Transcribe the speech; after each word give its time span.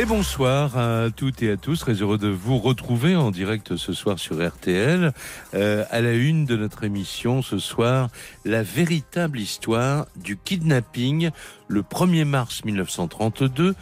Et 0.00 0.06
bonsoir 0.06 0.78
à 0.78 1.10
toutes 1.14 1.42
et 1.42 1.50
à 1.50 1.58
tous. 1.58 1.80
Très 1.80 1.92
heureux 1.92 2.16
de 2.16 2.28
vous 2.28 2.56
retrouver 2.56 3.16
en 3.16 3.30
direct 3.30 3.76
ce 3.76 3.92
soir 3.92 4.18
sur 4.18 4.42
RTL. 4.42 5.12
Euh, 5.52 5.84
à 5.90 6.00
la 6.00 6.14
une 6.14 6.46
de 6.46 6.56
notre 6.56 6.84
émission 6.84 7.42
ce 7.42 7.58
soir, 7.58 8.08
la 8.46 8.62
véritable 8.62 9.38
histoire 9.38 10.06
du 10.16 10.38
kidnapping 10.38 11.28
le 11.68 11.82
1er 11.82 12.24
mars 12.24 12.64
1932 12.64 13.74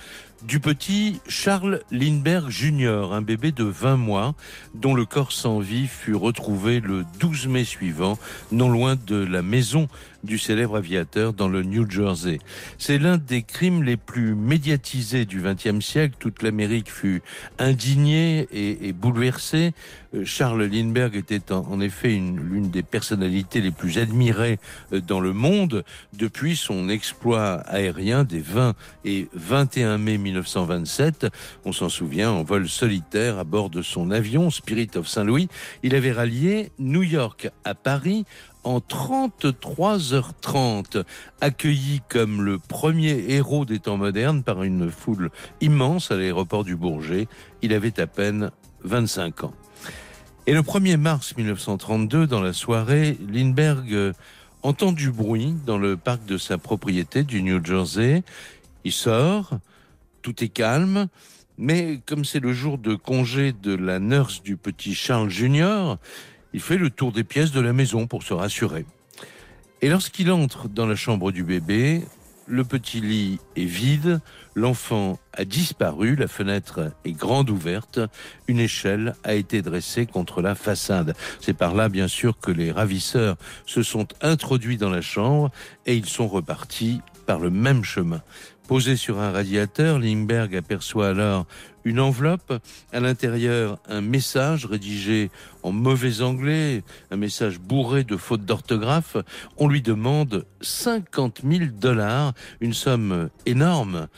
du 0.43 0.59
petit 0.61 1.21
Charles 1.29 1.83
Lindbergh 1.93 2.49
Jr., 2.49 3.11
un 3.13 3.23
bébé 3.23 3.53
de 3.53 3.65
20 3.65 3.97
mois, 3.97 4.35
dont 4.75 4.95
le 4.95 5.05
corps 5.05 5.33
sans 5.33 5.61
vie 5.61 5.87
fut 5.87 6.15
retrouvé 6.15 6.81
le 6.81 7.05
12 7.21 7.47
mai 7.47 7.65
suivant, 7.65 8.19
non 8.51 8.69
loin 8.69 8.97
de 9.07 9.17
la 9.17 9.43
maison 9.43 9.89
du 10.25 10.39
célèbre 10.39 10.77
aviateur 10.77 11.33
dans 11.33 11.49
le 11.49 11.63
New 11.63 11.89
Jersey. 11.89 12.39
C'est 12.77 12.99
l'un 12.99 13.19
des 13.19 13.43
crimes 13.43 13.83
les 13.83 13.97
plus 13.97 14.35
médiatisés 14.35 15.25
du 15.25 15.43
XXe 15.43 15.85
siècle. 15.85 16.17
Toute 16.19 16.43
l'Amérique 16.43 16.91
fut 16.91 17.23
indignée 17.59 18.49
et, 18.53 18.93
bouleversée. 18.93 19.73
Euh, 20.15 20.25
Charles 20.25 20.65
Lindbergh 20.65 21.17
était 21.17 21.53
en, 21.53 21.81
effet 21.81 22.11
l'une 22.11 22.71
des 22.71 22.83
personnalités 22.83 23.61
les 23.61 23.71
plus 23.71 23.99
admirées 23.99 24.59
euh, 24.93 25.01
dans 25.01 25.21
le 25.21 25.33
monde 25.33 25.85
depuis 26.13 26.57
son 26.57 26.89
exploit 26.89 27.61
aérien 27.67 28.25
des 28.25 28.41
20 28.41 28.75
et 29.05 29.29
21 29.35 29.99
mai 29.99 30.19
1927. 30.19 31.27
On 31.65 31.73
s'en 31.73 31.89
souvient, 31.89 32.31
en 32.31 32.43
vol 32.43 32.69
solitaire 32.69 33.39
à 33.39 33.45
bord 33.45 33.71
de 33.71 33.83
son 33.83 34.11
avion 34.11 34.51
Spirit 34.51 34.91
of 34.97 35.09
Saint-Louis, 35.09 35.49
il 35.83 35.95
avait 35.95 36.13
rallié 36.13 36.73
New 36.79 37.03
York 37.03 37.51
à 37.65 37.75
Paris 37.75 38.25
en 38.65 38.81
33h30, 38.81 41.05
accueilli 41.41 42.03
comme 42.09 42.43
le 42.43 42.59
premier 42.59 43.25
héros 43.29 43.65
des 43.65 43.79
temps 43.79 43.97
modernes 43.97 44.43
par 44.43 44.63
une 44.63 44.91
foule 44.91 45.31
immense 45.61 46.11
à 46.11 46.17
l'aéroport 46.17 46.65
du 46.65 46.77
Bourget. 46.77 47.29
Il 47.63 47.73
avait 47.73 48.01
à 48.01 48.07
peine 48.07 48.51
25 48.85 49.45
ans. 49.45 49.55
Et 50.49 50.55
le 50.55 50.63
1er 50.63 50.97
mars 50.97 51.37
1932, 51.37 52.27
dans 52.27 52.41
la 52.41 52.55
soirée, 52.55 53.19
Lindbergh 53.31 53.93
euh, 53.93 54.13
entend 54.63 54.93
du 54.93 55.11
bruit 55.11 55.55
dans 55.67 55.77
le 55.77 55.99
parc 55.99 56.25
de 56.25 56.39
sa 56.39 56.57
propriété 56.57 57.23
du 57.23 57.43
New 57.43 57.63
Jersey. 57.63 58.23
Il 58.83 58.93
sort, 58.93 59.59
tout 60.23 60.43
est 60.43 60.49
calme, 60.49 61.09
mais 61.59 62.01
comme 62.07 62.25
c'est 62.25 62.41
le 62.41 62.55
jour 62.55 62.79
de 62.79 62.95
congé 62.95 63.53
de 63.53 63.75
la 63.75 63.99
nurse 63.99 64.43
du 64.43 64.57
petit 64.57 64.95
Charles 64.95 65.29
Junior, 65.29 65.99
il 66.55 66.61
fait 66.61 66.79
le 66.79 66.89
tour 66.89 67.13
des 67.13 67.25
pièces 67.25 67.53
de 67.53 67.61
la 67.61 67.75
maison 67.75 68.07
pour 68.07 68.23
se 68.23 68.33
rassurer. 68.33 68.87
Et 69.83 69.91
lorsqu'il 69.91 70.31
entre 70.33 70.67
dans 70.67 70.87
la 70.87 70.97
chambre 70.97 71.31
du 71.31 71.45
bébé, 71.45 72.05
le 72.47 72.65
petit 72.65 73.03
lit 73.03 73.39
est 73.55 73.67
vide, 73.67 74.23
l'enfant 74.59 75.19
a 75.33 75.45
disparu, 75.45 76.17
la 76.17 76.29
fenêtre 76.29 76.93
est 77.05 77.13
grande 77.13 77.49
ouverte, 77.49 78.01
une 78.49 78.59
échelle 78.59 79.15
a 79.25 79.35
été 79.35 79.63
dressée 79.63 80.05
contre 80.05 80.43
la 80.43 80.55
façade. 80.55 81.15
C'est 81.41 81.57
par 81.57 81.75
là, 81.75 81.89
bien 81.89 82.09
sûr, 82.09 82.39
que 82.39 82.51
les 82.51 82.73
ravisseurs 82.73 83.37
se 83.65 83.83
sont 83.83 84.09
introduits 84.21 84.77
dans 84.77 84.91
la 84.91 85.01
chambre 85.01 85.51
et 85.87 85.97
ils 85.97 86.09
sont 86.09 86.29
repartis 86.29 87.01
par 87.27 87.39
le 87.39 87.51
même 87.51 87.85
chemin. 87.85 88.23
Posé 88.67 88.97
sur 88.97 89.19
un 89.21 89.33
radiateur, 89.33 89.99
Lindbergh 89.99 90.55
aperçoit 90.55 91.09
alors 91.09 91.47
une 91.85 92.01
enveloppe, 92.01 92.53
à 92.93 93.01
l'intérieur 93.01 93.79
un 93.89 94.03
message 94.03 94.67
rédigé 94.67 95.31
en 95.63 95.73
mauvais 95.73 96.21
anglais, 96.21 96.83
un 97.11 97.17
message 97.17 97.61
bourré 97.61 98.05
de 98.05 98.19
fautes 98.19 98.45
d'orthographe. 98.45 99.17
On 99.57 99.69
lui 99.69 99.81
demande 99.81 100.45
50 100.61 101.41
000 101.51 101.71
dollars, 101.73 102.35
une 102.61 102.75
somme 102.75 103.31
énorme, 103.47 104.09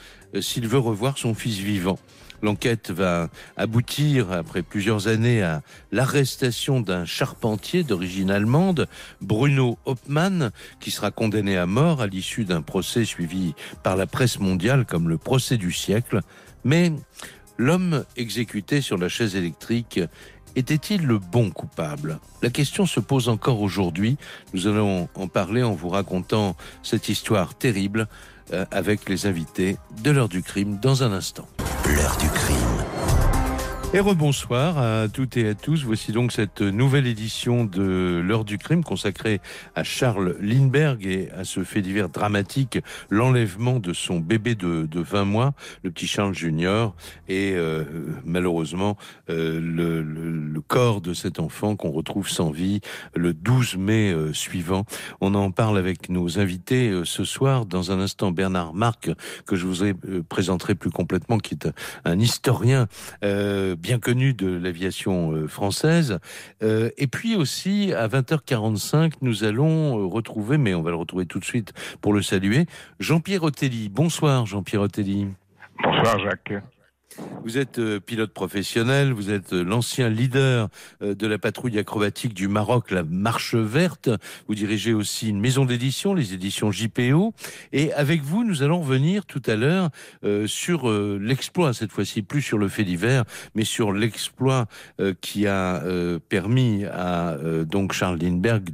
s'il 0.40 0.68
veut 0.68 0.78
revoir 0.78 1.18
son 1.18 1.34
fils 1.34 1.58
vivant. 1.58 1.98
L'enquête 2.42 2.90
va 2.90 3.28
aboutir, 3.56 4.32
après 4.32 4.62
plusieurs 4.62 5.08
années, 5.08 5.42
à 5.42 5.62
l'arrestation 5.92 6.80
d'un 6.80 7.04
charpentier 7.04 7.82
d'origine 7.82 8.30
allemande, 8.30 8.88
Bruno 9.20 9.78
Hoppmann, 9.84 10.50
qui 10.80 10.90
sera 10.90 11.10
condamné 11.10 11.56
à 11.56 11.66
mort 11.66 12.00
à 12.00 12.06
l'issue 12.06 12.44
d'un 12.44 12.62
procès 12.62 13.04
suivi 13.04 13.54
par 13.82 13.96
la 13.96 14.06
presse 14.06 14.38
mondiale 14.38 14.86
comme 14.86 15.08
le 15.08 15.18
procès 15.18 15.58
du 15.58 15.72
siècle. 15.72 16.20
Mais 16.64 16.92
l'homme 17.58 18.04
exécuté 18.16 18.80
sur 18.80 18.96
la 18.96 19.08
chaise 19.08 19.36
électrique 19.36 20.00
était-il 20.56 21.06
le 21.06 21.18
bon 21.18 21.50
coupable? 21.50 22.18
La 22.42 22.50
question 22.50 22.86
se 22.86 23.00
pose 23.00 23.28
encore 23.28 23.60
aujourd'hui. 23.60 24.16
Nous 24.54 24.66
allons 24.66 25.08
en 25.14 25.28
parler 25.28 25.62
en 25.62 25.72
vous 25.72 25.90
racontant 25.90 26.56
cette 26.82 27.08
histoire 27.08 27.54
terrible 27.54 28.00
euh, 28.00 28.06
avec 28.70 29.08
les 29.08 29.26
invités 29.26 29.76
de 30.02 30.10
l'heure 30.10 30.28
du 30.28 30.42
crime 30.42 30.78
dans 30.80 31.02
un 31.02 31.12
instant. 31.12 31.48
L'heure 31.86 32.16
du 32.18 32.28
crime. 32.28 32.69
Et 33.92 33.98
rebonsoir 33.98 34.78
à 34.78 35.08
toutes 35.08 35.36
et 35.36 35.48
à 35.48 35.54
tous. 35.56 35.82
Voici 35.82 36.12
donc 36.12 36.30
cette 36.30 36.60
nouvelle 36.60 37.08
édition 37.08 37.64
de 37.64 38.22
l'heure 38.24 38.44
du 38.44 38.56
crime 38.56 38.84
consacrée 38.84 39.40
à 39.74 39.82
Charles 39.82 40.36
Lindbergh 40.40 41.04
et 41.04 41.28
à 41.32 41.42
ce 41.42 41.64
fait 41.64 41.82
divers 41.82 42.08
dramatique, 42.08 42.78
l'enlèvement 43.08 43.80
de 43.80 43.92
son 43.92 44.20
bébé 44.20 44.54
de, 44.54 44.86
de 44.88 45.00
20 45.00 45.24
mois, 45.24 45.54
le 45.82 45.90
petit 45.90 46.06
Charles 46.06 46.34
Junior, 46.34 46.94
et 47.28 47.54
euh, 47.56 47.82
malheureusement 48.24 48.96
euh, 49.28 49.60
le, 49.60 50.02
le, 50.02 50.60
corps 50.60 51.00
de 51.00 51.12
cet 51.12 51.40
enfant 51.40 51.74
qu'on 51.74 51.90
retrouve 51.90 52.28
sans 52.28 52.52
vie 52.52 52.80
le 53.16 53.34
12 53.34 53.76
mai 53.76 54.12
euh, 54.12 54.32
suivant. 54.32 54.84
On 55.20 55.34
en 55.34 55.50
parle 55.50 55.78
avec 55.78 56.10
nos 56.10 56.38
invités 56.38 56.92
ce 57.04 57.24
soir. 57.24 57.66
Dans 57.66 57.90
un 57.90 57.98
instant, 57.98 58.30
Bernard 58.30 58.72
Marc, 58.72 59.10
que 59.46 59.56
je 59.56 59.66
vous 59.66 59.82
présenterai 60.28 60.76
plus 60.76 60.90
complètement, 60.90 61.38
qui 61.38 61.54
est 61.54 61.68
un 62.04 62.20
historien 62.20 62.86
bien 63.80 63.98
connu 63.98 64.34
de 64.34 64.48
l'aviation 64.48 65.32
euh, 65.32 65.48
française. 65.48 66.18
Euh, 66.62 66.90
et 66.98 67.06
puis 67.06 67.36
aussi, 67.36 67.92
à 67.92 68.08
20h45, 68.08 69.14
nous 69.22 69.44
allons 69.44 69.98
euh, 69.98 70.06
retrouver, 70.06 70.58
mais 70.58 70.74
on 70.74 70.82
va 70.82 70.90
le 70.90 70.96
retrouver 70.96 71.26
tout 71.26 71.38
de 71.38 71.44
suite 71.44 71.72
pour 72.00 72.12
le 72.12 72.22
saluer, 72.22 72.66
Jean-Pierre 72.98 73.42
Otelli. 73.42 73.88
Bonsoir 73.88 74.46
Jean-Pierre 74.46 74.82
Otelli. 74.82 75.28
Bonsoir 75.82 76.18
Jacques. 76.20 76.52
Vous 77.42 77.58
êtes 77.58 77.78
euh, 77.78 77.98
pilote 77.98 78.32
professionnel, 78.32 79.12
vous 79.12 79.30
êtes 79.30 79.52
euh, 79.52 79.64
l'ancien 79.64 80.08
leader 80.08 80.68
euh, 81.02 81.14
de 81.14 81.26
la 81.26 81.38
patrouille 81.38 81.78
acrobatique 81.78 82.34
du 82.34 82.46
Maroc, 82.46 82.92
la 82.92 83.02
Marche 83.02 83.54
Verte. 83.54 84.10
Vous 84.46 84.54
dirigez 84.54 84.92
aussi 84.92 85.28
une 85.28 85.40
maison 85.40 85.64
d'édition, 85.64 86.14
les 86.14 86.34
éditions 86.34 86.70
JPO. 86.70 87.34
Et 87.72 87.92
avec 87.94 88.22
vous, 88.22 88.44
nous 88.44 88.62
allons 88.62 88.80
revenir 88.80 89.26
tout 89.26 89.42
à 89.46 89.56
l'heure 89.56 89.90
sur 90.46 90.90
l'exploit, 90.90 91.72
cette 91.72 91.92
fois-ci 91.92 92.22
plus 92.22 92.42
sur 92.42 92.58
le 92.58 92.68
fait 92.68 92.84
divers, 92.84 93.24
mais 93.54 93.64
sur 93.64 93.92
l'exploit 93.92 94.66
qui 95.20 95.46
a 95.46 95.82
permis 96.28 96.84
à 96.84 97.36
donc 97.64 97.92
Charles 97.92 98.18
Lindbergh 98.18 98.70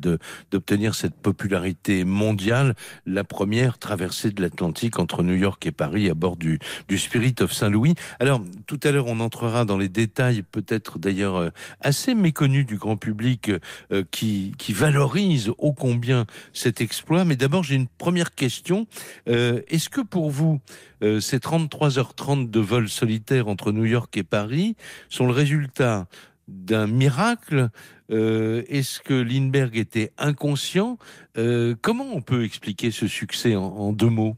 d'obtenir 0.51 0.95
cette 0.95 1.15
popularité 1.15 2.05
mondiale, 2.05 2.75
la 3.07 3.25
première 3.25 3.79
traversée 3.79 4.31
de 4.31 4.43
l'Atlantique 4.43 4.99
entre 4.99 5.23
New 5.23 5.35
York 5.35 5.65
et 5.67 5.73
Paris 5.73 6.11
à 6.11 6.15
bord 6.15 6.37
du, 6.37 6.59
du 6.89 6.99
Spirit 6.99 7.37
of 7.41 7.53
Saint-Louis. 7.53 7.95
Alors, 8.27 8.43
tout 8.67 8.81
à 8.83 8.91
l'heure, 8.91 9.07
on 9.07 9.21
entrera 9.21 9.65
dans 9.65 9.79
les 9.79 9.89
détails, 9.89 10.43
peut-être 10.43 10.99
d'ailleurs 10.99 11.37
euh, 11.37 11.51
assez 11.81 12.13
méconnus 12.13 12.67
du 12.67 12.77
grand 12.77 12.97
public, 12.97 13.53
euh, 13.93 14.03
qui, 14.11 14.53
valorise 14.71 15.53
ô 15.59 15.73
combien 15.73 16.27
cet 16.53 16.81
exploit. 16.81 17.25
Mais 17.25 17.37
d'abord, 17.37 17.63
j'ai 17.63 17.77
une 17.77 17.87
première 17.87 18.35
question. 18.35 18.89
Euh, 19.29 19.63
est-ce 19.69 19.89
que 19.89 20.01
pour 20.01 20.31
vous, 20.31 20.61
ces 21.01 21.39
33h30 21.39 22.51
de 22.51 22.59
vol 22.59 22.89
solitaire 22.89 23.47
entre 23.47 23.71
New 23.71 23.85
York 23.85 24.17
et 24.17 24.25
Paris 24.25 24.75
sont 25.09 25.27
le 25.27 25.33
résultat 25.33 26.09
d'un 26.49 26.89
miracle? 26.89 27.69
Est-ce 28.09 29.01
que 29.01 29.15
Lindbergh 29.15 29.77
était 29.77 30.11
inconscient? 30.19 30.99
Comment 31.37 32.09
on 32.13 32.23
peut 32.23 32.45
expliquer 32.45 32.91
ce 32.91 33.07
succès 33.07 33.55
en 33.55 33.93
deux 33.93 34.11
mots? 34.11 34.37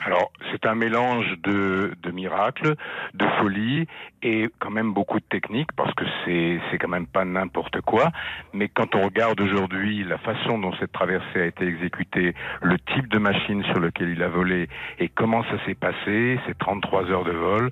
Alors, 0.00 0.30
c'est 0.52 0.64
un 0.64 0.76
mélange 0.76 1.26
de, 1.42 1.92
de 2.02 2.10
miracle, 2.12 2.76
de 3.14 3.26
folie 3.40 3.86
et 4.22 4.48
quand 4.60 4.70
même 4.70 4.92
beaucoup 4.92 5.18
de 5.18 5.24
technique 5.24 5.72
parce 5.76 5.92
que 5.94 6.04
c'est 6.24 6.60
c'est 6.70 6.78
quand 6.78 6.88
même 6.88 7.08
pas 7.08 7.24
n'importe 7.24 7.80
quoi. 7.80 8.10
Mais 8.52 8.68
quand 8.68 8.94
on 8.94 9.02
regarde 9.02 9.40
aujourd'hui 9.40 10.04
la 10.04 10.18
façon 10.18 10.58
dont 10.58 10.72
cette 10.78 10.92
traversée 10.92 11.42
a 11.42 11.46
été 11.46 11.66
exécutée, 11.66 12.34
le 12.62 12.78
type 12.78 13.08
de 13.08 13.18
machine 13.18 13.64
sur 13.64 13.80
lequel 13.80 14.10
il 14.10 14.22
a 14.22 14.28
volé 14.28 14.68
et 15.00 15.08
comment 15.08 15.42
ça 15.44 15.64
s'est 15.66 15.74
passé, 15.74 16.38
ces 16.46 16.54
33 16.54 17.10
heures 17.10 17.24
de 17.24 17.32
vol, 17.32 17.70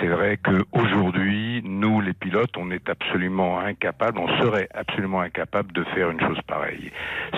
c'est 0.00 0.08
vrai 0.08 0.38
que 0.38 0.64
aujourd'hui, 0.72 1.62
nous 1.64 2.00
les 2.00 2.14
pilotes, 2.14 2.56
on 2.56 2.72
est 2.72 2.88
absolument 2.88 3.60
incapable, 3.60 4.18
on 4.18 4.28
serait 4.40 4.68
absolument 4.74 5.20
incapable 5.20 5.72
de 5.72 5.84
faire 5.84 6.10
une 6.10 6.20
chose 6.20 6.40
pareille. 6.48 6.90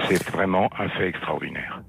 C'est 0.09 0.31
vraiment 0.31 0.71
un 0.79 0.89
fait 0.89 1.09
extraordinaire. 1.09 1.83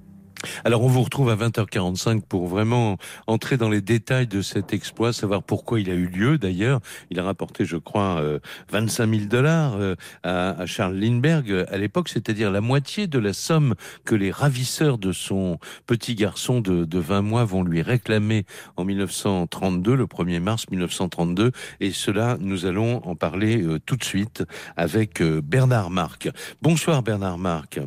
Alors 0.66 0.84
on 0.84 0.88
vous 0.88 1.02
retrouve 1.02 1.30
à 1.30 1.36
20h45 1.36 2.22
pour 2.22 2.48
vraiment 2.48 2.98
entrer 3.28 3.58
dans 3.58 3.70
les 3.70 3.82
détails 3.82 4.28
de 4.28 4.42
cet 4.42 4.74
exploit, 4.74 5.14
savoir 5.14 5.44
pourquoi 5.44 5.80
il 5.80 5.90
a 5.90 5.94
eu 5.94 6.08
lieu 6.08 6.38
d'ailleurs. 6.38 6.80
Il 7.10 7.20
a 7.20 7.24
rapporté, 7.24 7.66
je 7.66 7.78
crois, 7.78 8.22
25 8.70 9.04
euh, 9.04 9.18
000 9.18 9.26
dollars 9.26 9.76
euh, 9.76 9.96
à, 10.24 10.66
Charles 10.66 10.96
Lindbergh 10.96 11.66
à 11.70 11.78
l'époque, 11.78 12.10
c'est-à-dire 12.10 12.52
la 12.52 12.62
moitié 12.62 13.08
de 13.08 13.20
la 13.20 13.34
somme 13.34 13.76
que 14.06 14.16
les 14.16 14.32
ravisseurs 14.32 14.98
de 14.98 15.12
son 15.12 15.60
petit 15.88 16.16
garçon 16.16 16.62
de, 16.62 16.86
de 16.86 17.00
20 17.00 17.22
mois 17.22 17.46
vont 17.46 17.64
lui 17.64 17.82
réclamer 17.82 18.46
en 18.78 18.86
1932, 18.86 19.96
le 19.96 20.06
1er 20.06 20.40
mars 20.40 20.70
1932. 20.70 21.52
Et 21.80 21.92
cela, 21.92 22.38
nous 22.40 22.66
allons 22.66 23.06
en 23.08 23.16
parler 23.16 23.62
euh, 23.62 23.80
tout 23.80 23.96
de 23.96 24.04
suite 24.04 24.44
avec 24.78 25.22
Bernard 25.22 25.90
Marc. 25.90 26.30
Bonsoir 26.62 27.04
Bernard 27.04 27.38
Marc. 27.38 27.80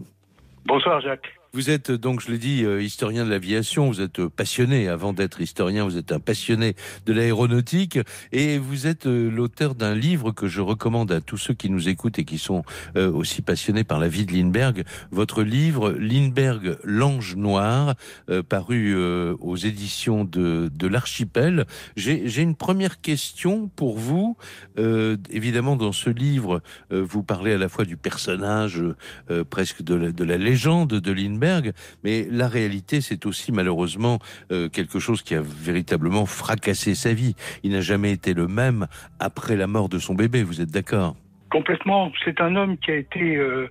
Bonsoir 0.67 1.01
Jacques. 1.01 1.33
Vous 1.57 1.71
êtes 1.71 1.91
donc, 1.91 2.21
je 2.21 2.31
l'ai 2.31 2.37
dit, 2.37 2.65
euh, 2.67 2.83
historien 2.83 3.25
de 3.25 3.31
l'aviation. 3.31 3.89
Vous 3.89 4.03
êtes 4.03 4.19
euh, 4.19 4.29
passionné. 4.29 4.89
Avant 4.89 5.15
d'être 5.15 5.41
historien, 5.41 5.85
vous 5.85 5.97
êtes 5.97 6.13
un 6.13 6.21
passionné 6.21 6.77
de 7.07 7.15
l'aéronautique 7.15 7.99
et 8.31 8.59
vous 8.59 8.87
êtes 8.87 9.07
euh, 9.07 9.31
l'auteur 9.31 9.75
d'un 9.75 9.95
livre 9.95 10.33
que 10.33 10.49
je 10.49 10.61
recommande 10.61 11.11
à 11.11 11.23
tous 11.23 11.39
ceux 11.39 11.55
qui 11.55 11.71
nous 11.71 11.89
écoutent 11.89 12.19
et 12.19 12.27
qui 12.27 12.37
sont 12.37 12.63
aussi 12.95 13.41
passionnés 13.41 13.85
par 13.85 13.99
la 13.99 14.09
vie 14.09 14.27
de 14.27 14.33
Lindbergh. 14.33 14.85
Votre 15.11 15.43
livre, 15.43 15.93
Lindbergh, 15.93 16.77
l'ange 16.85 17.37
noir, 17.37 17.95
paru 18.49 18.95
aux 18.97 19.57
éditions 19.57 20.25
de, 20.25 20.87
l'Archipel. 20.87 21.67
J'ai 21.97 22.43
une 22.43 22.57
première 22.57 23.01
question 23.01 23.69
pour 23.69 23.99
vous. 23.99 24.37
évidemment, 25.31 25.77
dans 25.77 25.93
ce 25.93 26.11
livre, 26.11 26.63
vous 26.91 27.23
parlez 27.23 27.53
à 27.53 27.59
la 27.59 27.69
fois 27.69 27.85
du 27.85 27.97
personnage 27.97 28.83
presque 29.51 29.83
de 29.83 30.25
la 30.25 30.37
légende 30.37 30.89
de 30.89 31.13
Lindbergh 31.13 31.46
mais 32.05 32.27
la 32.31 32.49
réalité, 32.49 33.01
c'est 33.01 33.27
aussi 33.27 33.53
malheureusement 33.53 34.19
euh, 34.51 34.69
quelque 34.69 34.99
chose 34.99 35.23
qui 35.23 35.35
a 35.35 35.43
véritablement 35.43 36.27
fracassé 36.27 36.95
sa 36.95 37.13
vie. 37.13 37.35
Il 37.63 37.73
n'a 37.73 37.81
jamais 37.81 38.13
été 38.13 38.35
le 38.35 38.47
même 38.47 38.87
après 39.21 39.57
la 39.57 39.67
mort 39.67 39.89
de 39.89 39.99
son 39.99 40.15
bébé, 40.15 40.43
vous 40.43 40.61
êtes 40.61 40.71
d'accord? 40.71 41.15
Complètement. 41.51 42.13
C'est 42.25 42.41
un 42.41 42.57
homme 42.57 42.77
qui 42.79 42.91
a 42.91 42.97
été 42.97 43.37
euh, 43.37 43.71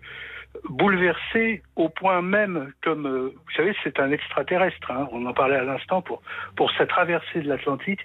bouleversé 0.69 1.61
au 1.75 1.89
point 1.89 2.21
même, 2.21 2.71
comme 2.83 3.05
euh, 3.05 3.33
vous 3.35 3.51
savez, 3.55 3.75
c'est 3.83 3.99
un 3.99 4.11
extraterrestre. 4.11 4.91
Hein. 4.91 5.07
on 5.11 5.25
en 5.25 5.33
parlait 5.33 5.57
à 5.57 5.63
l'instant. 5.63 6.01
Pour, 6.01 6.21
pour 6.55 6.71
sa 6.77 6.85
traversée 6.85 7.41
de 7.41 7.49
l'Atlantique, 7.49 8.01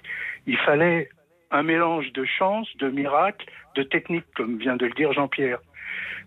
il 0.47 0.57
fallait 0.57 1.09
un 1.51 1.63
mélange 1.63 2.11
de 2.13 2.25
chance, 2.25 2.67
de 2.77 2.89
miracle, 2.89 3.45
de 3.75 3.83
technique, 3.83 4.25
comme 4.35 4.57
vient 4.57 4.75
de 4.75 4.85
le 4.85 4.93
dire 4.93 5.13
Jean-Pierre. 5.13 5.59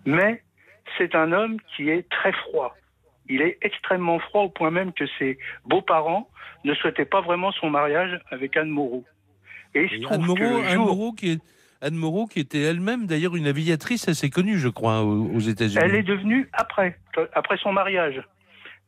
Mais 0.05 0.43
c'est 0.99 1.15
un 1.15 1.33
homme 1.33 1.57
qui 1.75 1.89
est 1.89 2.09
très 2.11 2.33
froid 2.33 2.75
il 3.29 3.43
est 3.43 3.59
extrêmement 3.63 4.19
froid 4.19 4.43
au 4.43 4.49
point 4.49 4.71
même 4.71 4.93
que 4.93 5.05
ses 5.19 5.39
beaux-parents 5.65 6.29
ne 6.65 6.75
souhaitaient 6.75 7.05
pas 7.05 7.21
vraiment 7.21 7.53
son 7.53 7.71
mariage 7.71 8.19
avec 8.31 8.57
Anne 8.57 8.71
Moreau. 8.71 9.05
Et 9.75 9.89
Anne, 10.11 10.23
Moreau, 10.23 11.13
qui 11.13 11.33
est... 11.33 11.43
Anne 11.81 11.97
Moreau, 11.97 12.27
qui 12.27 12.41
était 12.41 12.63
elle-même 12.63 13.07
d'ailleurs 13.07 13.37
une 13.37 13.47
aviatrice 13.47 14.09
assez 14.09 14.31
connue, 14.31 14.59
je 14.59 14.69
crois, 14.69 15.03
aux 15.03 15.41
États-Unis. 15.41 15.83
Elle 15.85 15.97
est 15.97 16.03
devenue 16.03 16.49
après, 16.53 16.99
après 17.35 17.57
son 17.59 17.73
mariage. 17.73 18.23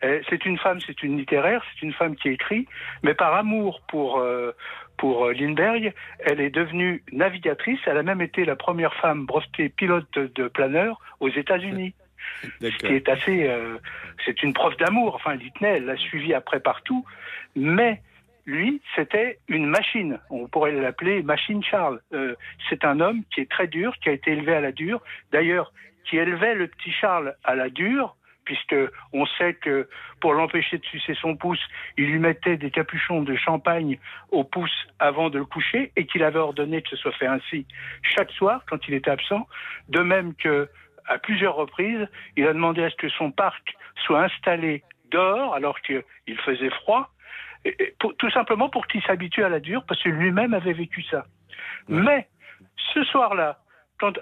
C'est 0.00 0.44
une 0.44 0.58
femme, 0.58 0.78
c'est 0.86 1.02
une 1.02 1.16
littéraire, 1.18 1.62
c'est 1.72 1.84
une 1.84 1.92
femme 1.92 2.16
qui 2.16 2.28
écrit, 2.28 2.66
mais 3.02 3.14
par 3.14 3.34
amour 3.34 3.80
pour 3.88 4.18
euh, 4.18 4.52
pour 4.98 5.30
Lindbergh, 5.30 5.92
elle 6.20 6.40
est 6.40 6.50
devenue 6.50 7.02
navigatrice. 7.12 7.80
Elle 7.86 7.98
a 7.98 8.02
même 8.02 8.20
été 8.20 8.44
la 8.44 8.56
première 8.56 8.94
femme 8.94 9.26
brevetée 9.26 9.68
pilote 9.68 10.06
de 10.14 10.48
planeur 10.48 11.00
aux 11.20 11.28
États-Unis. 11.28 11.94
Ce 12.60 12.68
qui 12.78 12.86
est 12.86 13.08
assez, 13.08 13.48
euh, 13.48 13.78
c'est 14.24 14.42
une 14.42 14.52
preuve 14.52 14.76
d'amour. 14.76 15.14
Enfin, 15.14 15.32
elle 15.32 15.42
y 15.42 15.52
tenait, 15.52 15.76
elle 15.78 15.86
l'a 15.86 15.96
suivi 15.96 16.34
après 16.34 16.60
partout. 16.60 17.04
Mais 17.54 18.00
lui, 18.46 18.80
c'était 18.94 19.38
une 19.48 19.66
machine. 19.66 20.20
On 20.30 20.46
pourrait 20.46 20.72
l'appeler 20.72 21.22
Machine 21.22 21.62
Charles. 21.62 22.00
Euh, 22.12 22.34
c'est 22.68 22.84
un 22.84 23.00
homme 23.00 23.22
qui 23.34 23.40
est 23.40 23.50
très 23.50 23.66
dur, 23.66 23.94
qui 24.02 24.08
a 24.08 24.12
été 24.12 24.32
élevé 24.32 24.54
à 24.54 24.60
la 24.60 24.72
dure. 24.72 25.02
D'ailleurs, 25.32 25.72
qui 26.08 26.16
élevait 26.16 26.54
le 26.54 26.68
petit 26.68 26.92
Charles 26.92 27.34
à 27.42 27.56
la 27.56 27.68
dure, 27.68 28.16
puisque 28.44 28.76
on 29.12 29.26
sait 29.26 29.54
que 29.54 29.88
pour 30.20 30.32
l'empêcher 30.32 30.78
de 30.78 30.84
sucer 30.86 31.14
son 31.20 31.36
pouce, 31.36 31.60
il 31.98 32.06
lui 32.06 32.20
mettait 32.20 32.56
des 32.56 32.70
capuchons 32.70 33.22
de 33.22 33.34
champagne 33.36 33.98
au 34.30 34.44
pouce 34.44 34.86
avant 35.00 35.28
de 35.28 35.38
le 35.38 35.44
coucher 35.44 35.92
et 35.96 36.06
qu'il 36.06 36.22
avait 36.22 36.38
ordonné 36.38 36.80
que 36.80 36.88
ce 36.90 36.96
soit 36.96 37.12
fait 37.12 37.26
ainsi 37.26 37.66
chaque 38.02 38.30
soir 38.30 38.62
quand 38.70 38.86
il 38.88 38.94
était 38.94 39.10
absent. 39.10 39.46
De 39.88 40.00
même 40.00 40.34
que 40.34 40.68
à 41.08 41.18
plusieurs 41.18 41.54
reprises, 41.54 42.06
il 42.36 42.46
a 42.46 42.52
demandé 42.52 42.82
à 42.84 42.90
ce 42.90 42.96
que 42.96 43.08
son 43.08 43.30
parc 43.30 43.76
soit 44.04 44.22
installé 44.22 44.82
dehors 45.10 45.54
alors 45.54 45.80
qu'il 45.80 46.02
faisait 46.44 46.70
froid, 46.70 47.10
tout 47.98 48.30
simplement 48.30 48.68
pour 48.68 48.86
qu'il 48.86 49.02
s'habitue 49.02 49.44
à 49.44 49.48
la 49.48 49.60
dure, 49.60 49.84
parce 49.86 50.02
que 50.02 50.08
lui-même 50.08 50.54
avait 50.54 50.72
vécu 50.72 51.02
ça. 51.02 51.26
Mais 51.88 52.28
ce 52.94 53.04
soir-là, 53.04 53.58
quand, 53.98 54.12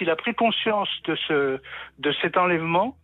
il 0.00 0.10
a 0.10 0.16
pris 0.16 0.34
conscience 0.34 0.88
de, 1.04 1.16
ce, 1.16 1.60
de 1.98 2.12
cet 2.22 2.36
enlèvement, 2.36 2.96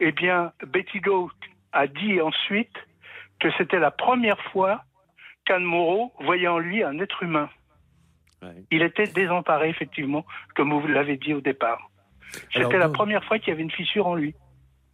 eh 0.00 0.12
bien, 0.12 0.52
Betty 0.66 1.00
Goat 1.00 1.30
a 1.72 1.86
dit 1.86 2.20
ensuite 2.20 2.76
que 3.40 3.48
c'était 3.58 3.78
la 3.78 3.90
première 3.90 4.40
fois 4.50 4.82
qu'Anne 5.44 5.64
Moreau 5.64 6.12
voyait 6.20 6.48
en 6.48 6.58
lui 6.58 6.82
un 6.82 6.98
être 6.98 7.22
humain. 7.22 7.50
Il 8.70 8.82
était 8.82 9.06
désemparé, 9.06 9.68
effectivement, 9.68 10.24
comme 10.54 10.72
vous 10.72 10.86
l'avez 10.86 11.16
dit 11.16 11.34
au 11.34 11.40
départ. 11.40 11.90
C'était 12.52 12.78
la 12.78 12.88
première 12.88 13.24
fois 13.24 13.38
qu'il 13.38 13.48
y 13.48 13.52
avait 13.52 13.62
une 13.62 13.70
fissure 13.70 14.06
en 14.06 14.14
lui. 14.14 14.34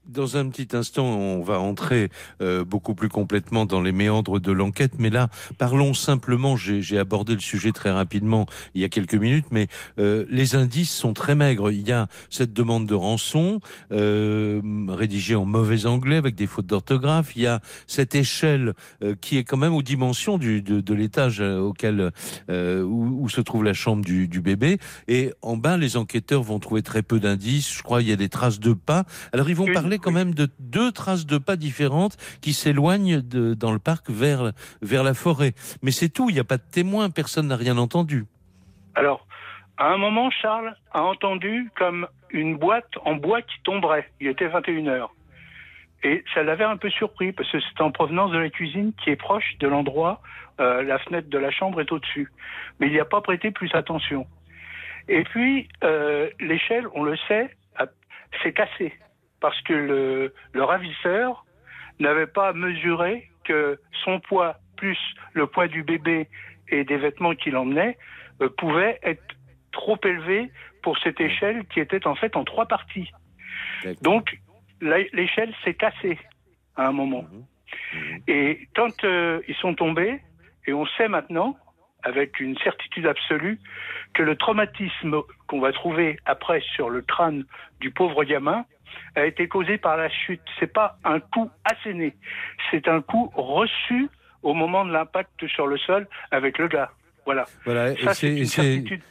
Dans 0.09 0.37
un 0.37 0.49
petit 0.49 0.77
instant, 0.77 1.07
on 1.07 1.43
va 1.43 1.61
entrer 1.61 2.11
euh, 2.41 2.65
beaucoup 2.65 2.95
plus 2.95 3.09
complètement 3.09 3.67
dans 3.67 3.81
les 3.81 3.93
méandres 3.93 4.41
de 4.41 4.51
l'enquête, 4.51 4.95
mais 4.99 5.11
là, 5.11 5.29
parlons 5.59 5.95
simplement, 5.95 6.57
j'ai 6.57 6.99
abordé 6.99 7.35
le 7.35 7.41
sujet 7.41 7.71
très 7.71 7.93
rapidement 7.93 8.47
il 8.75 8.81
y 8.81 8.85
a 8.85 8.89
quelques 8.89 9.15
minutes, 9.15 9.47
mais 9.53 9.69
euh, 10.01 10.25
les 10.29 10.57
indices 10.57 10.91
sont 10.91 11.13
très 11.13 11.37
maigres. 11.37 11.71
Il 11.71 11.87
y 11.87 11.93
a 11.93 12.09
cette 12.31 12.53
demande 12.53 12.87
de 12.87 12.97
rançon, 12.97 13.61
euh, 13.93 14.61
rédigée 14.89 15.37
en 15.37 15.45
mauvais 15.45 15.87
anglais 15.87 16.17
avec 16.17 16.35
des 16.35 16.49
fautes 16.49 16.67
d'orthographe, 16.67 17.37
il 17.37 17.43
y 17.43 17.47
a 17.47 17.61
cette 17.87 18.17
échelle 18.17 18.75
euh, 19.05 19.15
qui 19.21 19.39
est 19.39 19.45
quand 19.45 19.57
même 19.57 19.75
aux 19.75 19.83
dimensions 19.83 20.37
du, 20.37 20.63
de, 20.63 20.81
de 20.81 20.95
l'étage 20.95 21.41
euh, 21.41 21.61
auquel 21.61 22.11
où, 22.49 23.23
où, 23.23 23.29
se 23.29 23.41
trouve 23.41 23.63
la 23.63 23.73
chambre 23.73 24.05
du, 24.05 24.27
du, 24.27 24.41
bébé, 24.41 24.79
et 25.07 25.33
en 25.43 25.57
bas, 25.57 25.77
les 25.77 25.97
enquêteurs 25.97 26.43
vont 26.43 26.59
trouver 26.59 26.83
très 26.83 27.03
peu 27.03 27.21
d'indices, 27.21 27.73
je 27.73 27.83
crois 27.85 28.03
il 28.03 28.09
y 28.09 28.13
a 28.13 28.17
des 28.17 28.29
traces 28.29 28.59
de 28.59 28.73
pas, 28.73 29.05
alors 29.33 29.49
ils 29.49 29.55
vont 29.55 29.73
parler 29.73 29.92
quand 29.99 30.13
même 30.13 30.35
de 30.35 30.49
deux 30.59 30.93
traces 30.93 31.27
de 31.27 31.39
pas 31.39 31.57
différentes 31.57 32.17
qui 32.41 32.53
s'éloignent 32.53 33.21
dans 33.21 33.73
le 33.73 33.79
parc 33.79 34.11
vers, 34.11 34.53
vers 34.81 35.03
la 35.03 35.15
forêt. 35.15 35.53
Mais 35.83 35.91
c'est 35.91 36.09
tout, 36.09 36.31
il 36.31 36.35
n'y 36.35 36.41
a 36.41 36.45
pas 36.45 36.59
de 36.59 36.71
témoin, 36.71 37.11
personne 37.11 37.49
n'a 37.49 37.57
rien 37.57 37.79
entendu. 37.79 38.27
Alors, 38.95 39.27
à 39.79 39.89
un 39.89 39.97
moment, 39.97 40.31
Charles 40.31 40.77
a 40.93 41.03
entendu 41.03 41.71
comme 41.77 42.07
une 42.31 42.57
boîte 42.57 42.91
en 43.05 43.15
bois 43.15 43.43
qui 43.43 43.61
tomberait. 43.65 44.09
Il 44.21 44.29
était 44.29 44.49
21h. 44.49 45.09
Et 46.05 46.25
ça 46.35 46.43
l'avait 46.43 46.65
un 46.65 46.77
peu 46.77 46.91
surpris 46.91 47.33
parce 47.33 47.51
que 47.51 47.59
c'est 47.61 47.81
en 47.81 47.91
provenance 47.91 48.33
de 48.33 48.39
la 48.39 48.51
cuisine 48.51 48.93
qui 49.03 49.11
est 49.11 49.17
proche 49.17 49.57
de 49.61 49.69
l'endroit, 49.69 50.21
euh, 50.61 50.83
la 50.83 50.99
fenêtre 50.99 51.29
de 51.29 51.39
la 51.39 51.51
chambre 51.51 51.81
est 51.81 51.91
au-dessus. 51.93 52.31
Mais 52.81 52.89
il 52.89 52.93
n'y 52.93 53.01
a 53.01 53.05
pas 53.05 53.21
prêté 53.21 53.51
plus 53.51 53.71
attention. 53.75 54.27
Et 55.09 55.23
puis, 55.25 55.69
euh, 55.85 56.29
l'échelle, 56.41 56.87
on 56.95 57.05
le 57.05 57.17
sait, 57.29 57.57
s'est 58.43 58.53
cassée 58.53 58.93
parce 59.43 59.61
que 59.63 59.75
le, 59.75 60.33
le 60.53 60.65
ravisseur 60.65 61.45
n'avait 61.99 62.29
pas 62.29 62.53
mesuré 62.55 63.29
que 63.45 63.79
son 64.05 64.21
poids 64.21 64.57
plus 64.77 64.99
le 65.35 65.47
poids 65.47 65.69
du 65.69 65.83
bébé 65.83 66.29
et 66.69 66.85
des 66.85 66.97
vêtements 66.97 67.35
qu'il 67.35 67.57
emmenait 67.57 67.99
euh, 68.41 68.49
pouvait 68.57 68.99
être 69.03 69.23
trop 69.73 69.99
élevé 70.05 70.51
pour 70.83 70.97
cette 70.99 71.21
échelle 71.21 71.67
qui 71.67 71.81
était 71.81 72.07
en 72.07 72.15
fait 72.15 72.37
en 72.37 72.45
trois 72.45 72.67
parties. 72.67 73.11
Donc 74.01 74.39
l'échelle 74.81 75.53
s'est 75.65 75.75
cassée 75.75 76.19
à 76.77 76.87
un 76.87 76.93
moment. 76.93 77.25
Mhm. 77.31 77.45
Mhm. 77.95 78.23
Et 78.29 78.69
quand 78.75 79.05
euh, 79.05 79.41
ils 79.49 79.55
sont 79.57 79.75
tombés, 79.75 80.21
et 80.67 80.73
on 80.73 80.87
sait 80.87 81.09
maintenant, 81.09 81.57
avec 82.05 82.41
une 82.41 82.57
certitude 82.59 83.07
absolue, 83.07 83.59
que 84.15 84.23
le 84.23 84.37
traumatisme 84.37 85.23
qu'on 85.47 85.61
va 85.61 85.73
trouver 85.73 86.19
après 86.25 86.61
sur 86.75 86.91
le 86.91 87.03
crâne 87.03 87.45
du 87.81 87.91
pauvre 87.91 88.25
gamin 88.25 88.65
a 89.15 89.27
été 89.27 89.49
causé 89.49 89.79
par 89.79 89.97
la 89.97 90.09
chute. 90.09 90.43
C'est 90.59 90.73
pas 90.73 90.99
un 91.05 91.21
coup 91.21 91.51
asséné, 91.65 92.15
c'est 92.71 92.89
un 92.89 93.01
coup 93.03 93.33
reçu 93.35 94.09
au 94.43 94.55
moment 94.55 94.85
de 94.85 94.93
l'impact 94.93 95.47
sur 95.47 95.67
le 95.67 95.79
sol 95.79 96.07
avec 96.31 96.59
le 96.59 96.69
gars. 96.69 96.91
Voilà. 97.25 97.47
Voilà. 97.65 97.95
Ça, 97.97 98.15
c'est 98.15 98.29
une 98.29 98.45
certitude. 98.45 99.03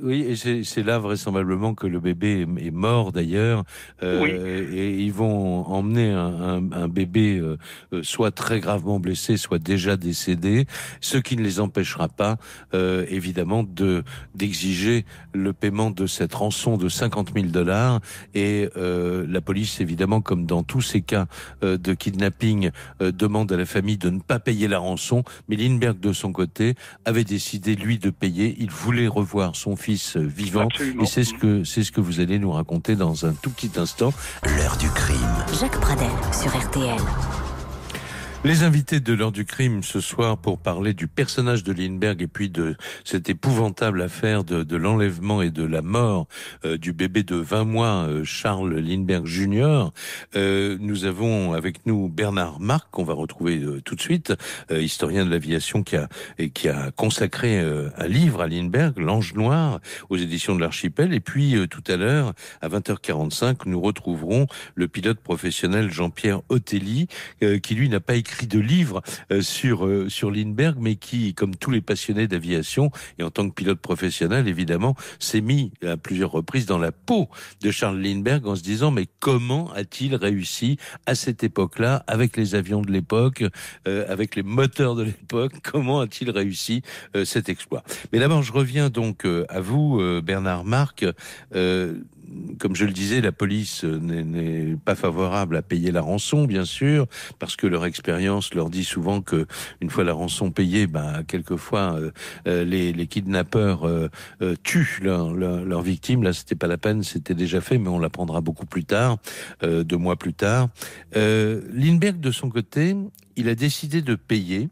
Oui, 0.00 0.20
et 0.28 0.62
c'est 0.62 0.82
là 0.84 1.00
vraisemblablement 1.00 1.74
que 1.74 1.88
le 1.88 1.98
bébé 1.98 2.46
est 2.60 2.70
mort 2.70 3.10
d'ailleurs. 3.10 3.64
Euh, 4.04 4.68
Et 4.72 4.94
ils 5.02 5.12
vont 5.12 5.64
emmener 5.66 6.12
un, 6.12 6.60
un, 6.60 6.72
un 6.72 6.88
bébé 6.88 7.38
euh, 7.38 7.56
euh, 7.92 8.02
soit 8.04 8.30
très 8.30 8.60
gravement 8.60 9.00
blessé, 9.00 9.36
soit 9.36 9.58
déjà 9.58 9.96
décédé, 9.96 10.66
ce 11.00 11.18
qui 11.18 11.36
ne 11.36 11.42
les 11.42 11.58
empêchera 11.58 12.08
pas, 12.08 12.36
euh, 12.74 13.06
évidemment, 13.08 13.64
de 13.64 14.04
d'exiger 14.36 15.04
le 15.32 15.52
paiement 15.52 15.90
de 15.90 16.06
cette 16.06 16.34
rançon 16.34 16.76
de 16.76 16.88
50 16.88 17.32
000 17.34 17.46
dollars. 17.46 18.00
Et 18.34 18.68
euh, 18.76 19.26
la 19.28 19.40
police, 19.40 19.80
évidemment, 19.80 20.20
comme 20.20 20.46
dans 20.46 20.62
tous 20.62 20.80
ces 20.82 21.00
cas 21.00 21.26
de 21.62 21.94
kidnapping, 21.94 22.70
demande 23.00 23.50
à 23.50 23.56
la 23.56 23.66
famille 23.66 23.98
de 23.98 24.10
ne 24.10 24.20
pas 24.20 24.38
payer 24.38 24.68
la 24.68 24.78
rançon. 24.78 25.24
Mais 25.48 25.56
Lindbergh, 25.56 25.98
de 25.98 26.12
son 26.12 26.30
côté, 26.30 26.74
avait 27.04 27.24
décidé, 27.24 27.74
lui, 27.74 27.98
de 27.98 28.10
payer. 28.10 28.54
Il 28.60 28.70
voulait 28.70 29.08
revoir 29.08 29.56
son 29.56 29.74
fils 29.74 29.87
vivant. 30.16 30.66
Absolument. 30.66 31.02
Et 31.02 31.06
c'est 31.06 31.24
ce 31.24 31.34
que 31.34 31.64
c'est 31.64 31.82
ce 31.82 31.92
que 31.92 32.00
vous 32.00 32.20
allez 32.20 32.38
nous 32.38 32.52
raconter 32.52 32.96
dans 32.96 33.26
un 33.26 33.32
tout 33.32 33.50
petit 33.50 33.72
instant. 33.76 34.12
L'heure 34.44 34.76
du 34.76 34.88
crime. 34.90 35.18
Jacques 35.58 35.80
Pradel 35.80 36.10
sur 36.32 36.54
RTL. 36.56 37.47
Les 38.44 38.62
invités 38.62 39.00
de 39.00 39.12
l'heure 39.12 39.32
du 39.32 39.44
crime 39.44 39.82
ce 39.82 40.00
soir 40.00 40.38
pour 40.38 40.58
parler 40.58 40.94
du 40.94 41.08
personnage 41.08 41.64
de 41.64 41.72
Lindbergh 41.72 42.22
et 42.22 42.28
puis 42.28 42.48
de 42.48 42.76
cette 43.04 43.28
épouvantable 43.28 44.00
affaire 44.00 44.44
de, 44.44 44.62
de 44.62 44.76
l'enlèvement 44.76 45.42
et 45.42 45.50
de 45.50 45.64
la 45.64 45.82
mort 45.82 46.28
euh, 46.64 46.78
du 46.78 46.92
bébé 46.92 47.24
de 47.24 47.34
20 47.34 47.64
mois, 47.64 48.06
euh, 48.06 48.22
Charles 48.22 48.76
Lindbergh 48.76 49.26
Jr. 49.26 49.90
Euh, 50.36 50.78
nous 50.78 51.04
avons 51.04 51.52
avec 51.52 51.84
nous 51.84 52.08
Bernard 52.08 52.60
Marc, 52.60 52.86
qu'on 52.92 53.02
va 53.02 53.12
retrouver 53.12 53.58
euh, 53.58 53.82
tout 53.84 53.96
de 53.96 54.00
suite, 54.00 54.32
euh, 54.70 54.80
historien 54.80 55.26
de 55.26 55.30
l'aviation 55.30 55.82
qui 55.82 55.96
a, 55.96 56.08
et 56.38 56.50
qui 56.50 56.68
a 56.68 56.92
consacré 56.92 57.58
euh, 57.58 57.90
un 57.98 58.06
livre 58.06 58.40
à 58.40 58.46
Lindbergh, 58.46 58.96
L'Ange 58.98 59.34
Noir, 59.34 59.80
aux 60.10 60.16
éditions 60.16 60.54
de 60.54 60.60
l'Archipel. 60.60 61.12
Et 61.12 61.20
puis 61.20 61.56
tout 61.68 61.84
à 61.88 61.96
l'heure, 61.96 62.34
à 62.60 62.68
20h45, 62.68 63.62
nous 63.66 63.80
retrouverons 63.80 64.46
le 64.76 64.86
pilote 64.86 65.18
professionnel 65.18 65.90
Jean-Pierre 65.90 66.40
Otelli, 66.48 67.08
qui 67.62 67.74
lui 67.74 67.88
n'a 67.88 67.98
pas 67.98 68.14
écrit 68.14 68.27
écrit 68.28 68.46
de 68.46 68.58
livres 68.58 69.02
euh, 69.32 69.40
sur 69.40 69.86
euh, 69.86 70.08
sur 70.08 70.30
Lindbergh, 70.30 70.76
mais 70.78 70.96
qui, 70.96 71.34
comme 71.34 71.56
tous 71.56 71.70
les 71.70 71.80
passionnés 71.80 72.28
d'aviation 72.28 72.90
et 73.18 73.22
en 73.22 73.30
tant 73.30 73.48
que 73.48 73.54
pilote 73.54 73.80
professionnel, 73.80 74.48
évidemment, 74.48 74.94
s'est 75.18 75.40
mis 75.40 75.72
à 75.84 75.96
plusieurs 75.96 76.30
reprises 76.30 76.66
dans 76.66 76.78
la 76.78 76.92
peau 76.92 77.28
de 77.62 77.70
Charles 77.70 78.00
Lindbergh 78.00 78.46
en 78.46 78.54
se 78.54 78.62
disant 78.62 78.90
mais 78.90 79.06
comment 79.20 79.72
a-t-il 79.72 80.14
réussi 80.14 80.76
à 81.06 81.14
cette 81.14 81.42
époque-là, 81.42 82.04
avec 82.06 82.36
les 82.36 82.54
avions 82.54 82.82
de 82.82 82.92
l'époque, 82.92 83.44
euh, 83.86 84.04
avec 84.08 84.36
les 84.36 84.42
moteurs 84.42 84.94
de 84.94 85.04
l'époque, 85.04 85.54
comment 85.62 86.00
a-t-il 86.00 86.30
réussi 86.30 86.82
cet 87.24 87.48
exploit? 87.48 87.82
Mais 88.12 88.18
d'abord, 88.18 88.42
je 88.42 88.52
reviens 88.52 88.90
donc 88.90 89.26
à 89.48 89.60
vous, 89.60 90.00
Bernard 90.22 90.64
Marc 90.64 91.04
comme 92.58 92.74
je 92.74 92.84
le 92.84 92.92
disais, 92.92 93.20
la 93.20 93.32
police 93.32 93.84
n'est 93.84 94.76
pas 94.84 94.94
favorable 94.94 95.56
à 95.56 95.62
payer 95.62 95.92
la 95.92 96.00
rançon, 96.00 96.44
bien 96.44 96.64
sûr, 96.64 97.06
parce 97.38 97.56
que 97.56 97.66
leur 97.66 97.84
expérience 97.84 98.54
leur 98.54 98.70
dit 98.70 98.84
souvent 98.84 99.20
que 99.20 99.46
une 99.80 99.90
fois 99.90 100.04
la 100.04 100.12
rançon 100.12 100.50
payée, 100.50 100.86
ben 100.86 101.22
quelquefois 101.26 101.94
euh, 101.94 102.10
euh, 102.46 102.64
les, 102.64 102.92
les, 102.92 103.06
kidnappeurs 103.06 103.86
euh, 103.86 104.08
euh 104.42 104.54
tuent 104.62 105.00
leurs 105.02 105.32
leur, 105.32 105.64
leur 105.64 105.82
victimes. 105.82 106.22
Là, 106.22 106.32
c'était 106.32 106.54
pas 106.54 106.66
la 106.66 106.78
peine, 106.78 107.02
c'était 107.02 107.34
déjà 107.34 107.60
fait, 107.60 107.78
mais 107.78 107.88
on 107.88 107.98
l'apprendra 107.98 108.40
beaucoup 108.40 108.66
plus 108.66 108.84
tard, 108.84 109.18
euh, 109.62 109.84
deux 109.84 109.96
mois 109.96 110.16
plus 110.16 110.34
tard. 110.34 110.68
Lindbergh, 111.14 112.20
de 112.20 112.30
son 112.30 112.50
côté, 112.50 112.96
il 113.36 113.48
a 113.48 113.54
décidé 113.54 114.02
de 114.02 114.14
payer 114.14 114.68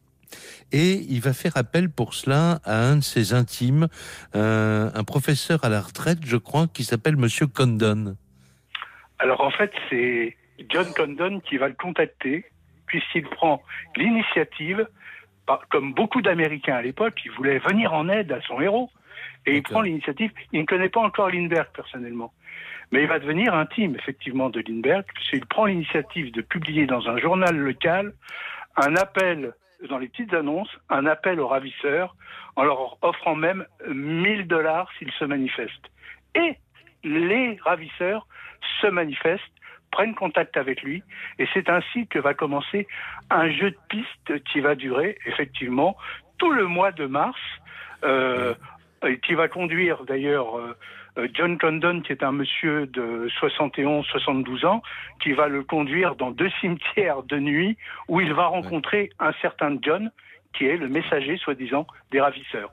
et 0.72 0.94
il 1.08 1.20
va 1.20 1.32
faire 1.32 1.56
appel 1.56 1.90
pour 1.90 2.14
cela 2.14 2.60
à 2.64 2.76
un 2.76 2.96
de 2.96 3.02
ses 3.02 3.34
intimes, 3.34 3.88
euh, 4.34 4.90
un 4.94 5.04
professeur 5.04 5.64
à 5.64 5.68
la 5.68 5.80
retraite, 5.80 6.18
je 6.24 6.36
crois, 6.36 6.66
qui 6.72 6.84
s'appelle 6.84 7.16
Monsieur 7.16 7.46
Condon. 7.46 8.16
Alors 9.18 9.40
en 9.40 9.50
fait, 9.50 9.72
c'est 9.88 10.36
John 10.68 10.86
Condon 10.94 11.40
qui 11.40 11.56
va 11.56 11.68
le 11.68 11.74
contacter, 11.74 12.44
puisqu'il 12.86 13.24
prend 13.24 13.62
l'initiative, 13.96 14.86
comme 15.70 15.94
beaucoup 15.94 16.22
d'Américains 16.22 16.76
à 16.76 16.82
l'époque, 16.82 17.20
il 17.24 17.30
voulait 17.32 17.58
venir 17.58 17.92
en 17.92 18.08
aide 18.08 18.32
à 18.32 18.40
son 18.42 18.60
héros, 18.60 18.90
et 19.46 19.56
il 19.56 19.62
prend 19.62 19.80
l'initiative. 19.80 20.32
Il 20.52 20.60
ne 20.60 20.66
connaît 20.66 20.88
pas 20.88 21.00
encore 21.00 21.30
Lindbergh 21.30 21.68
personnellement. 21.72 22.32
Mais 22.92 23.02
il 23.02 23.08
va 23.08 23.18
devenir 23.18 23.54
intime, 23.54 23.96
effectivement, 23.96 24.50
de 24.50 24.62
Lindbergh, 24.66 25.06
puisqu'il 25.14 25.46
prend 25.46 25.66
l'initiative 25.66 26.32
de 26.32 26.42
publier 26.42 26.86
dans 26.86 27.08
un 27.08 27.18
journal 27.18 27.56
local 27.56 28.12
un 28.76 28.94
appel 28.96 29.54
dans 29.88 29.98
les 29.98 30.08
petites 30.08 30.34
annonces 30.34 30.70
un 30.88 31.06
appel 31.06 31.40
aux 31.40 31.48
ravisseurs 31.48 32.16
en 32.56 32.64
leur 32.64 32.98
offrant 33.02 33.34
même 33.34 33.66
1000 33.88 34.46
dollars 34.46 34.90
s'ils 34.98 35.12
se 35.12 35.24
manifestent. 35.24 35.90
Et 36.34 36.56
les 37.04 37.58
ravisseurs 37.62 38.26
se 38.80 38.86
manifestent, 38.86 39.42
prennent 39.90 40.14
contact 40.14 40.56
avec 40.56 40.82
lui, 40.82 41.02
et 41.38 41.46
c'est 41.54 41.68
ainsi 41.70 42.06
que 42.06 42.18
va 42.18 42.34
commencer 42.34 42.86
un 43.30 43.50
jeu 43.50 43.70
de 43.70 43.78
pistes 43.88 44.44
qui 44.44 44.60
va 44.60 44.74
durer 44.74 45.18
effectivement 45.26 45.96
tout 46.38 46.50
le 46.50 46.66
mois 46.66 46.92
de 46.92 47.06
mars, 47.06 47.40
euh, 48.04 48.54
et 49.06 49.18
qui 49.20 49.34
va 49.34 49.48
conduire 49.48 50.04
d'ailleurs 50.04 50.58
euh, 50.58 50.76
John 51.32 51.58
Condon, 51.58 52.02
qui 52.02 52.12
est 52.12 52.22
un 52.22 52.32
monsieur 52.32 52.86
de 52.86 53.28
71-72 53.40 54.66
ans, 54.66 54.82
qui 55.20 55.32
va 55.32 55.48
le 55.48 55.62
conduire 55.62 56.14
dans 56.16 56.30
deux 56.30 56.50
cimetières 56.60 57.22
de 57.22 57.38
nuit 57.38 57.76
où 58.08 58.20
il 58.20 58.32
va 58.32 58.46
rencontrer 58.46 59.10
un 59.18 59.32
certain 59.40 59.76
John, 59.80 60.10
qui 60.52 60.66
est 60.66 60.76
le 60.76 60.88
messager, 60.88 61.36
soi-disant, 61.36 61.86
des 62.10 62.20
ravisseurs. 62.20 62.70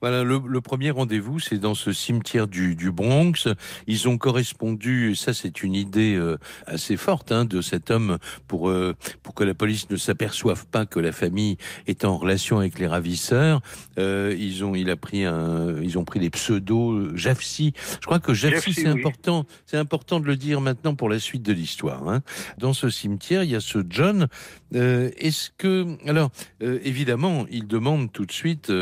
Voilà, 0.00 0.22
le, 0.22 0.40
le 0.46 0.60
premier 0.60 0.90
rendez-vous, 0.90 1.40
c'est 1.40 1.58
dans 1.58 1.74
ce 1.74 1.92
cimetière 1.92 2.46
du, 2.46 2.76
du, 2.76 2.92
Bronx. 2.92 3.48
Ils 3.86 4.08
ont 4.08 4.16
correspondu, 4.16 5.10
et 5.10 5.14
ça 5.14 5.34
c'est 5.34 5.62
une 5.62 5.74
idée 5.74 6.14
euh, 6.14 6.38
assez 6.66 6.96
forte 6.96 7.32
hein, 7.32 7.44
de 7.44 7.60
cet 7.60 7.90
homme 7.90 8.18
pour 8.46 8.68
euh, 8.68 8.94
pour 9.22 9.34
que 9.34 9.44
la 9.44 9.54
police 9.54 9.90
ne 9.90 9.96
s'aperçoive 9.96 10.66
pas 10.66 10.86
que 10.86 11.00
la 11.00 11.12
famille 11.12 11.56
est 11.86 12.04
en 12.04 12.16
relation 12.16 12.58
avec 12.58 12.78
les 12.78 12.86
ravisseurs. 12.86 13.60
Euh, 13.98 14.34
ils 14.38 14.64
ont, 14.64 14.74
il 14.74 14.88
a 14.90 14.96
pris 14.96 15.24
un, 15.24 15.80
ils 15.82 15.98
ont 15.98 16.04
pris 16.04 16.20
des 16.20 16.30
pseudos 16.30 17.16
Jafsi. 17.16 17.72
Je 18.00 18.06
crois 18.06 18.20
que 18.20 18.34
Jafsi, 18.34 18.74
c'est 18.74 18.90
oui. 18.90 19.00
important, 19.00 19.46
c'est 19.66 19.78
important 19.78 20.20
de 20.20 20.26
le 20.26 20.36
dire 20.36 20.60
maintenant 20.60 20.94
pour 20.94 21.08
la 21.08 21.18
suite 21.18 21.42
de 21.42 21.52
l'histoire. 21.52 22.08
Hein. 22.08 22.22
Dans 22.58 22.72
ce 22.72 22.88
cimetière, 22.88 23.42
il 23.42 23.50
y 23.50 23.56
a 23.56 23.60
ce 23.60 23.78
John. 23.88 24.28
Euh, 24.74 25.10
est-ce 25.16 25.50
que, 25.56 25.86
alors 26.08 26.30
euh, 26.62 26.78
évidemment, 26.84 27.46
il 27.50 27.66
demande 27.66 28.12
tout 28.12 28.26
de 28.26 28.32
suite 28.32 28.72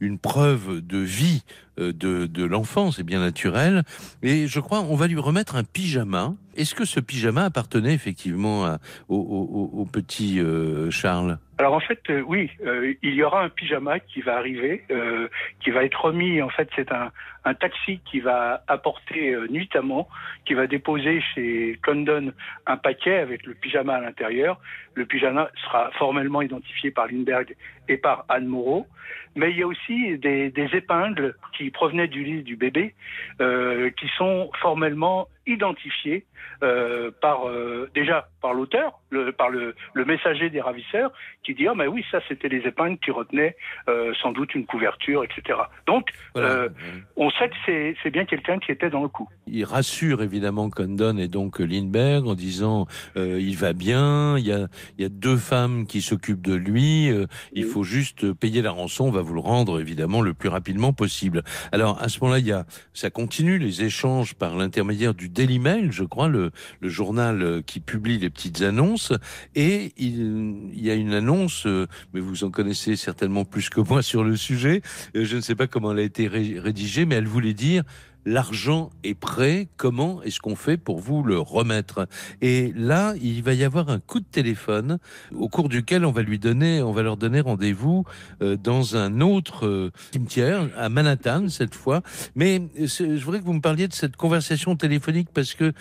une 0.00 0.18
preuve 0.18 0.80
de 0.80 0.98
vie 0.98 1.42
euh, 1.78 1.92
de, 1.92 2.26
de 2.26 2.44
l'enfant, 2.44 2.90
c'est 2.90 3.02
bien 3.02 3.20
naturel. 3.20 3.82
Et 4.22 4.46
je 4.46 4.60
crois 4.60 4.80
on 4.80 4.96
va 4.96 5.06
lui 5.06 5.18
remettre 5.18 5.56
un 5.56 5.64
pyjama. 5.64 6.34
Est-ce 6.56 6.74
que 6.74 6.86
ce 6.86 7.00
pyjama 7.00 7.44
appartenait 7.44 7.92
effectivement 7.92 8.78
au, 9.08 9.86
petit 9.90 10.40
euh, 10.40 10.90
Charles? 10.90 11.38
Alors 11.58 11.72
en 11.72 11.80
fait, 11.80 12.00
euh, 12.10 12.20
oui, 12.20 12.50
euh, 12.66 12.92
il 13.02 13.14
y 13.14 13.22
aura 13.22 13.42
un 13.42 13.48
pyjama 13.48 13.98
qui 13.98 14.20
va 14.20 14.36
arriver, 14.36 14.84
euh, 14.90 15.28
qui 15.60 15.70
va 15.70 15.84
être 15.84 16.04
remis. 16.04 16.42
En 16.42 16.50
fait, 16.50 16.68
c'est 16.76 16.92
un, 16.92 17.10
taxi 17.60 18.00
qui 18.10 18.18
va 18.18 18.64
apporter 18.66 19.36
nuitamment, 19.50 20.08
qui 20.44 20.54
va 20.54 20.66
déposer 20.66 21.22
chez 21.32 21.78
Condon 21.84 22.32
un 22.66 22.76
paquet 22.76 23.18
avec 23.18 23.46
le 23.46 23.54
pyjama 23.54 23.94
à 23.94 24.00
l'intérieur. 24.00 24.60
Le 24.94 25.06
pyjama 25.06 25.48
sera 25.62 25.92
formellement 25.92 26.42
identifié 26.42 26.90
par 26.90 27.06
Lindbergh 27.06 27.54
et 27.88 27.98
par 27.98 28.24
Anne 28.28 28.46
Moreau. 28.46 28.88
Mais 29.36 29.52
il 29.52 29.58
y 29.58 29.62
a 29.62 29.66
aussi 29.68 30.18
des, 30.18 30.50
des 30.50 30.74
épingles 30.74 31.36
qui 31.56 31.70
provenaient 31.70 32.08
du 32.08 32.24
lit 32.24 32.42
du 32.42 32.56
bébé, 32.56 32.96
qui 33.38 34.08
sont 34.18 34.50
formellement 34.60 35.28
identifiées 35.46 36.26
par 36.58 37.44
déjà 37.94 38.26
par 38.42 38.54
l'auteur, 38.54 38.98
par 39.36 39.50
le, 39.50 39.74
le 39.94 40.04
messager 40.04 40.50
des 40.50 40.60
ravisseurs 40.60 41.12
qui 41.44 41.54
dit 41.54 41.68
ah 41.68 41.74
mais 41.76 41.86
oui 41.86 42.04
ça 42.10 42.18
c'était 42.28 42.48
les 42.48 42.66
épingles 42.66 42.98
qui 42.98 43.10
retenaient 43.10 43.56
euh, 43.88 44.12
sans 44.20 44.32
doute 44.32 44.54
une 44.54 44.66
couverture 44.66 45.22
etc. 45.22 45.58
Donc 45.86 46.08
voilà. 46.34 46.48
euh, 46.48 46.68
on 47.16 47.30
sait 47.30 47.48
que 47.48 47.94
c'est 48.02 48.10
bien 48.10 48.24
quelqu'un 48.24 48.58
qui 48.58 48.72
était 48.72 48.90
dans 48.90 49.02
le 49.02 49.08
coup. 49.08 49.28
Il 49.46 49.64
rassure 49.64 50.22
évidemment 50.22 50.70
Condon 50.70 51.18
et 51.18 51.28
donc 51.28 51.60
Lindbergh 51.60 52.26
en 52.26 52.34
disant 52.34 52.86
euh, 53.16 53.38
il 53.40 53.56
va 53.56 53.72
bien, 53.72 54.38
il 54.38 54.46
y 54.46 54.52
a 54.52 54.66
il 54.98 55.02
y 55.02 55.04
a 55.04 55.08
deux 55.08 55.36
femmes 55.36 55.86
qui 55.86 56.02
s'occupent 56.02 56.42
de 56.42 56.54
lui, 56.54 57.10
euh, 57.10 57.26
il 57.52 57.64
oui. 57.64 57.70
faut 57.70 57.84
juste 57.84 58.32
payer 58.32 58.60
la 58.60 58.72
rançon, 58.72 59.04
on 59.04 59.10
va 59.12 59.22
vous 59.22 59.34
le 59.34 59.40
rendre 59.40 59.80
évidemment 59.80 60.20
le 60.20 60.34
plus 60.34 60.48
rapidement 60.48 60.92
possible. 60.92 61.42
Alors 61.70 62.02
à 62.02 62.08
ce 62.08 62.18
moment-là 62.20 62.40
il 62.40 62.46
y 62.46 62.52
a 62.52 62.64
ça 62.92 63.10
continue 63.10 63.58
les 63.58 63.84
échanges 63.84 64.34
par 64.34 64.56
l'intermédiaire 64.56 65.14
du 65.14 65.28
Daily 65.28 65.60
Mail, 65.60 65.92
je 65.92 66.02
crois 66.02 66.28
le 66.28 66.50
le 66.80 66.88
journal 66.88 67.62
qui 67.66 67.78
publie 67.80 68.18
les 68.18 68.30
petites 68.30 68.62
annonces 68.62 68.95
et 69.54 69.92
il, 69.96 70.70
y 70.74 70.90
a 70.90 70.94
une 70.94 71.12
annonce 71.12 71.66
annonce, 71.66 71.66
mais 72.12 72.20
vous 72.20 72.44
en 72.44 72.50
connaissez 72.50 72.96
certainement 72.96 73.44
plus 73.44 73.68
que 73.68 73.80
moi 73.80 74.02
sur 74.02 74.24
le 74.24 74.36
sujet. 74.36 74.82
Je 75.14 75.36
ne 75.36 75.40
sais 75.40 75.54
pas 75.54 75.66
comment 75.66 75.92
elle 75.92 75.98
a 75.98 76.02
été 76.02 76.28
rédigée, 76.28 77.04
mais 77.04 77.16
elle 77.16 77.26
voulait 77.26 77.54
dire 77.54 77.82
l'argent 78.26 78.90
est 79.04 79.18
prêt, 79.18 79.68
comment 79.76 80.22
est-ce 80.22 80.40
qu'on 80.40 80.56
fait 80.56 80.76
pour 80.76 80.98
vous 80.98 81.22
le 81.22 81.38
remettre? 81.38 82.06
Et 82.42 82.72
là, 82.74 83.14
il 83.22 83.42
va 83.42 83.54
y 83.54 83.64
avoir 83.64 83.88
un 83.88 84.00
coup 84.00 84.20
de 84.20 84.26
téléphone 84.26 84.98
au 85.34 85.48
cours 85.48 85.68
duquel 85.68 86.04
on 86.04 86.10
va 86.10 86.22
lui 86.22 86.38
donner, 86.38 86.82
on 86.82 86.92
va 86.92 87.02
leur 87.02 87.16
donner 87.16 87.40
rendez-vous 87.40 88.04
euh, 88.42 88.56
dans 88.56 88.96
un 88.96 89.20
autre 89.20 89.66
euh, 89.66 89.90
cimetière 90.12 90.68
à 90.76 90.88
Manhattan 90.88 91.48
cette 91.48 91.74
fois. 91.74 92.02
Mais 92.34 92.60
euh, 92.78 92.86
je 92.86 93.24
voudrais 93.24 93.40
que 93.40 93.44
vous 93.44 93.54
me 93.54 93.60
parliez 93.60 93.88
de 93.88 93.94
cette 93.94 94.16
conversation 94.16 94.76
téléphonique 94.76 95.28
parce 95.32 95.54
que 95.54 95.72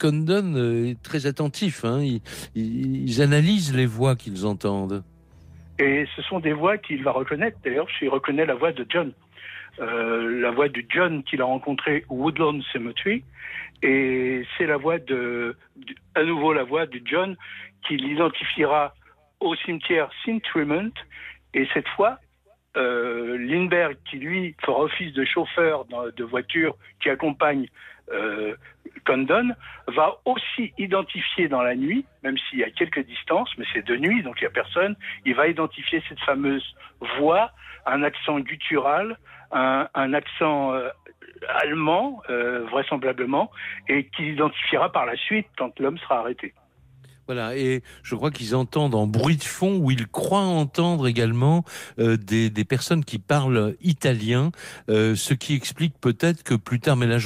Condon 0.00 0.56
est 0.84 1.00
très 1.02 1.26
attentif. 1.26 1.84
Hein, 1.84 2.02
ils, 2.02 2.20
ils 2.54 3.22
analysent 3.22 3.74
les 3.74 3.86
voix 3.86 4.16
qu'ils 4.16 4.44
entendent. 4.44 5.04
Et 5.78 6.06
ce 6.16 6.22
sont 6.22 6.40
des 6.40 6.52
voix 6.52 6.78
qu'il 6.78 7.02
va 7.02 7.12
reconnaître. 7.12 7.58
D'ailleurs, 7.64 7.86
je 8.00 8.06
reconnais 8.06 8.44
la 8.44 8.54
voix 8.54 8.72
de 8.72 8.84
John. 8.88 9.12
Euh, 9.80 10.40
la 10.40 10.50
voix 10.50 10.68
du 10.68 10.84
John 10.88 11.22
qu'il 11.22 11.40
a 11.40 11.46
rencontré 11.46 12.04
au 12.10 12.16
Woodlawn 12.16 12.62
Cemetery. 12.72 13.24
Et 13.82 14.44
c'est 14.56 14.66
la 14.66 14.76
voix 14.76 14.98
de, 14.98 15.56
à 16.14 16.22
nouveau 16.22 16.52
la 16.52 16.62
voix 16.62 16.86
du 16.86 17.02
John 17.04 17.36
qu'il 17.86 18.04
identifiera 18.04 18.94
au 19.40 19.56
cimetière 19.56 20.10
St. 20.22 20.42
Tremont. 20.42 20.92
Et 21.54 21.66
cette 21.72 21.88
fois, 21.88 22.18
euh, 22.76 23.36
Lindbergh, 23.38 23.96
qui 24.08 24.18
lui 24.18 24.54
fera 24.64 24.80
office 24.80 25.12
de 25.14 25.24
chauffeur 25.24 25.84
de 25.86 26.24
voiture 26.24 26.76
qui 27.00 27.10
accompagne 27.10 27.66
euh, 28.12 28.54
Condon, 29.06 29.50
va 29.88 30.16
aussi 30.24 30.72
identifier 30.78 31.48
dans 31.48 31.62
la 31.62 31.74
nuit, 31.74 32.04
même 32.22 32.36
s'il 32.38 32.60
y 32.60 32.64
a 32.64 32.70
quelques 32.70 33.04
distances, 33.04 33.50
mais 33.58 33.64
c'est 33.72 33.84
de 33.84 33.96
nuit, 33.96 34.22
donc 34.22 34.36
il 34.40 34.44
n'y 34.44 34.48
a 34.48 34.50
personne, 34.50 34.96
il 35.24 35.34
va 35.34 35.48
identifier 35.48 36.02
cette 36.08 36.20
fameuse 36.20 36.64
voix, 37.18 37.50
un 37.86 38.02
accent 38.02 38.38
guttural, 38.40 39.18
un, 39.52 40.14
accent 40.14 40.72
euh, 40.72 40.88
allemand, 41.48 42.22
euh, 42.30 42.64
vraisemblablement, 42.70 43.50
et 43.88 44.06
qu'il 44.08 44.28
identifiera 44.28 44.90
par 44.90 45.06
la 45.06 45.16
suite 45.16 45.46
quand 45.56 45.78
l'homme 45.78 45.98
sera 45.98 46.20
arrêté. 46.20 46.54
Voilà, 47.32 47.56
et 47.56 47.82
je 48.02 48.14
crois 48.14 48.30
qu'ils 48.30 48.54
entendent 48.54 48.94
en 48.94 49.06
bruit 49.06 49.38
de 49.38 49.42
fond, 49.42 49.78
ou 49.78 49.90
ils 49.90 50.06
croient 50.06 50.40
entendre 50.40 51.06
également 51.06 51.64
euh, 51.98 52.18
des, 52.18 52.50
personnes 52.66 53.06
qui 53.06 53.18
parlent 53.18 53.74
italien, 53.80 54.50
euh, 54.90 55.16
ce 55.16 55.32
qui 55.32 55.54
explique 55.54 55.94
peut-être 55.98 56.42
que 56.42 56.52
plus 56.52 56.78
tard, 56.78 56.96
mais 56.96 57.06
là 57.06 57.16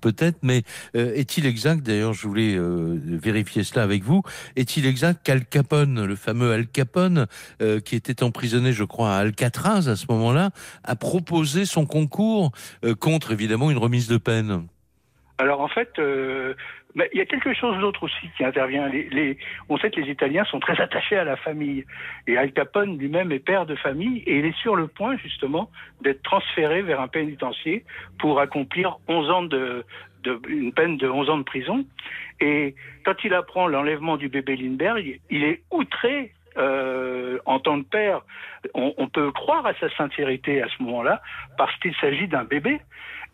peut-être, 0.00 0.38
mais 0.40 0.62
euh, 0.96 1.12
est-il 1.14 1.44
exact, 1.44 1.82
d'ailleurs 1.84 2.14
je 2.14 2.26
voulais 2.26 2.58
vérifier 2.58 3.62
cela 3.62 3.82
avec 3.82 4.04
vous, 4.04 4.22
est-il 4.56 4.86
exact 4.86 5.20
qu'Al 5.22 5.44
Capone, 5.44 6.02
le 6.02 6.16
fameux 6.16 6.50
Al 6.50 6.66
Capone, 6.66 7.26
qui 7.84 7.94
était 7.94 8.22
emprisonné 8.22 8.72
je 8.72 8.84
crois 8.84 9.16
à 9.16 9.18
Alcatraz 9.18 9.86
à 9.86 9.96
ce 9.96 10.06
moment-là, 10.08 10.48
a 10.82 10.96
proposé 10.96 11.66
son 11.66 11.84
concours 11.84 12.52
contre 13.00 13.32
évidemment 13.32 13.70
une 13.70 13.76
remise 13.76 14.08
de 14.08 14.16
peine? 14.16 14.66
Alors 15.38 15.60
en 15.60 15.68
fait, 15.68 15.98
mais 16.94 17.08
il 17.12 17.18
y 17.18 17.22
a 17.22 17.26
quelque 17.26 17.54
chose 17.54 17.78
d'autre 17.78 18.02
aussi 18.04 18.28
qui 18.36 18.44
intervient. 18.44 18.88
Les, 18.88 19.08
les, 19.10 19.38
on 19.68 19.78
sait 19.78 19.90
que 19.90 20.00
les 20.00 20.10
Italiens 20.10 20.44
sont 20.44 20.60
très 20.60 20.80
attachés 20.80 21.16
à 21.16 21.24
la 21.24 21.36
famille. 21.36 21.84
Et 22.26 22.36
Al 22.36 22.52
Capone 22.52 22.98
lui-même 22.98 23.32
est 23.32 23.38
père 23.38 23.66
de 23.66 23.74
famille 23.74 24.18
et 24.26 24.38
il 24.38 24.44
est 24.44 24.56
sur 24.58 24.76
le 24.76 24.86
point 24.88 25.16
justement 25.16 25.70
d'être 26.02 26.22
transféré 26.22 26.82
vers 26.82 27.00
un 27.00 27.08
pénitencier 27.08 27.84
pour 28.18 28.40
accomplir 28.40 28.98
11 29.08 29.30
ans 29.30 29.42
de, 29.42 29.84
de, 30.24 30.40
une 30.48 30.72
peine 30.72 30.98
de 30.98 31.08
11 31.08 31.30
ans 31.30 31.38
de 31.38 31.44
prison. 31.44 31.84
Et 32.40 32.74
quand 33.04 33.24
il 33.24 33.32
apprend 33.34 33.66
l'enlèvement 33.66 34.16
du 34.16 34.28
bébé 34.28 34.56
Lindbergh, 34.56 35.20
il 35.30 35.44
est 35.44 35.62
outré 35.70 36.32
euh, 36.56 37.38
en 37.46 37.58
tant 37.60 37.82
que 37.82 37.88
père, 37.88 38.22
on, 38.74 38.94
on, 38.98 39.08
peut 39.08 39.30
croire 39.32 39.66
à 39.66 39.74
sa 39.74 39.90
sincérité 39.96 40.62
à 40.62 40.68
ce 40.68 40.82
moment-là, 40.82 41.22
parce 41.56 41.74
qu'il 41.80 41.94
s'agit 41.96 42.28
d'un 42.28 42.44
bébé. 42.44 42.80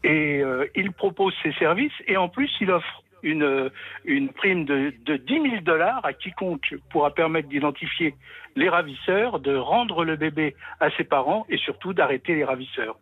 Et 0.04 0.40
euh, 0.42 0.66
il 0.74 0.92
propose 0.92 1.34
ses 1.42 1.52
services, 1.54 1.92
et 2.06 2.16
en 2.16 2.28
plus, 2.28 2.50
il 2.60 2.70
offre 2.70 3.02
une, 3.22 3.70
une 4.04 4.28
prime 4.28 4.64
de, 4.64 4.94
de 5.04 5.16
10 5.16 5.50
000 5.50 5.60
dollars 5.62 6.04
à 6.04 6.12
quiconque 6.12 6.76
pourra 6.90 7.12
permettre 7.12 7.48
d'identifier 7.48 8.14
les 8.54 8.68
ravisseurs, 8.68 9.40
de 9.40 9.56
rendre 9.56 10.04
le 10.04 10.16
bébé 10.16 10.54
à 10.78 10.90
ses 10.90 11.04
parents 11.04 11.44
et 11.48 11.58
surtout 11.58 11.92
d'arrêter 11.92 12.36
les 12.36 12.44
ravisseurs. 12.44 12.96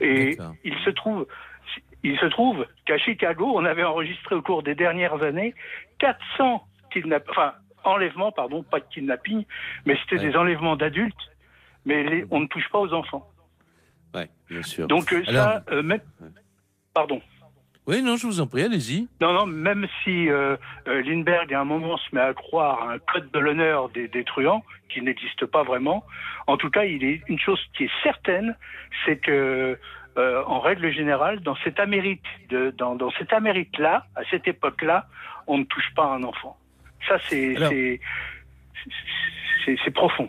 Et 0.00 0.36
il 0.64 0.74
se 0.84 0.90
trouve, 0.90 1.26
il 2.02 2.18
se 2.18 2.26
trouve 2.26 2.66
qu'à 2.86 2.98
Chicago, 2.98 3.52
on 3.54 3.64
avait 3.64 3.84
enregistré 3.84 4.34
au 4.34 4.42
cours 4.42 4.64
des 4.64 4.74
dernières 4.74 5.22
années 5.22 5.54
400 5.98 6.66
enfin, 7.28 7.52
enlèvements, 7.84 8.32
pardon, 8.32 8.62
pas 8.62 8.80
de 8.80 8.86
kidnapping, 8.90 9.44
mais 9.86 9.96
c'était 10.02 10.24
des 10.24 10.36
enlèvements 10.36 10.76
d'adultes, 10.76 11.14
mais 11.84 12.02
les, 12.04 12.26
on 12.30 12.40
ne 12.40 12.46
touche 12.46 12.68
pas 12.70 12.78
aux 12.78 12.92
enfants. 12.92 13.28
Ouais, 14.14 14.28
bien 14.48 14.62
sûr. 14.62 14.86
Donc 14.86 15.12
euh, 15.12 15.24
ça, 15.24 15.64
euh, 15.70 15.82
même, 15.82 16.00
pardon. 16.94 17.20
Oui, 17.88 18.00
non, 18.00 18.16
je 18.16 18.28
vous 18.28 18.40
en 18.40 18.46
prie, 18.46 18.62
allez-y. 18.62 19.08
Non, 19.20 19.32
non, 19.32 19.46
même 19.46 19.88
si 20.02 20.30
euh, 20.30 20.56
euh, 20.86 21.02
Lindbergh, 21.02 21.52
à 21.52 21.60
un 21.60 21.64
moment, 21.64 21.96
se 21.96 22.14
met 22.14 22.20
à 22.20 22.32
croire 22.32 22.88
à 22.88 22.92
un 22.92 22.98
code 23.00 23.28
de 23.32 23.38
l'honneur 23.40 23.88
des, 23.88 24.06
des, 24.06 24.22
truands, 24.22 24.62
qui 24.88 25.02
n'existe 25.02 25.46
pas 25.46 25.64
vraiment, 25.64 26.04
en 26.46 26.56
tout 26.56 26.70
cas, 26.70 26.84
il 26.84 27.02
est 27.02 27.22
une 27.26 27.40
chose 27.40 27.60
qui 27.76 27.84
est 27.84 27.90
certaine, 28.04 28.56
c'est 29.04 29.16
que, 29.16 29.76
euh, 30.16 30.44
en 30.46 30.60
règle 30.60 30.92
générale, 30.92 31.40
dans 31.40 31.56
cette 31.64 31.80
Amérique, 31.80 32.24
de, 32.50 32.70
dans, 32.70 32.94
dans 32.94 33.10
cette 33.18 33.32
Amérique-là, 33.32 34.06
à 34.14 34.22
cette 34.30 34.46
époque-là, 34.46 35.06
on 35.48 35.58
ne 35.58 35.64
touche 35.64 35.92
pas 35.96 36.04
un 36.04 36.22
enfant. 36.22 36.56
Ça, 37.08 37.18
c'est 37.28 37.54
c'est 39.84 39.90
profond. 39.90 40.28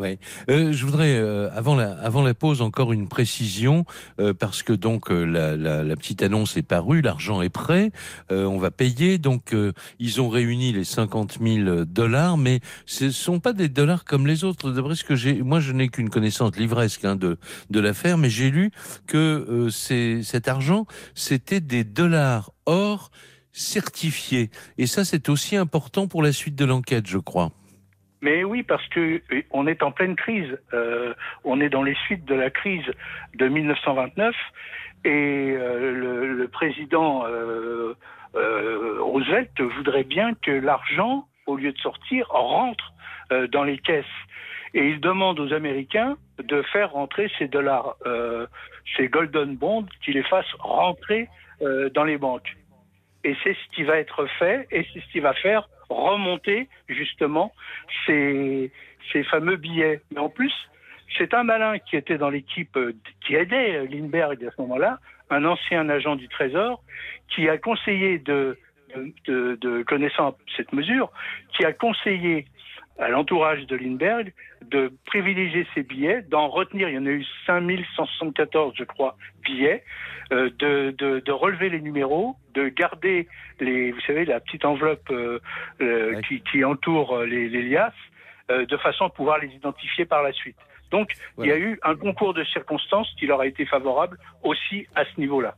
Ouais. 0.00 0.18
Euh, 0.48 0.72
je 0.72 0.86
voudrais 0.86 1.14
euh, 1.14 1.50
avant 1.52 1.76
la 1.76 1.92
avant 1.92 2.22
la 2.22 2.32
pause 2.32 2.62
encore 2.62 2.94
une 2.94 3.06
précision 3.06 3.84
euh, 4.18 4.32
parce 4.32 4.62
que 4.62 4.72
donc 4.72 5.10
euh, 5.10 5.24
la, 5.24 5.58
la, 5.58 5.84
la, 5.84 5.96
petite 5.96 6.22
annonce 6.22 6.56
est 6.56 6.62
parue, 6.62 7.02
l'argent 7.02 7.42
est 7.42 7.50
prêt, 7.50 7.90
euh, 8.32 8.46
on 8.46 8.56
va 8.56 8.70
payer 8.70 9.18
donc 9.18 9.54
ils 9.98 10.20
ont 10.22 10.30
réuni 10.30 10.72
les 10.72 10.84
50 10.84 11.38
000 11.42 11.84
dollars, 11.84 12.38
mais 12.38 12.60
ce 12.86 13.10
sont 13.10 13.40
pas 13.40 13.52
des 13.52 13.68
dollars 13.68 14.06
comme 14.06 14.26
les 14.26 14.42
autres. 14.42 14.70
D'après 14.70 14.94
ce 14.94 15.04
que 15.04 15.16
j'ai, 15.16 15.42
moi 15.42 15.60
je 15.60 15.72
n'ai 15.72 15.88
qu'une 15.88 16.08
connaissance 16.08 16.56
livresque 16.56 17.04
hein, 17.04 17.14
de 17.16 17.36
de 17.68 17.80
l'affaire, 17.80 18.16
mais 18.16 18.30
j'ai 18.30 18.50
lu 18.50 18.70
que 19.06 19.68
c'est 19.70 20.22
cet 20.22 20.48
argent 20.48 20.86
c'était 21.14 21.60
des 21.60 21.84
dollars 21.84 22.52
or 22.64 23.10
certifiés 23.52 24.50
et 24.78 24.86
ça 24.86 25.04
c'est 25.04 25.28
aussi 25.28 25.56
important 25.56 26.08
pour 26.08 26.22
la 26.22 26.32
suite 26.32 26.56
de 26.56 26.64
l'enquête, 26.64 27.06
je 27.06 27.18
crois. 27.18 27.50
Mais 28.22 28.44
oui, 28.44 28.62
parce 28.62 28.86
que 28.88 29.22
euh, 29.32 29.42
on 29.50 29.66
est 29.66 29.82
en 29.82 29.92
pleine 29.92 30.16
crise. 30.16 30.58
Euh, 30.74 31.14
on 31.44 31.60
est 31.60 31.68
dans 31.68 31.82
les 31.82 31.94
suites 32.06 32.24
de 32.24 32.34
la 32.34 32.50
crise 32.50 32.84
de 33.34 33.48
1929 33.48 34.34
et 35.04 35.54
euh, 35.56 36.34
le, 36.36 36.48
président 36.48 37.24
Roosevelt 38.34 39.60
voudrait 39.60 40.04
bien 40.04 40.34
que 40.34 40.50
l'argent, 40.50 41.26
au 41.46 41.56
lieu 41.56 41.72
de 41.72 41.78
sortir, 41.78 42.26
rentre 42.28 42.92
dans 43.52 43.64
les 43.64 43.78
caisses. 43.78 44.04
Et 44.74 44.88
il 44.88 45.00
demande 45.00 45.40
aux 45.40 45.52
Américains 45.52 46.16
de 46.42 46.62
faire 46.62 46.92
rentrer 46.92 47.30
ces 47.38 47.48
dollars, 47.48 47.96
ces 48.96 49.08
golden 49.08 49.56
bonds, 49.56 49.86
qu'ils 50.04 50.14
les 50.14 50.22
fassent 50.24 50.54
rentrer 50.58 51.28
dans 51.60 52.04
les 52.04 52.18
banques. 52.18 52.56
Et 53.24 53.36
c'est 53.42 53.54
ce 53.54 53.76
qui 53.76 53.82
va 53.82 53.98
être 53.98 54.26
fait 54.38 54.66
et 54.70 54.86
c'est 54.92 55.00
ce 55.00 55.06
qui 55.12 55.20
va 55.20 55.34
faire 55.34 55.68
remonter 55.88 56.68
justement 56.88 57.52
ces, 58.06 58.70
fameux 59.30 59.56
billets. 59.56 60.00
Mais 60.12 60.20
en 60.20 60.28
plus, 60.28 60.52
c'est 61.18 61.34
un 61.34 61.42
malin 61.42 61.78
qui 61.78 61.96
était 61.96 62.18
dans 62.18 62.30
l'équipe, 62.30 62.76
euh, 62.76 62.94
qui 63.26 63.34
aidait 63.34 63.84
Lindbergh 63.86 64.44
à 64.44 64.50
ce 64.50 64.62
moment-là, 64.62 64.98
un 65.28 65.44
ancien 65.44 65.88
agent 65.88 66.16
du 66.16 66.28
Trésor, 66.28 66.82
qui 67.28 67.48
a 67.48 67.58
conseillé 67.58 68.18
de, 68.18 68.56
de, 69.26 69.56
de 69.60 69.82
connaissant 69.82 70.36
cette 70.56 70.72
mesure, 70.72 71.10
qui 71.56 71.64
a 71.64 71.72
conseillé 71.72 72.46
à 73.00 73.08
l'entourage 73.08 73.66
de 73.66 73.76
Lindbergh 73.76 74.32
de 74.62 74.92
privilégier 75.06 75.66
ces 75.74 75.82
billets, 75.82 76.22
d'en 76.22 76.48
retenir, 76.48 76.88
il 76.88 76.94
y 76.94 76.98
en 76.98 77.06
a 77.06 77.10
eu 77.10 77.24
5174, 77.46 78.74
je 78.76 78.84
crois, 78.84 79.16
billets, 79.42 79.82
euh, 80.32 80.50
de, 80.58 80.94
de, 80.96 81.20
de, 81.20 81.32
relever 81.32 81.70
les 81.70 81.80
numéros, 81.80 82.36
de 82.54 82.68
garder 82.68 83.26
les, 83.58 83.90
vous 83.90 84.00
savez, 84.02 84.24
la 84.26 84.38
petite 84.38 84.64
enveloppe 84.64 85.10
euh, 85.10 85.40
euh, 85.80 86.14
ouais. 86.14 86.22
qui, 86.22 86.42
qui, 86.42 86.62
entoure 86.62 87.16
euh, 87.16 87.26
les, 87.26 87.48
les 87.48 87.62
liasses, 87.62 87.94
euh, 88.50 88.66
de 88.66 88.76
façon 88.76 89.06
à 89.06 89.10
pouvoir 89.10 89.38
les 89.38 89.48
identifier 89.48 90.04
par 90.04 90.22
la 90.22 90.32
suite. 90.32 90.56
Donc, 90.90 91.12
voilà. 91.36 91.56
il 91.56 91.58
y 91.58 91.62
a 91.62 91.66
eu 91.66 91.80
un 91.82 91.96
concours 91.96 92.34
de 92.34 92.44
circonstances 92.44 93.12
qui 93.18 93.26
leur 93.26 93.40
a 93.40 93.46
été 93.46 93.64
favorable 93.64 94.18
aussi 94.42 94.86
à 94.94 95.04
ce 95.04 95.20
niveau-là. 95.20 95.56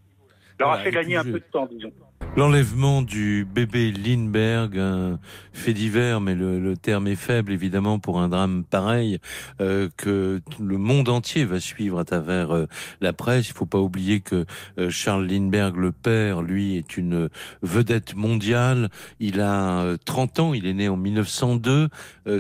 Leur 0.58 0.68
voilà, 0.68 0.82
a 0.82 0.84
fait 0.84 0.92
gagner 0.92 1.16
un 1.16 1.24
peu 1.24 1.32
de 1.32 1.44
temps, 1.52 1.66
disons. 1.66 1.92
L'enlèvement 2.34 3.02
du 3.02 3.44
bébé 3.44 3.92
Lindbergh, 3.92 4.80
fait 5.52 5.74
divers, 5.74 6.20
mais 6.20 6.34
le, 6.34 6.76
terme 6.76 7.06
est 7.06 7.16
faible 7.16 7.52
évidemment 7.52 7.98
pour 7.98 8.20
un 8.20 8.28
drame 8.28 8.64
pareil 8.64 9.18
euh, 9.60 9.88
que 9.96 10.40
le 10.58 10.78
monde 10.78 11.08
entier 11.08 11.44
va 11.44 11.60
suivre 11.60 11.98
à 11.98 12.04
travers 12.04 12.50
euh, 12.50 12.66
la 13.00 13.12
presse. 13.12 13.48
Il 13.48 13.52
faut 13.52 13.66
pas 13.66 13.78
oublier 13.78 14.20
que 14.20 14.46
euh, 14.78 14.90
Charles 14.90 15.26
Lindbergh, 15.26 15.76
le 15.76 15.92
père, 15.92 16.42
lui, 16.42 16.76
est 16.76 16.96
une 16.96 17.28
vedette 17.60 18.16
mondiale. 18.16 18.88
Il 19.20 19.40
a 19.40 19.96
30 20.04 20.40
ans, 20.40 20.54
il 20.54 20.66
est 20.66 20.74
né 20.74 20.88
en 20.88 20.96
1902. 20.96 21.88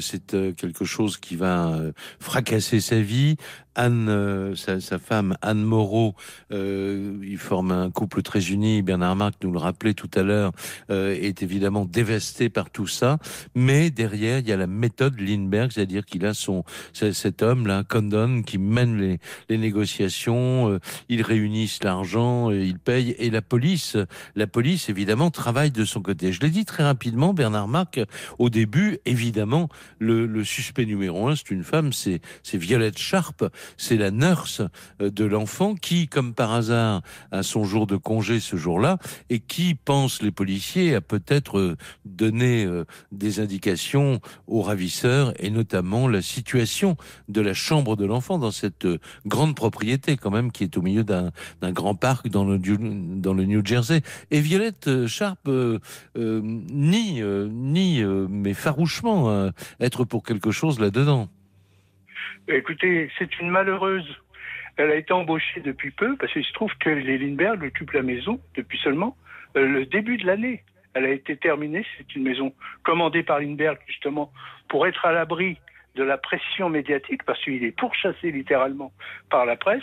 C'est 0.00 0.54
quelque 0.56 0.84
chose 0.84 1.18
qui 1.18 1.36
va 1.36 1.76
fracasser 2.18 2.80
sa 2.80 3.00
vie. 3.00 3.36
Anne, 3.74 4.08
euh, 4.08 4.54
sa, 4.54 4.98
femme 4.98 5.36
Anne 5.40 5.62
Moreau, 5.62 6.14
euh, 6.52 7.18
ils 7.22 7.38
forment 7.38 7.72
un 7.72 7.90
couple 7.90 8.22
très 8.22 8.50
uni. 8.50 8.82
Bernard 8.82 9.16
Marc 9.16 9.34
nous 9.42 9.52
le 9.52 9.58
tout 9.90 10.10
à 10.14 10.22
l'heure, 10.22 10.52
euh, 10.90 11.14
est 11.14 11.42
évidemment 11.42 11.84
dévasté 11.84 12.48
par 12.48 12.70
tout 12.70 12.86
ça. 12.86 13.18
Mais 13.54 13.90
derrière, 13.90 14.38
il 14.38 14.48
y 14.48 14.52
a 14.52 14.56
la 14.56 14.66
méthode 14.66 15.18
Lindbergh, 15.20 15.72
c'est-à-dire 15.72 16.04
qu'il 16.04 16.24
a 16.26 16.34
son 16.34 16.64
cet 16.92 17.42
homme 17.42 17.66
là, 17.66 17.84
Condon, 17.88 18.42
qui 18.42 18.58
mène 18.58 18.98
les, 18.98 19.18
les 19.48 19.58
négociations. 19.58 20.70
Euh, 20.70 20.78
ils 21.08 21.22
réunissent 21.22 21.82
l'argent, 21.82 22.50
ils 22.50 22.78
payent 22.78 23.14
et 23.18 23.30
la 23.30 23.42
police, 23.42 23.96
la 24.34 24.46
police 24.46 24.88
évidemment 24.88 25.30
travaille 25.30 25.70
de 25.70 25.84
son 25.84 26.00
côté. 26.00 26.32
Je 26.32 26.40
l'ai 26.40 26.50
dit 26.50 26.64
très 26.64 26.84
rapidement, 26.84 27.34
Bernard 27.34 27.68
Marc, 27.68 28.00
au 28.38 28.50
début, 28.50 28.98
évidemment, 29.04 29.68
le, 29.98 30.26
le 30.26 30.44
suspect 30.44 30.86
numéro 30.86 31.28
un, 31.28 31.36
c'est 31.36 31.50
une 31.50 31.64
femme, 31.64 31.92
c'est 31.92 32.20
Violette 32.54 32.98
Sharp 32.98 33.42
c'est 33.76 33.96
la 33.96 34.10
nurse 34.10 34.62
euh, 35.00 35.10
de 35.10 35.24
l'enfant 35.24 35.74
qui, 35.74 36.08
comme 36.08 36.34
par 36.34 36.52
hasard, 36.52 37.02
a 37.30 37.42
son 37.42 37.64
jour 37.64 37.86
de 37.86 37.96
congé 37.96 38.40
ce 38.40 38.56
jour-là 38.56 38.98
et 39.30 39.40
qui, 39.40 39.71
pense 39.74 40.22
les 40.22 40.30
policiers, 40.30 40.94
a 40.94 41.00
peut-être 41.00 41.58
euh, 41.58 41.76
donné 42.04 42.64
euh, 42.64 42.84
des 43.10 43.40
indications 43.40 44.20
aux 44.46 44.62
ravisseurs 44.62 45.32
et 45.38 45.50
notamment 45.50 46.08
la 46.08 46.22
situation 46.22 46.96
de 47.28 47.40
la 47.40 47.54
chambre 47.54 47.96
de 47.96 48.04
l'enfant 48.04 48.38
dans 48.38 48.50
cette 48.50 48.86
grande 49.26 49.54
propriété 49.54 50.16
quand 50.16 50.30
même 50.30 50.52
qui 50.52 50.64
est 50.64 50.76
au 50.76 50.82
milieu 50.82 51.04
d'un 51.04 51.32
grand 51.62 51.94
parc 51.94 52.28
dans 52.28 52.44
le, 52.44 52.58
New 53.44 53.64
Jersey. 53.64 54.02
Et 54.30 54.40
Violette 54.40 55.06
Sharp 55.06 55.48
euh, 55.48 55.78
nie, 56.14 57.22
nie 57.22 58.04
mais 58.28 58.54
farouchement 58.54 59.50
être 59.80 60.04
pour 60.04 60.22
quelque 60.22 60.50
chose 60.50 60.80
là-dedans. 60.80 61.28
Écoutez, 62.48 63.10
c'est 63.18 63.38
une 63.40 63.50
malheureuse. 63.50 64.06
Elle 64.76 64.90
a 64.90 64.96
été 64.96 65.12
embauchée 65.12 65.60
depuis 65.60 65.90
peu 65.90 66.16
parce 66.16 66.32
qu'il 66.32 66.44
se 66.44 66.52
trouve 66.52 66.72
que 66.80 66.90
les 66.90 67.18
Lindbergh 67.18 67.62
occupent 67.62 67.92
la 67.92 68.02
maison 68.02 68.40
depuis 68.56 68.78
seulement 68.78 69.16
euh, 69.18 69.21
le 69.54 69.86
début 69.86 70.16
de 70.16 70.26
l'année. 70.26 70.62
Elle 70.94 71.04
a 71.04 71.10
été 71.10 71.36
terminée. 71.36 71.84
C'est 71.96 72.14
une 72.14 72.22
maison 72.22 72.52
commandée 72.82 73.22
par 73.22 73.40
Lindbergh 73.40 73.78
justement 73.86 74.32
pour 74.68 74.86
être 74.86 75.04
à 75.06 75.12
l'abri 75.12 75.58
de 75.94 76.02
la 76.02 76.18
pression 76.18 76.68
médiatique 76.68 77.22
parce 77.24 77.42
qu'il 77.42 77.64
est 77.64 77.76
pourchassé 77.76 78.30
littéralement 78.30 78.92
par 79.30 79.46
la 79.46 79.56
presse. 79.56 79.82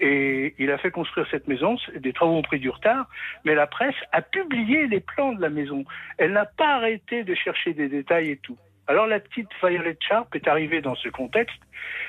Et 0.00 0.54
il 0.58 0.70
a 0.70 0.78
fait 0.78 0.90
construire 0.90 1.26
cette 1.30 1.46
maison. 1.46 1.76
Des 1.96 2.12
travaux 2.12 2.36
ont 2.36 2.42
pris 2.42 2.58
du 2.58 2.68
retard, 2.68 3.08
mais 3.44 3.54
la 3.54 3.66
presse 3.66 3.94
a 4.12 4.22
publié 4.22 4.86
les 4.86 5.00
plans 5.00 5.32
de 5.32 5.40
la 5.40 5.50
maison. 5.50 5.84
Elle 6.18 6.32
n'a 6.32 6.46
pas 6.46 6.76
arrêté 6.76 7.22
de 7.22 7.34
chercher 7.34 7.74
des 7.74 7.88
détails 7.88 8.30
et 8.30 8.36
tout. 8.38 8.58
Alors 8.86 9.06
la 9.06 9.20
petite 9.20 9.48
Violet 9.62 9.96
Sharp 10.00 10.34
est 10.34 10.48
arrivée 10.48 10.82
dans 10.82 10.94
ce 10.94 11.08
contexte 11.08 11.60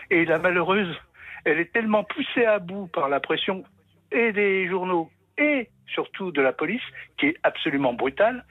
et 0.10 0.26
la 0.26 0.40
malheureuse, 0.40 0.94
elle 1.46 1.60
est 1.60 1.72
tellement 1.72 2.04
poussée 2.04 2.46
à 2.46 2.60
bout 2.60 2.88
par 2.88 3.08
la 3.08 3.20
pression 3.20 3.64
et 4.12 4.34
des 4.34 4.68
journaux 4.68 5.10
et 5.38 5.70
surtout 5.88 6.32
de 6.32 6.42
la 6.42 6.54
police, 6.54 6.82
qui 7.18 7.28
est 7.28 7.38
absolument 7.44 7.94
brutale, 7.94 8.46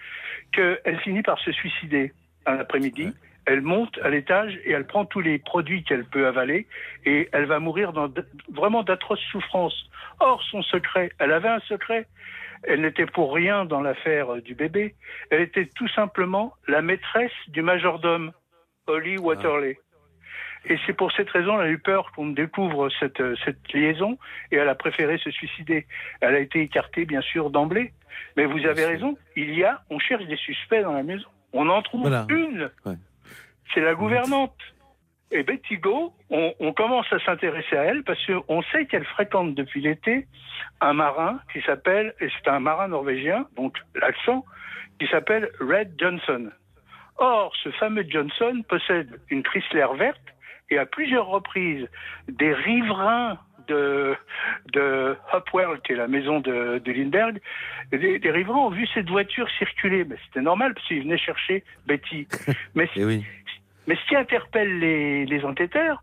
qu'elle 0.53 1.01
finit 1.03 1.23
par 1.23 1.39
se 1.41 1.53
suicider 1.53 2.13
un 2.47 2.59
après-midi. 2.59 3.13
Elle 3.47 3.61
monte 3.61 3.99
à 4.03 4.09
l'étage 4.09 4.59
et 4.65 4.73
elle 4.73 4.87
prend 4.87 5.05
tous 5.05 5.21
les 5.21 5.39
produits 5.39 5.85
qu'elle 5.85 6.05
peut 6.05 6.27
avaler 6.27 6.67
et 7.05 7.29
elle 7.33 7.45
va 7.45 7.59
mourir 7.59 7.93
dans 7.93 8.11
vraiment 8.53 8.83
d'atroces 8.83 9.21
souffrances. 9.31 9.89
Or, 10.21 10.43
son 10.51 10.63
secret, 10.63 11.11
elle 11.19 11.33
avait 11.33 11.49
un 11.49 11.61
secret, 11.61 12.07
elle 12.63 12.81
n'était 12.81 13.07
pour 13.07 13.35
rien 13.35 13.67
dans 13.67 13.83
l'affaire 13.83 14.41
du 14.41 14.55
bébé. 14.55 14.95
Elle 15.31 15.43
était 15.43 15.67
tout 15.67 15.89
simplement 15.89 16.55
la 16.67 16.81
maîtresse 16.81 17.33
du 17.49 17.61
majordome, 17.61 18.33
Holly 18.87 19.19
Waterley. 19.19 19.79
Et 20.67 20.79
c'est 20.87 20.95
pour 20.95 21.13
cette 21.13 21.31
raison, 21.31 21.61
elle 21.61 21.67
a 21.67 21.71
eu 21.71 21.79
peur 21.79 22.11
qu'on 22.13 22.29
découvre 22.29 22.89
cette, 22.99 23.23
cette 23.45 23.73
liaison 23.73 24.19
et 24.51 24.57
elle 24.57 24.69
a 24.69 24.75
préféré 24.75 25.19
se 25.19 25.31
suicider. 25.31 25.87
Elle 26.21 26.35
a 26.35 26.39
été 26.39 26.63
écartée, 26.63 27.05
bien 27.05 27.21
sûr, 27.21 27.51
d'emblée. 27.51 27.93
Mais 28.37 28.47
vous 28.47 28.65
avez 28.67 28.85
raison, 28.85 29.17
il 29.37 29.55
y 29.55 29.65
a, 29.65 29.83
on 29.91 29.99
cherche 29.99 30.25
des 30.27 30.37
suspects 30.37 30.83
dans 30.83 30.93
la 30.93 31.03
maison. 31.03 31.29
On 31.53 31.69
en 31.69 31.83
trouve 31.83 32.07
une. 32.29 32.71
C'est 33.73 33.81
la 33.81 33.95
gouvernante. 33.95 34.57
Et 35.31 35.43
Betty 35.43 35.79
Go, 35.79 36.13
on, 36.31 36.73
commence 36.75 37.13
à 37.13 37.19
s'intéresser 37.19 37.77
à 37.77 37.85
elle 37.85 38.05
parce 38.05 38.25
qu'on 38.27 38.63
sait 38.71 38.87
qu'elle 38.87 39.05
fréquente 39.05 39.55
depuis 39.55 39.81
l'été 39.81 40.29
un 40.81 40.93
marin 40.93 41.41
qui 41.53 41.61
s'appelle, 41.63 42.15
et 42.21 42.29
c'est 42.29 42.49
un 42.49 42.61
marin 42.61 42.89
norvégien, 42.89 43.47
donc 43.57 43.77
l'accent, 43.95 44.45
qui 45.01 45.09
s'appelle 45.09 45.51
Red 45.61 45.95
Johnson. 45.99 46.51
Or, 47.17 47.53
ce 47.63 47.71
fameux 47.73 48.05
Johnson 48.09 48.63
possède 48.69 49.21
une 49.29 49.43
Chrysler 49.43 49.87
verte 49.97 50.21
et 50.71 50.79
à 50.79 50.87
plusieurs 50.87 51.27
reprises, 51.27 51.89
des 52.29 52.53
riverains 52.53 53.39
de, 53.69 54.15
de 54.73 55.17
Hopworld, 55.33 55.83
qui 55.83 55.93
est 55.93 55.97
la 55.97 56.09
maison 56.09 56.41
de, 56.41 56.79
de 56.79 56.93
Lindbergh, 56.93 57.41
des, 57.93 58.31
riverains 58.31 58.59
ont 58.59 58.71
vu 58.71 58.87
cette 58.95 59.09
voiture 59.09 59.49
circuler. 59.59 60.05
Mais 60.05 60.17
c'était 60.27 60.43
normal 60.43 60.75
parce 60.75 60.87
qu'ils 60.87 61.03
venaient 61.03 61.19
chercher 61.19 61.65
Betty. 61.87 62.27
Mais 62.75 62.89
eh 62.97 63.05
oui. 63.05 63.25
Mais 63.87 63.97
ce 63.97 64.09
qui 64.09 64.17
interpelle 64.17 64.79
les, 64.79 65.27
les 65.27 65.45
enquêteurs, 65.45 66.03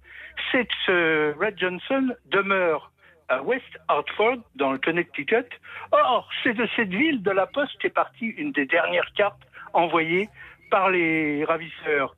c'est 0.51 0.65
que 0.65 0.73
ce 0.85 1.39
Red 1.39 1.59
Johnson 1.59 2.13
demeure 2.27 2.91
à 3.31 3.41
West 3.41 3.79
Hartford, 3.87 4.39
dans 4.55 4.73
le 4.73 4.77
Connecticut. 4.77 5.47
Or, 5.91 6.29
c'est 6.43 6.53
de 6.53 6.67
cette 6.75 6.89
ville 6.89 7.23
de 7.23 7.31
la 7.31 7.47
Poste 7.47 7.77
qu'est 7.79 7.89
partie 7.89 8.27
une 8.27 8.51
des 8.51 8.65
dernières 8.65 9.11
cartes 9.15 9.41
envoyées 9.73 10.27
par 10.69 10.89
les 10.89 11.45
ravisseurs. 11.45 12.15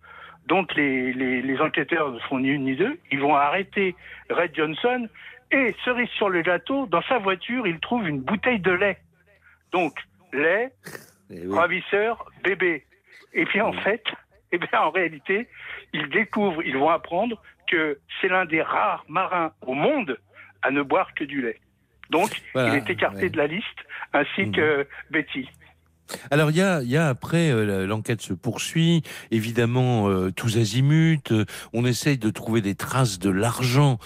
Donc 0.48 0.76
les, 0.76 1.14
les, 1.14 1.42
les, 1.42 1.62
enquêteurs 1.62 2.12
ne 2.12 2.20
font 2.20 2.40
ni 2.40 2.50
une 2.50 2.66
ni 2.66 2.76
deux. 2.76 3.00
Ils 3.12 3.20
vont 3.20 3.36
arrêter 3.36 3.96
Red 4.30 4.56
Johnson 4.56 5.08
et, 5.52 5.76
cerise 5.86 6.10
sur 6.18 6.30
le 6.30 6.42
gâteau, 6.42 6.88
dans 6.88 7.04
sa 7.04 7.20
voiture, 7.20 7.68
ils 7.68 7.80
trouvent 7.80 8.08
une 8.08 8.22
bouteille 8.22 8.60
de 8.60 8.72
lait. 8.72 8.98
Donc, 9.72 9.94
lait, 10.34 10.74
eh 11.30 11.48
ravisseur, 11.48 12.26
bébé. 12.44 12.86
Et 13.34 13.46
puis 13.46 13.62
en 13.62 13.74
fait, 13.74 14.04
eh 14.52 14.58
bien, 14.58 14.82
en 14.82 14.90
réalité, 14.90 15.48
ils 15.94 16.10
découvrent, 16.10 16.64
ils 16.64 16.78
vont 16.78 16.90
apprendre 16.90 17.42
que 17.70 18.00
c'est 18.20 18.28
l'un 18.28 18.46
des 18.46 18.62
rares 18.62 19.06
marins 19.08 19.52
au 19.62 19.74
monde 19.74 20.18
à 20.62 20.72
ne 20.72 20.82
boire 20.82 21.14
que 21.14 21.24
du 21.24 21.42
lait. 21.42 21.60
Donc, 22.10 22.30
il 22.56 22.76
est 22.76 22.90
écarté 22.90 23.30
de 23.30 23.38
la 23.38 23.48
liste, 23.48 23.80
ainsi 24.14 24.46
mmh. 24.46 24.52
que 24.52 24.88
Betty. 25.10 25.50
Alors 26.32 26.52
il 26.52 26.58
y 26.58 26.62
a, 26.62 26.82
y 26.84 26.98
a 26.98 27.08
après 27.08 27.52
euh, 27.52 27.86
l'enquête 27.86 28.22
se 28.22 28.34
poursuit, 28.34 29.04
évidemment 29.32 30.10
euh, 30.10 30.32
tous 30.32 30.58
azimuts. 30.58 31.32
Euh, 31.32 31.46
on 31.74 31.86
essaye 31.86 32.18
de 32.18 32.30
trouver 32.30 32.62
des 32.62 32.76
traces 32.76 33.20
de 33.20 33.30
l'argent 33.30 33.98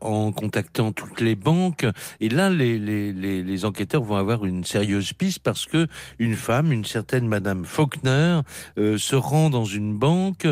en 0.00 0.32
contactant 0.32 0.92
toutes 0.92 1.20
les 1.20 1.34
banques. 1.34 1.86
Et 2.20 2.28
là, 2.28 2.50
les, 2.50 2.78
les, 2.78 3.12
les, 3.12 3.42
les, 3.42 3.64
enquêteurs 3.64 4.02
vont 4.02 4.16
avoir 4.16 4.44
une 4.44 4.64
sérieuse 4.64 5.12
piste 5.12 5.40
parce 5.40 5.66
que 5.66 5.86
une 6.18 6.34
femme, 6.34 6.72
une 6.72 6.84
certaine 6.84 7.26
Madame 7.26 7.64
Faulkner, 7.64 8.40
se 8.76 9.16
rend 9.16 9.50
dans 9.50 9.64
une 9.64 9.96
banque 9.96 10.46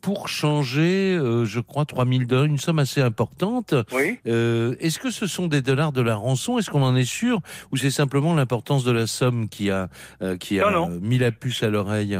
pour 0.00 0.28
changer, 0.28 1.18
je 1.44 1.60
crois, 1.60 1.84
3000 1.84 2.26
dollars, 2.26 2.44
une 2.44 2.58
somme 2.58 2.78
assez 2.78 3.00
importante. 3.00 3.74
Oui. 3.92 4.18
Est-ce 4.24 4.98
que 4.98 5.10
ce 5.10 5.26
sont 5.26 5.46
des 5.46 5.62
dollars 5.62 5.92
de 5.92 6.02
la 6.02 6.14
rançon? 6.14 6.58
Est-ce 6.58 6.70
qu'on 6.70 6.82
en 6.82 6.96
est 6.96 7.04
sûr? 7.04 7.40
Ou 7.72 7.76
c'est 7.76 7.90
simplement 7.90 8.34
l'importance 8.34 8.84
de 8.84 8.92
la 8.92 9.06
somme 9.06 9.48
qui 9.48 9.70
a 9.70 9.88
euh, 10.22 10.36
qui 10.36 10.60
a 10.60 10.70
mis 11.00 11.18
la 11.18 11.32
puce 11.32 11.62
à 11.62 11.70
l'oreille 11.70 12.18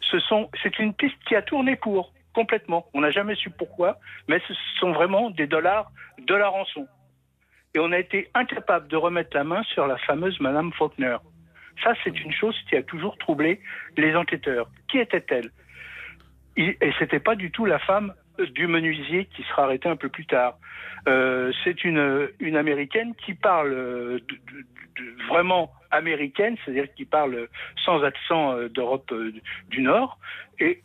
Ce 0.00 0.18
sont, 0.20 0.48
c'est 0.62 0.78
une 0.78 0.94
piste 0.94 1.16
qui 1.26 1.34
a 1.34 1.42
tourné 1.42 1.76
court 1.76 2.12
complètement. 2.34 2.86
On 2.94 3.00
n'a 3.00 3.10
jamais 3.10 3.36
su 3.36 3.50
pourquoi, 3.50 3.98
mais 4.28 4.40
ce 4.46 4.54
sont 4.80 4.92
vraiment 4.92 5.30
des 5.30 5.46
dollars 5.46 5.90
de 6.18 6.34
la 6.34 6.48
rançon. 6.48 6.86
Et 7.74 7.78
on 7.78 7.92
a 7.92 7.98
été 7.98 8.28
incapable 8.34 8.88
de 8.88 8.96
remettre 8.96 9.36
la 9.36 9.44
main 9.44 9.62
sur 9.64 9.86
la 9.86 9.96
fameuse 9.98 10.38
Madame 10.40 10.72
Faulkner. 10.72 11.16
Ça, 11.82 11.92
c'est 12.04 12.18
une 12.20 12.32
chose 12.32 12.56
qui 12.68 12.76
a 12.76 12.82
toujours 12.82 13.16
troublé 13.18 13.60
les 13.96 14.14
enquêteurs. 14.14 14.68
Qui 14.88 14.98
était-elle? 14.98 15.50
Et 16.56 16.76
c'était 17.00 17.18
pas 17.18 17.34
du 17.34 17.50
tout 17.50 17.64
la 17.64 17.80
femme 17.80 18.14
du 18.38 18.66
menuisier 18.66 19.26
qui 19.26 19.42
sera 19.44 19.64
arrêté 19.64 19.88
un 19.88 19.96
peu 19.96 20.08
plus 20.08 20.26
tard. 20.26 20.58
Euh, 21.06 21.52
c'est 21.62 21.84
une, 21.84 22.28
une 22.40 22.56
américaine 22.56 23.14
qui 23.14 23.34
parle 23.34 23.70
de, 23.70 24.38
vraiment 25.28 25.72
américaine, 25.90 26.56
c'est-à-dire 26.64 26.92
qui 26.94 27.04
parle 27.04 27.48
sans 27.84 28.02
accent 28.02 28.52
euh, 28.52 28.68
d'Europe 28.68 29.10
euh, 29.12 29.32
du 29.68 29.82
Nord, 29.82 30.18
et 30.58 30.82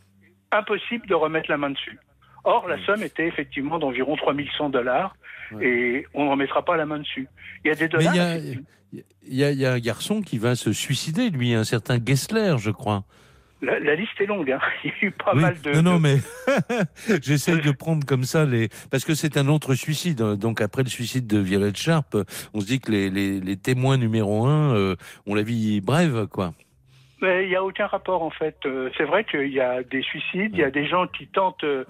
impossible 0.51 1.07
de 1.07 1.15
remettre 1.15 1.49
la 1.49 1.57
main 1.57 1.71
dessus. 1.71 1.97
Or, 2.43 2.67
la 2.67 2.83
somme 2.85 3.03
était 3.03 3.27
effectivement 3.27 3.79
d'environ 3.79 4.15
3100 4.15 4.69
dollars 4.69 5.15
et 5.61 6.05
on 6.13 6.25
ne 6.25 6.29
remettra 6.29 6.63
pas 6.63 6.77
la 6.77 6.85
main 6.85 6.99
dessus. 6.99 7.27
Il 7.63 7.67
y 7.67 7.71
a 7.71 7.75
des 7.75 7.87
dollars. 7.87 8.13
il 8.15 9.03
y, 9.27 9.41
y, 9.41 9.65
a 9.65 9.73
un 9.73 9.79
garçon 9.79 10.21
qui 10.21 10.37
va 10.37 10.55
se 10.55 10.71
suicider, 10.71 11.31
lui, 11.31 11.53
un 11.53 11.63
certain 11.63 11.97
Gessler, 12.03 12.55
je 12.57 12.71
crois. 12.71 13.03
La, 13.61 13.95
liste 13.95 14.19
est 14.19 14.25
longue. 14.25 14.51
Hein. 14.51 14.59
Il 14.83 14.89
y 14.89 14.93
a 14.93 15.07
eu 15.07 15.11
pas 15.11 15.33
mal 15.33 15.59
de. 15.61 15.71
Non, 15.73 15.93
non, 15.93 15.99
mais 15.99 16.17
j'essaie 17.21 17.57
de 17.57 17.71
prendre 17.71 18.05
comme 18.05 18.23
ça 18.23 18.45
les. 18.45 18.69
Parce 18.89 19.03
que 19.03 19.15
c'est 19.15 19.37
un 19.37 19.47
autre 19.47 19.75
suicide. 19.75 20.21
Hein. 20.21 20.35
Donc 20.35 20.61
après 20.61 20.83
le 20.83 20.89
suicide 20.89 21.27
de 21.27 21.39
Violette 21.39 21.77
Sharp, 21.77 22.15
on 22.53 22.61
se 22.61 22.65
dit 22.65 22.79
que 22.79 22.91
les, 22.91 23.09
les, 23.09 23.39
les 23.39 23.57
témoins 23.57 23.97
numéro 23.97 24.45
un 24.45 24.75
euh, 24.75 24.95
ont 25.27 25.35
la 25.35 25.43
vie 25.43 25.81
brève, 25.81 26.27
quoi. 26.27 26.53
Mais 27.21 27.43
il 27.43 27.49
n'y 27.49 27.55
a 27.55 27.63
aucun 27.63 27.87
rapport 27.87 28.23
en 28.23 28.29
fait. 28.29 28.57
Euh, 28.65 28.89
c'est 28.97 29.03
vrai 29.03 29.25
qu'il 29.25 29.51
y 29.51 29.59
a 29.59 29.83
des 29.83 30.01
suicides, 30.01 30.51
il 30.53 30.59
y 30.59 30.63
a 30.63 30.71
des 30.71 30.87
gens 30.87 31.05
qui 31.07 31.27
tentent, 31.27 31.65
euh, 31.65 31.83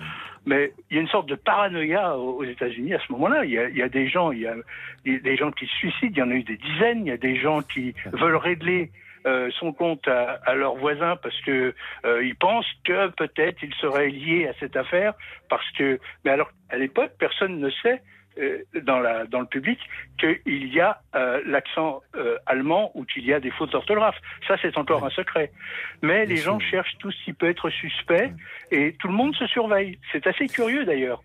mais 0.48 0.74
il 0.90 0.96
y 0.96 1.00
a 1.00 1.02
une 1.02 1.08
sorte 1.08 1.30
de 1.30 1.36
paranoïa 1.36 2.18
aux 2.18 2.44
États-Unis 2.44 2.96
à 2.96 3.00
ce 3.06 3.12
moment-là. 3.12 3.46
Il 3.46 3.52
y 3.52 3.60
a, 3.60 3.70
il 3.70 3.78
y 3.78 3.84
a 3.84 3.90
des 3.90 4.10
gens, 4.10 4.32
il 4.32 4.40
y 4.40 4.48
a 4.48 4.56
des 5.06 5.38
gens 5.38 5.52
qui 5.52 5.68
se 5.68 5.76
suicident. 5.76 6.14
Il 6.16 6.18
y 6.18 6.24
en 6.24 6.32
a 6.32 6.34
eu 6.34 6.44
des 6.44 6.58
dizaines. 6.58 7.06
Il 7.06 7.10
y 7.10 7.12
a 7.12 7.18
des 7.18 7.40
gens 7.40 7.62
qui 7.62 7.94
veulent 8.14 8.38
régler 8.38 8.92
euh, 9.26 9.50
son 9.60 9.74
compte 9.74 10.08
à, 10.08 10.40
à, 10.46 10.56
leurs 10.56 10.76
voisins 10.76 11.16
parce 11.18 11.40
que 11.42 11.74
euh, 12.06 12.24
ils 12.24 12.36
pensent 12.36 12.72
que 12.84 13.08
peut-être 13.10 13.62
ils 13.62 13.74
seraient 13.76 14.10
liés 14.10 14.48
à 14.48 14.54
cette 14.60 14.76
affaire 14.76 15.14
parce 15.50 15.70
que 15.72 16.00
mais 16.24 16.32
alors 16.32 16.52
à 16.70 16.78
l'époque 16.78 17.12
personne 17.20 17.60
ne 17.60 17.70
sait 17.70 18.02
euh, 18.40 18.64
dans, 18.84 19.00
la, 19.00 19.26
dans 19.26 19.42
le 19.42 19.48
public 19.48 19.80
qu'il 20.20 20.74
y 20.74 20.80
a 20.80 21.02
euh, 21.16 21.42
l'accent 21.46 22.02
euh, 22.16 22.38
allemand 22.46 22.92
ou 22.94 23.04
qu'il 23.04 23.26
y 23.26 23.34
a 23.34 23.40
des 23.40 23.50
fautes 23.52 23.72
d'orthographe. 23.72 24.16
Ça, 24.48 24.56
c'est 24.62 24.78
encore 24.78 25.04
un 25.04 25.10
secret. 25.10 25.52
Mais 26.02 26.26
les 26.26 26.38
gens 26.38 26.60
cherchent 26.60 26.96
tout 27.00 27.12
ce 27.12 27.24
qui 27.26 27.34
peut 27.34 27.50
être 27.50 27.70
suspect 27.70 28.32
et 28.72 28.96
tout 29.00 29.08
le 29.08 29.14
monde 29.14 29.36
se 29.36 29.48
surveille. 29.48 29.98
C'est 30.12 30.26
assez 30.28 30.48
curieux 30.48 30.86
d'ailleurs. 30.86 31.22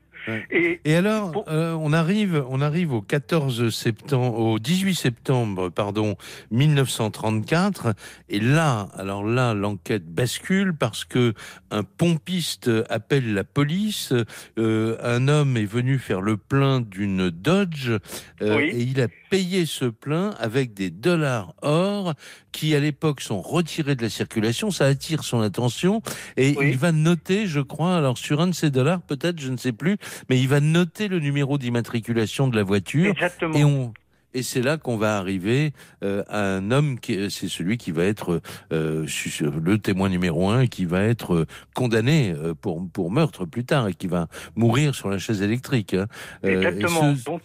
Et, 0.51 0.95
alors, 0.95 1.45
euh, 1.49 1.73
on 1.73 1.93
arrive, 1.93 2.45
on 2.49 2.61
arrive 2.61 2.93
au 2.93 3.03
14 3.03 3.69
septembre, 3.75 4.39
au 4.39 4.59
18 4.59 4.95
septembre, 4.95 5.69
pardon, 5.69 6.17
1934. 6.51 7.95
Et 8.29 8.41
là, 8.41 8.89
alors 8.97 9.25
là, 9.25 9.55
l'enquête 9.55 10.07
bascule 10.07 10.75
parce 10.75 11.05
que 11.05 11.35
un 11.71 11.83
pompiste 11.83 12.71
appelle 12.89 13.35
la 13.35 13.45
police. 13.45 14.13
Euh, 14.59 14.97
un 15.03 15.29
homme 15.29 15.57
est 15.57 15.65
venu 15.65 15.99
faire 15.99 16.21
le 16.21 16.37
plein 16.37 16.81
d'une 16.81 17.31
Dodge 17.31 17.91
euh, 18.43 18.59
et 18.61 18.81
il 18.81 19.01
a 19.01 19.09
payé 19.31 19.67
ce 19.67 19.87
plein 19.87 20.31
avec 20.39 20.75
des 20.75 20.91
dollars 20.91 21.55
or 21.63 22.15
qui 22.53 22.75
à 22.75 22.81
l'époque 22.81 23.21
sont 23.21 23.43
retirés 23.43 23.97
de 23.97 24.03
la 24.03 24.11
circulation. 24.11 24.71
Ça 24.71 24.87
attire 24.87 25.25
son 25.25 25.41
attention 25.41 26.03
et 26.37 26.51
il 26.51 26.79
va 26.79 26.93
noter, 26.93 27.47
je 27.47 27.61
crois, 27.61 27.97
alors 27.97 28.17
sur 28.17 28.41
un 28.41 28.47
de 28.47 28.55
ces 28.55 28.71
dollars, 28.71 29.03
peut-être, 29.03 29.41
je 29.41 29.51
ne 29.51 29.57
sais 29.57 29.73
plus, 29.73 29.97
mais 30.29 30.39
il 30.39 30.49
va 30.49 30.61
noter 30.61 31.09
le 31.09 31.21
numéro 31.21 31.59
d'immatriculation 31.59 32.49
de 32.49 32.57
la 32.57 32.63
voiture. 32.63 33.11
Exactement. 33.11 33.55
Et 33.55 33.65
on, 33.65 33.93
et 34.35 34.43
c'est 34.43 34.63
là 34.63 34.77
qu'on 34.79 34.97
va 34.97 35.17
arriver 35.17 35.73
euh, 36.03 36.25
à 36.29 36.41
un 36.41 36.71
homme 36.71 36.99
qui 36.99 37.31
c'est 37.31 37.49
celui 37.49 37.77
qui 37.77 37.93
va 37.93 38.05
être 38.05 38.41
euh, 38.73 39.07
le 39.41 39.77
témoin 39.79 40.09
numéro 40.09 40.49
un 40.51 40.67
qui 40.67 40.85
va 40.85 41.03
être 41.03 41.35
euh, 41.35 41.47
condamné 41.75 42.33
euh, 42.33 42.53
pour 42.55 42.83
pour 42.93 43.13
meurtre 43.13 43.45
plus 43.45 43.65
tard 43.65 43.87
et 43.89 43.95
qui 43.95 44.09
va 44.09 44.27
mourir 44.57 44.95
sur 44.95 45.09
la 45.09 45.19
chaise 45.19 45.41
électrique. 45.41 45.95
Hein. 45.95 46.07
Exactement. 46.43 47.15
Donc 47.25 47.43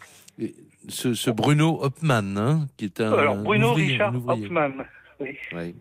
ce, 0.88 1.14
ce 1.14 1.30
Bruno 1.30 1.80
Hopman, 1.84 2.38
hein, 2.38 2.68
qui 2.78 2.86
est 2.86 3.02
un. 3.02 3.14
Alors, 3.14 3.38
Bruno 3.38 3.74
Richard 3.74 4.16
Hopman, 4.28 4.86
oui. 5.20 5.76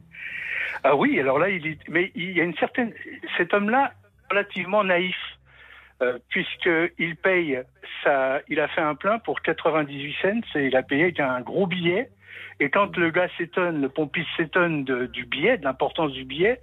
Ah 0.84 0.94
oui, 0.94 1.18
alors 1.18 1.38
là, 1.38 1.48
il 1.48 1.66
est, 1.66 1.78
mais 1.88 2.12
il 2.14 2.32
y 2.32 2.40
a 2.40 2.44
une 2.44 2.54
certaine. 2.54 2.92
Cet 3.36 3.52
homme-là, 3.52 3.92
relativement 4.30 4.84
naïf, 4.84 5.16
euh, 6.00 6.18
puisqu'il 6.28 7.16
paye 7.16 7.60
ça, 8.04 8.40
il 8.48 8.60
a 8.60 8.68
fait 8.68 8.80
un 8.80 8.94
plein 8.94 9.18
pour 9.18 9.42
98 9.42 10.14
cents 10.22 10.58
et 10.58 10.66
il 10.66 10.76
a 10.76 10.82
payé 10.82 11.12
un 11.18 11.40
gros 11.40 11.66
billet. 11.66 12.10
Et 12.60 12.70
quand 12.70 12.96
le 12.96 13.10
gars 13.10 13.28
s'étonne, 13.36 13.80
le 13.80 13.88
pompiste 13.88 14.28
s'étonne 14.36 14.84
du 14.84 15.24
billet, 15.24 15.58
de 15.58 15.64
l'importance 15.64 16.12
du 16.12 16.24
billet, 16.24 16.60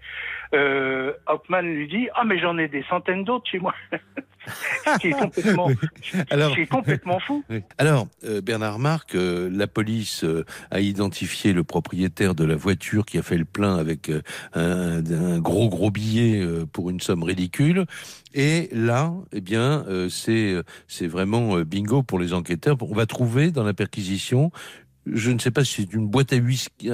euh, 0.53 1.13
Hauptmann 1.27 1.65
lui 1.65 1.87
dit 1.87 2.07
Ah, 2.15 2.23
mais 2.25 2.39
j'en 2.39 2.57
ai 2.57 2.67
des 2.67 2.83
centaines 2.89 3.23
d'autres 3.23 3.49
chez 3.49 3.59
moi. 3.59 3.73
Ce 4.47 4.99
qui 4.99 5.07
est 5.07 5.11
complètement, 5.11 5.69
Alors, 6.29 6.53
qui 6.53 6.61
est 6.61 6.67
complètement 6.67 7.19
fou. 7.19 7.43
Alors, 7.77 8.07
euh, 8.25 8.41
Bernard 8.41 8.79
Marc, 8.79 9.15
euh, 9.15 9.49
la 9.51 9.67
police 9.67 10.23
euh, 10.23 10.45
a 10.71 10.79
identifié 10.81 11.53
le 11.53 11.63
propriétaire 11.63 12.35
de 12.35 12.45
la 12.45 12.55
voiture 12.55 13.05
qui 13.05 13.17
a 13.17 13.23
fait 13.23 13.37
le 13.37 13.45
plein 13.45 13.75
avec 13.75 14.11
un, 14.53 15.03
un, 15.11 15.39
gros, 15.39 15.69
gros 15.69 15.91
billet 15.91 16.45
pour 16.71 16.89
une 16.89 16.99
somme 16.99 17.23
ridicule. 17.23 17.85
Et 18.33 18.69
là, 18.71 19.13
eh 19.31 19.41
bien, 19.41 19.85
c'est 20.09 20.63
vraiment 21.07 21.59
bingo 21.61 22.03
pour 22.03 22.19
les 22.19 22.33
enquêteurs. 22.33 22.75
On 22.81 22.93
va 22.93 23.05
trouver 23.05 23.51
dans 23.51 23.63
la 23.63 23.73
perquisition 23.73 24.51
je 25.05 25.31
ne 25.31 25.39
sais 25.39 25.51
pas 25.51 25.63
si 25.63 25.83
c'est 25.83 25.93
une 25.93 26.07
boîte 26.07 26.33
à 26.33 26.37
whisky, 26.37 26.89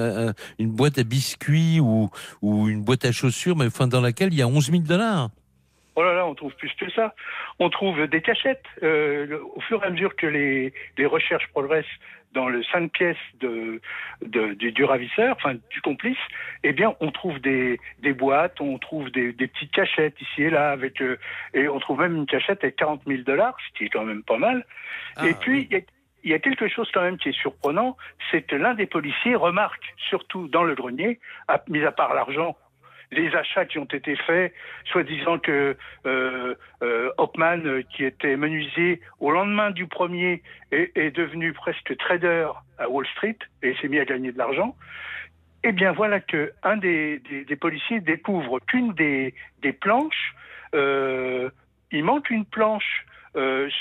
une 0.58 0.70
boîte 0.70 0.98
à 0.98 1.04
biscuits 1.04 1.80
ou, 1.80 2.10
ou 2.42 2.68
une 2.68 2.82
boîte 2.82 3.04
à 3.04 3.12
chaussures, 3.12 3.56
mais 3.56 3.66
enfin 3.66 3.86
dans 3.86 4.00
laquelle 4.00 4.32
il 4.32 4.38
y 4.38 4.42
a 4.42 4.48
11 4.48 4.70
000 4.70 4.82
dollars. 4.82 5.30
Oh 5.94 6.02
là 6.02 6.14
là, 6.14 6.26
on 6.26 6.34
trouve 6.34 6.54
plus 6.54 6.72
que 6.78 6.90
ça. 6.90 7.14
On 7.58 7.68
trouve 7.68 8.06
des 8.06 8.22
cachettes. 8.22 8.64
Euh, 8.82 9.38
au 9.54 9.60
fur 9.60 9.82
et 9.82 9.86
à 9.86 9.90
mesure 9.90 10.16
que 10.16 10.26
les, 10.26 10.72
les 10.96 11.06
recherches 11.06 11.46
progressent 11.48 11.84
dans 12.32 12.48
le 12.48 12.62
cinq 12.64 12.90
pièces 12.92 13.16
de, 13.40 13.82
de, 14.24 14.54
du, 14.54 14.72
du, 14.72 14.84
ravisseur, 14.84 15.36
enfin 15.36 15.54
du 15.70 15.82
complice, 15.82 16.16
eh 16.64 16.72
bien, 16.72 16.94
on 17.00 17.10
trouve 17.10 17.38
des, 17.40 17.78
des 18.00 18.14
boîtes, 18.14 18.58
on 18.62 18.78
trouve 18.78 19.10
des, 19.10 19.34
des, 19.34 19.46
petites 19.46 19.72
cachettes 19.72 20.18
ici 20.18 20.44
et 20.44 20.50
là, 20.50 20.70
avec 20.70 21.02
euh, 21.02 21.18
et 21.52 21.68
on 21.68 21.78
trouve 21.78 22.00
même 22.00 22.16
une 22.16 22.26
cachette 22.26 22.64
avec 22.64 22.76
40 22.76 23.02
000 23.06 23.22
dollars, 23.22 23.54
ce 23.68 23.78
qui 23.78 23.84
est 23.84 23.90
quand 23.90 24.04
même 24.04 24.22
pas 24.22 24.38
mal. 24.38 24.64
Ah, 25.16 25.28
et 25.28 25.34
puis, 25.34 25.60
il 25.60 25.66
oui. 25.66 25.68
y 25.72 25.76
a 25.76 25.80
il 26.24 26.30
y 26.30 26.34
a 26.34 26.38
quelque 26.38 26.68
chose 26.68 26.88
quand 26.92 27.02
même 27.02 27.18
qui 27.18 27.30
est 27.30 27.40
surprenant, 27.40 27.96
c'est 28.30 28.42
que 28.42 28.56
l'un 28.56 28.74
des 28.74 28.86
policiers 28.86 29.34
remarque, 29.34 29.94
surtout 30.08 30.48
dans 30.48 30.62
le 30.62 30.74
grenier, 30.74 31.18
mis 31.68 31.84
à 31.84 31.92
part 31.92 32.14
l'argent, 32.14 32.56
les 33.12 33.34
achats 33.36 33.66
qui 33.66 33.78
ont 33.78 33.84
été 33.84 34.16
faits, 34.16 34.54
soi-disant 34.86 35.38
que 35.38 35.76
euh, 36.06 36.54
euh, 36.82 37.10
Hopman, 37.18 37.64
euh, 37.66 37.82
qui 37.94 38.04
était 38.04 38.36
menuisier, 38.36 39.00
au 39.20 39.30
lendemain 39.30 39.70
du 39.70 39.86
premier, 39.86 40.42
est, 40.72 41.14
devenu 41.14 41.52
presque 41.52 41.94
trader 41.98 42.48
à 42.78 42.88
Wall 42.88 43.06
Street 43.08 43.36
et 43.62 43.74
s'est 43.76 43.88
mis 43.88 43.98
à 43.98 44.06
gagner 44.06 44.32
de 44.32 44.38
l'argent. 44.38 44.74
Eh 45.62 45.72
bien, 45.72 45.92
voilà 45.92 46.20
que 46.20 46.52
un 46.62 46.78
des, 46.78 47.20
policiers 47.60 48.00
découvre 48.00 48.58
qu'une 48.60 48.94
des, 48.94 49.34
planches, 49.80 50.34
il 50.72 52.02
manque 52.04 52.30
une 52.30 52.46
planche 52.46 53.04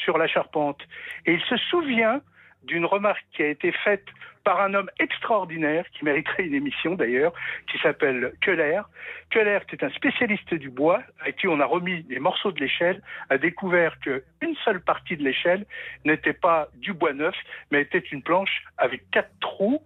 sur 0.03 0.17
la 0.17 0.27
charpente. 0.27 0.81
Et 1.25 1.33
il 1.33 1.41
se 1.41 1.57
souvient 1.57 2.21
d'une 2.63 2.85
remarque 2.85 3.25
qui 3.31 3.43
a 3.43 3.47
été 3.47 3.71
faite 3.71 4.05
par 4.43 4.61
un 4.61 4.73
homme 4.73 4.89
extraordinaire, 4.99 5.85
qui 5.91 6.03
mériterait 6.03 6.45
une 6.47 6.55
émission 6.55 6.95
d'ailleurs, 6.95 7.33
qui 7.71 7.77
s'appelle 7.79 8.33
Keller. 8.41 8.81
Keller, 9.29 9.59
qui 9.67 9.75
est 9.75 9.83
un 9.83 9.91
spécialiste 9.91 10.53
du 10.53 10.69
bois, 10.69 11.01
à 11.19 11.31
qui 11.31 11.47
on 11.47 11.59
a 11.59 11.65
remis 11.65 12.05
les 12.09 12.19
morceaux 12.19 12.51
de 12.51 12.59
l'échelle, 12.59 13.01
a 13.29 13.37
découvert 13.37 13.99
qu'une 13.99 14.55
seule 14.65 14.81
partie 14.81 15.17
de 15.17 15.23
l'échelle 15.23 15.65
n'était 16.05 16.33
pas 16.33 16.69
du 16.75 16.93
bois 16.93 17.13
neuf, 17.13 17.35
mais 17.71 17.81
était 17.81 17.99
une 17.99 18.23
planche 18.23 18.63
avec 18.77 19.09
quatre 19.11 19.31
trous 19.39 19.81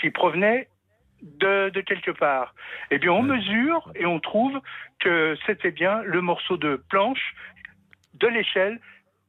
qui 0.00 0.10
provenaient 0.10 0.68
de, 1.22 1.70
de, 1.70 1.80
quelque 1.80 2.12
part. 2.12 2.54
Eh 2.90 2.98
bien, 2.98 3.12
on 3.12 3.22
mesure 3.22 3.90
et 3.96 4.06
on 4.06 4.20
trouve 4.20 4.60
que 5.00 5.36
c'était 5.46 5.72
bien 5.72 6.02
le 6.02 6.20
morceau 6.20 6.56
de 6.56 6.82
planche 6.88 7.34
de 8.14 8.28
l'échelle 8.28 8.80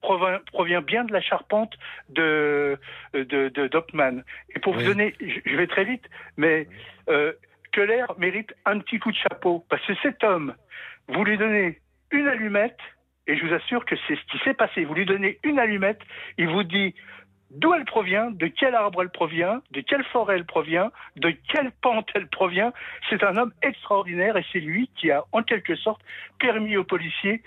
provient, 0.01 0.39
provient 0.51 0.81
bien 0.81 1.03
de 1.03 1.13
la 1.13 1.21
charpente 1.21 1.73
de 2.09 2.77
de, 3.13 3.49
de 3.49 3.67
Doppmann. 3.67 4.23
Et 4.55 4.59
pour 4.59 4.75
oui. 4.75 4.83
vous 4.83 4.89
donner, 4.89 5.15
je 5.19 5.55
vais 5.55 5.67
très 5.67 5.85
vite, 5.85 6.05
mais 6.37 6.67
euh, 7.09 7.33
Keller 7.71 8.05
mérite 8.17 8.53
un 8.65 8.79
petit 8.79 8.99
coup 8.99 9.11
de 9.11 9.17
chapeau 9.17 9.65
parce 9.69 9.85
que 9.85 9.93
cet 10.01 10.23
homme, 10.23 10.55
vous 11.07 11.23
lui 11.23 11.37
donnez 11.37 11.79
une 12.11 12.27
allumette 12.27 12.79
et 13.27 13.37
je 13.37 13.45
vous 13.45 13.53
assure 13.53 13.85
que 13.85 13.95
c'est 14.07 14.15
ce 14.15 14.25
qui 14.31 14.39
s'est 14.43 14.55
passé. 14.55 14.85
Vous 14.85 14.95
lui 14.95 15.05
donnez 15.05 15.39
une 15.43 15.59
allumette, 15.59 16.01
il 16.37 16.47
vous 16.47 16.63
dit 16.63 16.95
d'où 17.51 17.73
elle 17.73 17.85
provient, 17.85 18.31
de 18.31 18.47
quel 18.47 18.75
arbre 18.75 19.01
elle 19.01 19.09
provient, 19.09 19.61
de 19.71 19.81
quelle 19.81 20.03
forêt 20.05 20.35
elle 20.35 20.45
provient, 20.45 20.91
de 21.15 21.33
quelle 21.51 21.71
pente 21.81 22.07
elle 22.13 22.27
provient. 22.27 22.71
C'est 23.09 23.23
un 23.23 23.37
homme 23.37 23.51
extraordinaire 23.61 24.37
et 24.37 24.45
c'est 24.51 24.59
lui 24.59 24.89
qui 24.95 25.11
a 25.11 25.23
en 25.31 25.41
quelque 25.41 25.75
sorte 25.75 26.01
permis 26.39 26.77
aux 26.77 26.83
policiers 26.83 27.41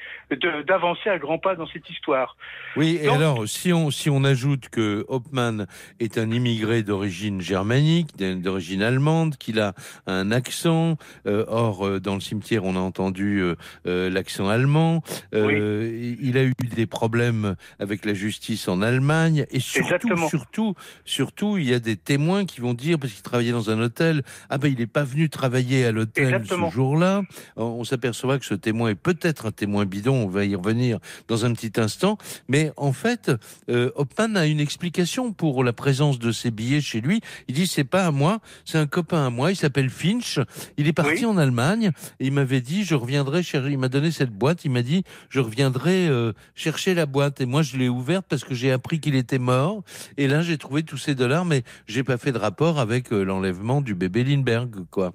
d'avancer 0.66 1.08
à 1.08 1.18
grands 1.18 1.38
pas 1.38 1.54
dans 1.54 1.66
cette 1.66 1.88
histoire. 1.88 2.36
Oui, 2.76 2.98
et 3.00 3.06
Donc, 3.06 3.16
alors 3.16 3.48
si 3.48 3.72
on, 3.72 3.90
si 3.90 4.10
on 4.10 4.24
ajoute 4.24 4.68
que 4.68 5.04
Hopman 5.08 5.66
est 6.00 6.18
un 6.18 6.30
immigré 6.30 6.82
d'origine 6.82 7.40
germanique, 7.40 8.16
d'origine 8.16 8.82
allemande, 8.82 9.36
qu'il 9.36 9.60
a 9.60 9.74
un 10.06 10.30
accent, 10.30 10.96
euh, 11.26 11.44
or 11.48 11.86
euh, 11.86 12.00
dans 12.00 12.14
le 12.14 12.20
cimetière 12.20 12.64
on 12.64 12.76
a 12.76 12.80
entendu 12.80 13.38
euh, 13.38 13.54
euh 13.86 14.10
l'accent 14.10 14.48
allemand, 14.48 15.02
oui. 15.32 16.16
il 16.20 16.36
a 16.36 16.44
eu 16.44 16.52
des 16.74 16.86
problèmes 16.86 17.56
avec 17.78 18.04
la 18.04 18.14
justice 18.14 18.68
en 18.68 18.82
Allemagne 18.82 19.46
et 19.50 19.60
surtout 19.60 19.91
surtout, 20.00 20.28
surtout, 20.28 20.74
surtout, 21.04 21.58
il 21.58 21.68
y 21.68 21.74
a 21.74 21.78
des 21.78 21.96
témoins 21.96 22.44
qui 22.44 22.60
vont 22.60 22.74
dire, 22.74 22.98
parce 22.98 23.12
qu'il 23.12 23.22
travaillait 23.22 23.52
dans 23.52 23.70
un 23.70 23.80
hôtel, 23.80 24.22
ah 24.50 24.58
ben 24.58 24.68
il 24.68 24.78
n'est 24.78 24.86
pas 24.86 25.04
venu 25.04 25.28
travailler 25.28 25.84
à 25.84 25.92
l'hôtel 25.92 26.42
ce 26.46 26.70
jour-là. 26.70 27.22
On 27.56 27.84
s'aperçoit 27.84 28.38
que 28.38 28.44
ce 28.44 28.54
témoin 28.54 28.90
est 28.90 28.94
peut-être 28.94 29.46
un 29.46 29.52
témoin 29.52 29.84
bidon, 29.84 30.14
on 30.14 30.28
va 30.28 30.44
y 30.44 30.54
revenir 30.54 30.98
dans 31.28 31.44
un 31.44 31.52
petit 31.52 31.80
instant. 31.80 32.18
Mais 32.48 32.72
en 32.76 32.92
fait, 32.92 33.30
euh, 33.68 33.90
Hopman 33.96 34.36
a 34.36 34.46
une 34.46 34.60
explication 34.60 35.32
pour 35.32 35.64
la 35.64 35.72
présence 35.72 36.18
de 36.18 36.32
ces 36.32 36.50
billets 36.50 36.80
chez 36.80 37.00
lui. 37.00 37.20
Il 37.48 37.54
dit, 37.54 37.66
c'est 37.66 37.84
pas 37.84 38.06
à 38.06 38.10
moi, 38.10 38.40
c'est 38.64 38.78
un 38.78 38.86
copain 38.86 39.26
à 39.26 39.30
moi, 39.30 39.50
il 39.50 39.56
s'appelle 39.56 39.90
Finch. 39.90 40.38
Il 40.76 40.86
est 40.86 40.92
parti 40.92 41.24
en 41.24 41.36
Allemagne 41.36 41.90
et 42.20 42.26
il 42.26 42.32
m'avait 42.32 42.60
dit, 42.60 42.84
je 42.84 42.94
reviendrai, 42.94 43.42
il 43.52 43.78
m'a 43.78 43.88
donné 43.88 44.10
cette 44.10 44.30
boîte, 44.30 44.64
il 44.64 44.70
m'a 44.70 44.82
dit, 44.82 45.04
je 45.28 45.40
reviendrai 45.40 46.08
euh, 46.08 46.32
chercher 46.54 46.94
la 46.94 47.06
boîte. 47.06 47.40
Et 47.40 47.46
moi, 47.46 47.62
je 47.62 47.76
l'ai 47.76 47.88
ouverte 47.88 48.26
parce 48.28 48.44
que 48.44 48.54
j'ai 48.54 48.72
appris 48.72 49.00
qu'il 49.00 49.14
était 49.14 49.38
mort. 49.38 49.81
Et 50.16 50.28
là, 50.28 50.42
j'ai 50.42 50.58
trouvé 50.58 50.82
tous 50.82 50.96
ces 50.96 51.14
dollars, 51.14 51.44
mais 51.44 51.62
j'ai 51.86 52.04
pas 52.04 52.18
fait 52.18 52.32
de 52.32 52.38
rapport 52.38 52.78
avec 52.78 53.12
euh, 53.12 53.24
l'enlèvement 53.24 53.80
du 53.80 53.94
bébé 53.94 54.24
Lindbergh, 54.24 54.86
quoi. 54.90 55.12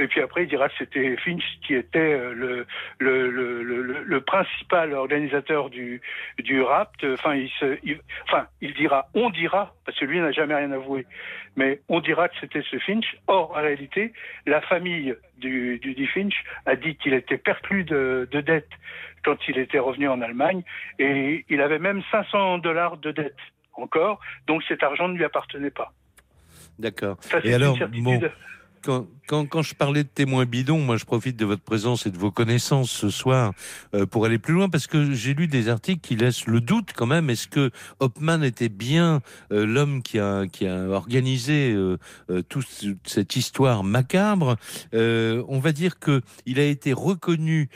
Et 0.00 0.08
puis 0.08 0.22
après, 0.22 0.44
il 0.44 0.48
dira 0.48 0.70
que 0.70 0.74
c'était 0.78 1.14
Finch 1.18 1.44
qui 1.66 1.74
était 1.74 1.98
euh, 1.98 2.32
le, 2.32 2.66
le, 2.98 4.02
le, 4.02 4.20
principal 4.22 4.94
organisateur 4.94 5.68
du, 5.68 6.00
du 6.38 6.62
rapt. 6.62 7.04
Enfin 7.04 7.34
il, 7.34 7.50
se, 7.50 7.76
enfin, 8.24 8.46
il 8.62 8.72
dira, 8.72 9.08
on 9.12 9.28
dira, 9.28 9.74
parce 9.84 9.98
que 9.98 10.06
lui 10.06 10.18
n'a 10.18 10.32
jamais 10.32 10.54
rien 10.54 10.72
avoué, 10.72 11.04
mais 11.54 11.82
on 11.90 12.00
dira 12.00 12.30
que 12.30 12.34
c'était 12.40 12.62
ce 12.70 12.78
Finch. 12.78 13.14
Or, 13.26 13.50
en 13.50 13.60
réalité, 13.60 14.14
la 14.46 14.62
famille 14.62 15.14
du, 15.36 15.78
du, 15.78 15.92
du 15.92 16.06
Finch 16.06 16.44
a 16.64 16.76
dit 16.76 16.96
qu'il 16.96 17.12
était 17.12 17.36
perclus 17.36 17.84
de, 17.84 18.26
de 18.30 18.40
dettes 18.40 18.72
quand 19.22 19.36
il 19.48 19.58
était 19.58 19.78
revenu 19.78 20.08
en 20.08 20.22
Allemagne, 20.22 20.62
et 20.98 21.44
il 21.50 21.60
avait 21.60 21.78
même 21.78 22.02
500 22.10 22.58
dollars 22.58 22.96
de 22.96 23.10
dettes 23.10 23.36
encore, 23.82 24.20
donc 24.46 24.62
cet 24.68 24.82
argent 24.82 25.08
ne 25.08 25.16
lui 25.16 25.24
appartenait 25.24 25.70
pas. 25.70 25.92
D'accord. 26.78 27.18
Et 27.44 27.54
alors, 27.54 27.76
bon, 27.76 28.20
quand, 28.82 29.62
je 29.62 29.74
parlais 29.74 30.02
de 30.02 30.08
témoins 30.08 30.44
bidons, 30.44 30.80
moi 30.80 30.96
je 30.96 31.04
profite 31.04 31.36
de 31.36 31.44
votre 31.44 31.62
présence 31.62 32.06
et 32.06 32.10
de 32.10 32.18
vos 32.18 32.30
connaissances 32.30 32.90
ce 32.90 33.10
soir 33.10 33.52
euh, 33.94 34.06
pour 34.06 34.24
aller 34.24 34.38
plus 34.38 34.54
loin 34.54 34.68
parce 34.68 34.86
que 34.86 35.12
j'ai 35.12 35.34
lu 35.34 35.46
des 35.46 35.68
articles 35.68 36.00
qui 36.00 36.16
laissent 36.16 36.46
le 36.46 36.60
doute 36.60 36.90
quand 36.94 37.06
même. 37.06 37.30
Est-ce 37.30 37.46
que 37.46 37.70
Hopman 38.00 38.42
était 38.42 38.68
bien 38.68 39.20
euh, 39.52 39.66
l'homme 39.66 40.02
qui 40.02 40.18
a, 40.18 40.46
organisé 40.90 41.72
euh, 41.72 41.98
toute 42.48 42.66
cette 43.04 43.36
histoire 43.36 43.84
macabre? 43.84 44.56
On 44.92 45.60
va 45.60 45.72
dire 45.72 45.98
que 45.98 46.22
il 46.46 46.58
a 46.58 46.64
été 46.64 46.92
reconnu 46.92 47.68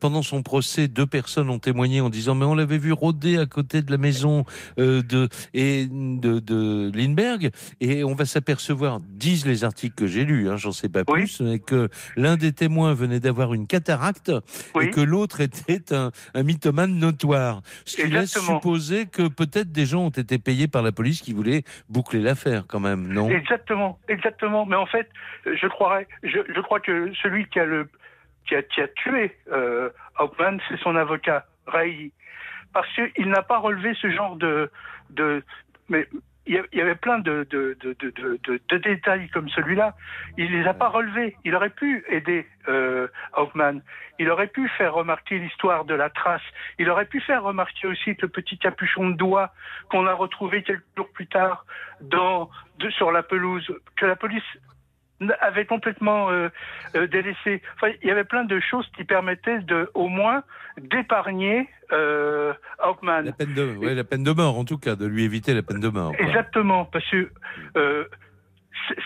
pendant 0.00 0.22
son 0.22 0.42
procès. 0.42 0.88
Deux 0.88 1.06
personnes 1.06 1.50
ont 1.50 1.58
témoigné 1.58 2.00
en 2.00 2.10
disant 2.10 2.34
mais 2.34 2.44
on 2.44 2.54
l'avait 2.54 2.78
vu 2.78 2.92
rôder 2.92 3.38
à 3.38 3.46
côté 3.46 3.82
de 3.82 3.90
la 3.90 3.98
maison 3.98 4.44
de 4.76 5.28
et 5.54 5.86
de 5.86 6.90
Lindbergh 6.94 7.50
et 7.80 8.04
on 8.04 8.14
va 8.14 8.26
s'apercevoir, 8.26 9.00
disent 9.00 9.46
les 9.46 9.64
articles 9.64 9.94
que 9.94 10.06
j'ai 10.06 10.24
lus 10.24 10.41
Hein, 10.48 10.56
j'en 10.56 10.72
sais 10.72 10.88
pas 10.88 11.04
plus, 11.04 11.40
mais 11.40 11.58
que 11.58 11.88
l'un 12.16 12.36
des 12.36 12.52
témoins 12.52 12.94
venait 12.94 13.20
d'avoir 13.20 13.54
une 13.54 13.66
cataracte 13.66 14.32
et 14.80 14.90
que 14.90 15.00
l'autre 15.00 15.40
était 15.40 15.94
un, 15.94 16.10
un, 16.34 16.42
mythomane 16.42 16.98
notoire. 16.98 17.62
Ce 17.84 17.96
qui 17.96 18.08
laisse 18.08 18.38
supposer 18.38 19.06
que 19.06 19.28
peut-être 19.28 19.72
des 19.72 19.86
gens 19.86 20.06
ont 20.06 20.10
été 20.10 20.38
payés 20.38 20.68
par 20.68 20.82
la 20.82 20.92
police 20.92 21.22
qui 21.22 21.32
voulaient 21.32 21.62
boucler 21.88 22.20
l'affaire 22.20 22.64
quand 22.68 22.80
même, 22.80 23.08
non? 23.08 23.28
Exactement, 23.30 23.98
exactement. 24.08 24.66
Mais 24.66 24.76
en 24.76 24.86
fait, 24.86 25.08
je 25.46 25.66
croirais, 25.66 26.06
je, 26.22 26.38
je 26.54 26.60
crois 26.60 26.80
que 26.80 27.12
celui 27.22 27.46
qui 27.48 27.58
a 27.58 27.64
le 27.64 27.88
qui 28.46 28.56
a, 28.56 28.62
qui 28.62 28.80
a 28.80 28.88
tué 28.88 29.36
euh, 29.52 29.90
Hauptmann, 30.18 30.60
c'est 30.68 30.78
son 30.80 30.96
avocat, 30.96 31.46
Ray, 31.66 32.12
parce 32.72 32.88
qu'il 32.94 33.28
n'a 33.28 33.42
pas 33.42 33.58
relevé 33.58 33.94
ce 34.00 34.10
genre 34.10 34.36
de, 34.36 34.70
de 35.10 35.44
mais 35.88 36.08
il 36.46 36.60
y 36.72 36.80
avait 36.80 36.96
plein 36.96 37.18
de, 37.18 37.46
de, 37.50 37.76
de, 37.80 37.94
de 38.68 38.76
détails 38.78 39.28
comme 39.28 39.48
celui-là. 39.48 39.94
Il 40.36 40.50
les 40.50 40.66
a 40.66 40.74
pas 40.74 40.88
relevés. 40.88 41.36
Il 41.44 41.54
aurait 41.54 41.70
pu 41.70 42.04
aider 42.08 42.46
euh, 42.68 43.06
Hoffman. 43.34 43.80
Il 44.18 44.28
aurait 44.30 44.48
pu 44.48 44.68
faire 44.70 44.94
remarquer 44.94 45.38
l'histoire 45.38 45.84
de 45.84 45.94
la 45.94 46.10
trace. 46.10 46.42
Il 46.78 46.90
aurait 46.90 47.06
pu 47.06 47.20
faire 47.20 47.42
remarquer 47.44 47.86
aussi 47.86 48.16
le 48.20 48.28
petit 48.28 48.58
capuchon 48.58 49.10
de 49.10 49.16
doigt 49.16 49.52
qu'on 49.88 50.06
a 50.06 50.14
retrouvé 50.14 50.62
quelques 50.62 50.82
jours 50.96 51.08
plus 51.12 51.28
tard 51.28 51.64
dans, 52.00 52.50
sur 52.90 53.12
la 53.12 53.22
pelouse, 53.22 53.72
que 53.96 54.06
la 54.06 54.16
police 54.16 54.42
avait 55.40 55.66
complètement 55.66 56.30
euh, 56.30 56.48
euh, 56.94 57.06
délaissé. 57.06 57.62
Enfin, 57.74 57.92
il 58.02 58.08
y 58.08 58.10
avait 58.10 58.24
plein 58.24 58.44
de 58.44 58.60
choses 58.60 58.88
qui 58.96 59.04
permettaient 59.04 59.60
de, 59.60 59.90
au 59.94 60.08
moins, 60.08 60.42
d'épargner 60.78 61.68
euh, 61.92 62.52
Hauptmann. 62.84 63.26
La 63.26 63.32
peine 63.32 63.54
de, 63.54 63.76
ouais, 63.76 63.94
la 63.94 64.04
peine 64.04 64.24
de 64.24 64.32
mort, 64.32 64.58
en 64.58 64.64
tout 64.64 64.78
cas, 64.78 64.96
de 64.96 65.06
lui 65.06 65.24
éviter 65.24 65.54
la 65.54 65.62
peine 65.62 65.80
de 65.80 65.88
mort. 65.88 66.12
Exactement, 66.18 66.84
parce 66.86 67.08
que 67.10 67.30
euh, 67.76 68.04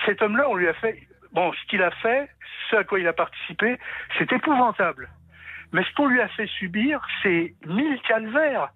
cet 0.05 0.23
homme-là, 0.23 0.49
on 0.49 0.55
lui 0.55 0.69
a 0.69 0.75
fait. 0.75 0.99
Bon, 1.33 1.53
ce 1.53 1.69
qu'il 1.69 1.83
a 1.83 1.91
fait, 1.91 2.29
ce 2.71 2.77
à 2.77 2.85
quoi 2.85 2.99
il 2.99 3.07
a 3.07 3.13
participé, 3.13 3.79
c'est 4.19 4.33
épouvantable. 4.33 5.09
Mais 5.73 5.83
ce 5.83 5.95
qu'on 5.95 6.07
lui 6.07 6.21
a 6.21 6.29
fait 6.29 6.47
subir, 6.47 7.01
c'est 7.23 7.55
mille 7.67 8.01
calvaires. 8.03 8.71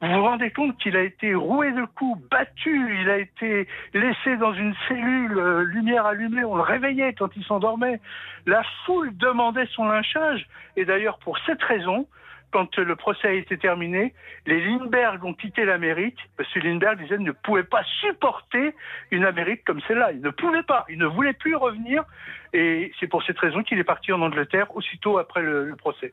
Vous 0.00 0.08
vous 0.08 0.22
rendez 0.22 0.50
compte 0.50 0.76
qu'il 0.78 0.96
a 0.96 1.02
été 1.02 1.34
roué 1.34 1.72
de 1.72 1.84
coups, 1.84 2.22
battu, 2.30 3.00
il 3.00 3.08
a 3.08 3.18
été 3.18 3.66
laissé 3.94 4.36
dans 4.36 4.52
une 4.52 4.74
cellule, 4.88 5.38
euh, 5.38 5.64
lumière 5.64 6.06
allumée, 6.06 6.44
on 6.44 6.56
le 6.56 6.62
réveillait 6.62 7.14
quand 7.14 7.34
il 7.36 7.44
s'endormait. 7.44 8.00
La 8.46 8.62
foule 8.84 9.16
demandait 9.16 9.66
son 9.74 9.86
lynchage. 9.86 10.46
Et 10.76 10.84
d'ailleurs, 10.84 11.18
pour 11.18 11.38
cette 11.46 11.62
raison, 11.62 12.06
quand 12.52 12.76
le 12.78 12.96
procès 12.96 13.28
a 13.28 13.32
été 13.32 13.58
terminé, 13.58 14.14
les 14.46 14.64
Lindbergh 14.64 15.24
ont 15.24 15.34
quitté 15.34 15.64
l'Amérique, 15.64 16.18
que 16.36 16.58
Lindbergh 16.60 16.98
disait 16.98 17.18
ne 17.18 17.32
pouvait 17.32 17.64
pas 17.64 17.82
supporter 18.00 18.74
une 19.10 19.24
Amérique 19.24 19.64
comme 19.64 19.80
celle-là. 19.88 20.12
Il 20.12 20.20
ne 20.20 20.30
pouvait 20.30 20.62
pas, 20.62 20.84
il 20.88 20.98
ne 20.98 21.06
voulait 21.06 21.32
plus 21.32 21.56
revenir, 21.56 22.04
et 22.52 22.92
c'est 23.00 23.08
pour 23.08 23.22
cette 23.24 23.38
raison 23.38 23.62
qu'il 23.62 23.78
est 23.78 23.84
parti 23.84 24.12
en 24.12 24.22
Angleterre 24.22 24.74
aussitôt 24.76 25.18
après 25.18 25.42
le 25.42 25.74
procès. 25.76 26.12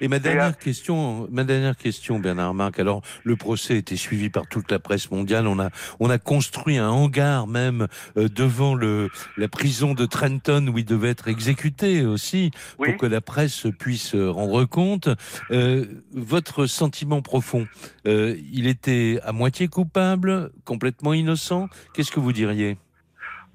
Et 0.00 0.08
ma 0.08 0.18
dernière 0.18 0.56
question, 0.56 1.28
ma 1.30 1.44
dernière 1.44 1.76
question, 1.76 2.18
Bernard 2.18 2.54
Marc. 2.54 2.78
Alors, 2.78 3.02
le 3.24 3.36
procès 3.36 3.74
a 3.74 3.76
été 3.76 3.96
suivi 3.96 4.30
par 4.30 4.46
toute 4.46 4.70
la 4.70 4.78
presse 4.78 5.10
mondiale. 5.10 5.46
On 5.46 5.58
a, 5.58 5.70
on 5.98 6.10
a 6.10 6.18
construit 6.18 6.78
un 6.78 6.88
hangar 6.88 7.46
même 7.46 7.86
euh, 8.16 8.28
devant 8.28 8.74
le, 8.74 9.08
la 9.36 9.48
prison 9.48 9.94
de 9.94 10.06
Trenton 10.06 10.68
où 10.68 10.78
il 10.78 10.84
devait 10.84 11.10
être 11.10 11.28
exécuté 11.28 12.04
aussi 12.04 12.50
pour 12.76 12.96
que 12.96 13.06
la 13.06 13.20
presse 13.20 13.66
puisse 13.78 14.14
rendre 14.14 14.64
compte. 14.64 15.08
Euh, 15.50 15.86
votre 16.12 16.66
sentiment 16.66 17.22
profond, 17.22 17.66
euh, 18.06 18.36
il 18.52 18.66
était 18.66 19.18
à 19.24 19.32
moitié 19.32 19.68
coupable, 19.68 20.50
complètement 20.64 21.12
innocent? 21.12 21.68
Qu'est-ce 21.94 22.10
que 22.10 22.20
vous 22.20 22.32
diriez? 22.32 22.78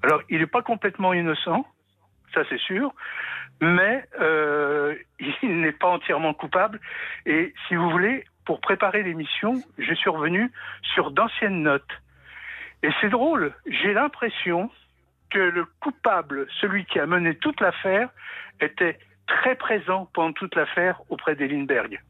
Alors, 0.02 0.22
il 0.30 0.38
n'est 0.38 0.46
pas 0.46 0.62
complètement 0.62 1.12
innocent, 1.12 1.66
ça 2.34 2.42
c'est 2.48 2.60
sûr 2.60 2.94
mais 3.60 4.04
euh, 4.20 4.94
il 5.42 5.60
n'est 5.60 5.72
pas 5.72 5.88
entièrement 5.88 6.34
coupable. 6.34 6.80
Et 7.24 7.54
si 7.66 7.74
vous 7.74 7.90
voulez, 7.90 8.24
pour 8.44 8.60
préparer 8.60 9.02
l'émission, 9.02 9.54
je 9.78 9.94
suis 9.94 10.10
revenu 10.10 10.50
sur 10.94 11.10
d'anciennes 11.10 11.62
notes. 11.62 12.02
Et 12.82 12.90
c'est 13.00 13.08
drôle, 13.08 13.52
j'ai 13.66 13.92
l'impression 13.92 14.70
que 15.30 15.38
le 15.38 15.64
coupable, 15.80 16.46
celui 16.60 16.84
qui 16.84 17.00
a 17.00 17.06
mené 17.06 17.34
toute 17.34 17.60
l'affaire, 17.60 18.10
était 18.60 18.98
très 19.26 19.56
présent 19.56 20.08
pendant 20.14 20.32
toute 20.32 20.54
l'affaire 20.54 21.00
auprès 21.08 21.34
des 21.34 21.48
Lindbergh. 21.48 22.00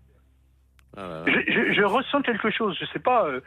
Ah 0.99 1.25
je, 1.27 1.73
je, 1.73 1.83
ressens 1.83 2.23
quelque 2.23 2.51
chose, 2.51 2.77
je 2.81 2.87
sais 2.87 2.99
pas. 2.99 3.27
Euh, 3.27 3.41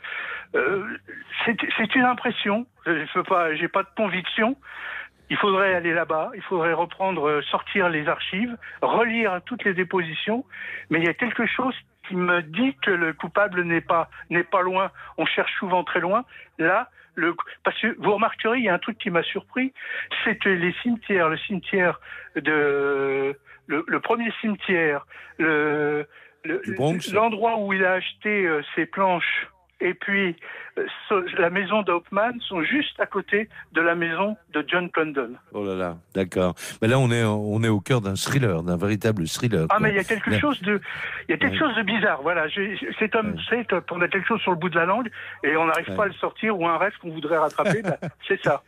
euh, 0.56 0.98
c'est 1.46 1.96
une 1.96 2.04
impression. 2.04 2.68
Je 2.86 2.92
n'ai 2.92 3.68
pas, 3.68 3.82
pas 3.82 3.84
de 3.84 3.96
conviction, 3.96 4.56
il 5.30 5.38
faudrait 5.38 5.74
aller 5.74 5.94
là-bas, 5.94 6.32
il 6.36 6.42
faudrait 6.42 6.74
reprendre, 6.74 7.28
euh, 7.28 7.42
sortir 7.44 7.90
les 7.90 8.08
archives, 8.08 8.56
relire 8.82 9.42
toutes 9.46 9.64
les 9.64 9.74
dépositions, 9.74 10.46
mais 10.90 11.00
il 11.00 11.06
y 11.06 11.10
a 11.10 11.14
quelque 11.14 11.46
chose 11.46 11.76
qui 12.08 12.16
me 12.16 12.42
dit 12.42 12.76
que 12.82 12.92
le 12.92 13.14
coupable 13.14 13.64
n'est 13.64 13.82
pas 13.82 14.10
n'est 14.30 14.44
pas 14.44 14.62
loin. 14.62 14.92
On 15.18 15.26
cherche 15.26 15.54
souvent 15.60 15.84
très 15.84 16.00
loin. 16.00 16.26
Là, 16.58 16.90
le, 17.16 17.36
parce 17.64 17.80
que 17.80 17.96
vous 18.00 18.14
remarquerez, 18.14 18.58
il 18.58 18.64
y 18.64 18.70
a 18.70 18.74
un 18.74 18.80
truc 18.80 18.98
qui 18.98 19.12
m'a 19.12 19.24
surpris, 19.24 19.74
c'est 20.24 20.38
que 20.38 20.50
les 20.50 20.74
cimetières, 20.82 21.30
le 21.30 21.38
cimetière 21.38 22.00
de 22.36 23.38
le, 23.68 24.00
premier 24.00 24.32
cimetière, 24.42 25.06
le 25.38 26.08
l'endroit 27.12 27.60
où 27.60 27.74
il 27.74 27.84
a 27.84 27.94
acheté 27.94 28.46
euh, 28.46 28.62
ses 28.74 28.86
planches 28.86 29.48
et 29.82 29.94
puis 29.94 30.36
euh, 30.78 31.22
la 31.38 31.50
maison 31.50 31.82
d'Hoffman 31.82 32.32
sont 32.48 32.64
juste 32.64 33.00
à 33.00 33.06
côté 33.06 33.50
de 33.74 33.82
la 33.82 33.96
maison 33.96 34.36
de 34.54 34.64
John 34.68 34.90
Condon. 34.92 35.32
Oh 35.54 35.66
là 35.66 35.76
là, 35.76 35.98
d'accord. 36.14 36.56
Mais 36.82 36.88
là, 36.88 37.00
on 37.00 37.12
est, 37.12 37.24
on 37.24 37.64
est 37.64 37.70
au 37.70 37.80
cœur 37.80 38.02
d'un 38.02 38.16
thriller, 38.16 38.64
d'un 38.64 38.78
véritable 38.78 39.28
thriller. 39.28 39.68
Ah, 39.70 39.78
mais 39.80 39.90
il 39.92 39.96
y 39.96 40.00
a 40.00 40.04
quelque 40.04 40.38
chose 40.40 40.62
de, 40.62 40.82
il 41.28 41.32
y 41.32 41.34
a 41.34 41.38
quelque 41.38 41.58
chose 41.58 41.76
de 41.76 41.84
bizarre. 41.84 42.22
Voilà, 42.22 42.46
cet 43.00 43.16
homme 43.16 43.36
c'est 43.50 43.68
qu'on 43.88 44.02
a 44.02 44.08
quelque 44.08 44.28
chose 44.28 44.42
sur 44.42 44.52
le 44.52 44.58
bout 44.58 44.70
de 44.70 44.76
la 44.76 44.86
langue 44.86 45.10
et 45.44 45.56
on 45.56 45.66
n'arrive 45.66 45.96
pas 45.96 46.04
à 46.04 46.08
le 46.08 46.14
sortir 46.14 46.60
ou 46.60 46.68
un 46.68 46.78
rêve 46.78 46.94
qu'on 47.02 47.12
voudrait 47.12 47.38
rattraper. 47.38 47.82
Ben, 47.82 47.98
c'est 48.28 48.42
ça. 48.44 48.64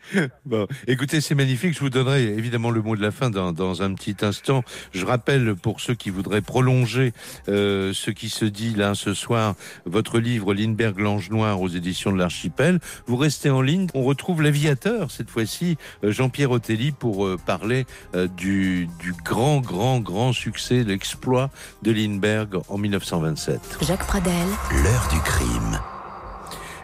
Bon, 0.45 0.67
écoutez, 0.88 1.21
c'est 1.21 1.36
magnifique. 1.36 1.74
Je 1.74 1.80
vous 1.80 1.89
donnerai 1.89 2.24
évidemment 2.24 2.71
le 2.71 2.82
mot 2.82 2.95
de 2.95 3.02
la 3.02 3.12
fin 3.12 3.30
dans, 3.30 3.52
dans 3.52 3.84
un 3.84 3.93
petit 3.93 4.17
instant. 4.21 4.63
Je 4.93 5.06
rappelle 5.06 5.56
pour 5.56 5.82
ceux 5.82 5.95
qui 5.95 6.10
voudraient 6.10 6.41
prolonger 6.41 7.12
euh, 7.50 7.93
ce 7.93 8.12
qui 8.12 8.30
se 8.30 8.45
dit 8.45 8.76
là 8.76 8.93
ce 8.93 9.13
soir, 9.13 9.56
votre 9.86 10.19
livre 10.19 10.54
Lindbergh 10.54 11.01
L'Ange 11.02 11.30
Noir 11.30 11.62
aux 11.62 11.68
éditions 11.68 12.12
de 12.12 12.18
l'Archipel. 12.18 12.80
Vous 13.08 13.18
restez 13.18 13.50
en 13.50 13.62
ligne. 13.62 13.88
On 13.94 14.04
retrouve 14.04 14.42
l'aviateur, 14.42 15.12
cette 15.12 15.30
fois-ci, 15.30 15.78
euh, 16.04 16.12
Jean-Pierre 16.12 16.52
Otelli, 16.52 16.92
pour 16.92 17.26
euh, 17.26 17.38
parler 17.46 17.86
euh, 18.16 18.28
du, 18.28 18.88
du 19.00 19.14
grand, 19.26 19.60
grand, 19.60 20.00
grand 20.00 20.34
succès, 20.34 20.84
l'exploit 20.84 21.50
de 21.82 21.92
Lindbergh 21.92 22.62
en 22.70 22.78
1927. 22.78 23.80
Jacques 23.82 24.06
Pradel, 24.08 24.48
L'heure 24.84 25.08
du 25.12 25.20
crime. 25.22 25.80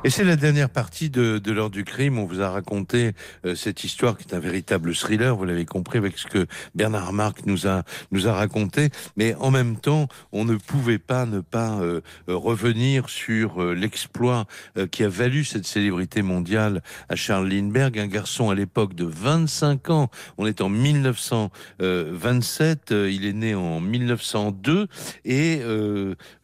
Et 0.07 0.09
c'est 0.09 0.23
la 0.23 0.37
dernière 0.37 0.69
partie 0.69 1.09
de, 1.09 1.37
de 1.37 1.51
l'heure 1.51 1.69
du 1.69 1.83
crime. 1.83 2.17
On 2.17 2.23
vous 2.23 2.39
a 2.39 2.49
raconté 2.49 3.11
euh, 3.45 3.55
cette 3.55 3.83
histoire 3.83 4.15
qui 4.15 4.23
est 4.23 4.33
un 4.33 4.39
véritable 4.39 4.95
thriller, 4.95 5.35
vous 5.35 5.43
l'avez 5.43 5.65
compris, 5.65 5.97
avec 5.97 6.17
ce 6.17 6.27
que 6.27 6.47
Bernard 6.75 7.11
Marc 7.11 7.45
nous 7.45 7.67
a, 7.67 7.83
nous 8.11 8.29
a 8.29 8.31
raconté. 8.31 8.89
Mais 9.17 9.35
en 9.35 9.51
même 9.51 9.75
temps, 9.75 10.07
on 10.31 10.45
ne 10.45 10.55
pouvait 10.55 10.97
pas 10.97 11.25
ne 11.25 11.41
pas 11.41 11.81
euh, 11.81 11.99
euh, 12.29 12.37
revenir 12.37 13.09
sur 13.09 13.61
l'exploit 13.61 14.45
qui 14.91 15.03
a 15.03 15.09
valu 15.09 15.43
cette 15.43 15.65
célébrité 15.65 16.21
mondiale 16.21 16.81
à 17.09 17.17
Charles 17.17 17.49
Lindbergh, 17.49 17.99
un 17.99 18.07
garçon 18.07 18.49
à 18.49 18.55
l'époque 18.55 18.93
de 18.93 19.03
25 19.03 19.89
ans. 19.89 20.09
On 20.37 20.45
est 20.45 20.61
en 20.61 20.69
1927, 20.69 22.93
euh, 22.93 23.11
il 23.11 23.25
est 23.25 23.33
né 23.33 23.55
en 23.55 23.81
1902 23.81 24.87
et 25.25 25.61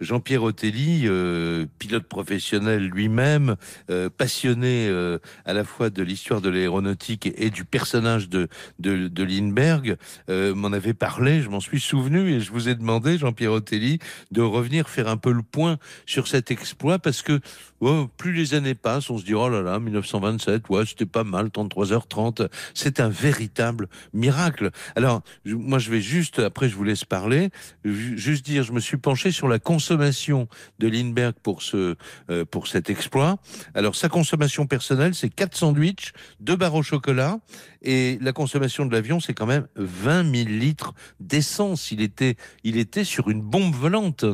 Jean-Pierre 0.02 0.44
Otelli, 0.44 1.04
euh, 1.06 1.66
pilote 1.80 2.08
professionnel 2.08 2.88
lui-même, 2.88 3.53
euh, 3.90 4.10
passionné 4.10 4.88
euh, 4.88 5.20
à 5.46 5.54
la 5.54 5.64
fois 5.64 5.90
de 5.90 6.04
l'histoire 6.04 6.42
de 6.42 6.50
l'aéronautique 6.50 7.32
et, 7.36 7.50
du 7.50 7.66
personnage 7.66 8.30
de, 8.30 8.48
Lindbergh, 8.84 9.98
euh, 10.30 10.56
m'en 10.56 10.72
avait 10.72 10.94
parlé, 10.94 11.42
je 11.42 11.50
m'en 11.50 11.60
suis 11.60 11.80
souvenu 11.80 12.32
et 12.32 12.40
je 12.40 12.52
vous 12.52 12.70
ai 12.70 12.76
demandé, 12.76 13.18
Jean-Pierre 13.18 13.54
Otelli, 13.54 14.00
de 14.32 14.42
revenir 14.42 14.90
faire 14.90 15.08
un 15.08 15.18
peu 15.18 15.32
le 15.32 15.42
point 15.42 15.78
sur 16.06 16.28
cet 16.28 16.52
exploit 16.52 17.00
parce 17.00 17.22
que 17.22 17.40
oh, 17.82 18.08
plus 18.18 18.34
les 18.34 18.54
années 18.54 18.76
passent, 18.76 19.10
on 19.10 19.18
se 19.18 19.26
dit 19.26 19.34
oh 19.34 19.50
là 19.50 19.62
là, 19.62 19.80
1927, 19.80 20.70
ouais, 20.70 20.86
c'était 20.86 21.06
pas 21.06 21.24
mal, 21.24 21.48
33h30, 21.48 22.48
c'est 22.74 23.00
un 23.00 23.10
véritable 23.10 23.88
miracle. 24.14 24.72
Alors, 24.96 25.22
moi 25.46 25.80
je 25.80 25.92
vais 25.92 26.02
juste, 26.02 26.40
après 26.40 26.70
je 26.70 26.76
vous 26.76 26.84
laisse 26.84 27.06
parler, 27.06 27.50
ju- 27.86 28.18
juste 28.18 28.46
dire, 28.46 28.64
je 28.64 28.72
me 28.72 28.80
suis 28.80 28.98
penché 28.98 29.32
sur 29.32 29.48
la 29.48 29.60
consommation 29.60 30.48
de 30.80 30.88
Lindbergh 30.88 31.36
pour 31.42 31.62
ce 31.62 31.96
pour 32.52 32.68
cet 32.68 32.90
exploit. 32.90 33.33
Alors 33.74 33.96
sa 33.96 34.10
consommation 34.10 34.68
personnelle, 34.68 35.16
c'est 35.16 35.30
4 35.30 35.56
sandwichs, 35.56 36.14
2 36.40 36.56
barres 36.56 36.76
au 36.76 36.84
chocolat, 36.84 37.40
et 37.82 38.18
la 38.22 38.34
consommation 38.34 38.86
de 38.86 38.92
l'avion, 38.92 39.20
c'est 39.20 39.34
quand 39.34 39.46
même 39.46 39.68
20 39.76 40.36
000 40.36 40.50
litres 40.50 40.94
d'essence. 41.20 41.92
Il 41.92 42.02
était 42.02 42.36
il 42.64 42.78
était 42.78 43.04
sur 43.04 43.30
une 43.30 43.42
bombe 43.42 43.74
volante. 43.74 44.26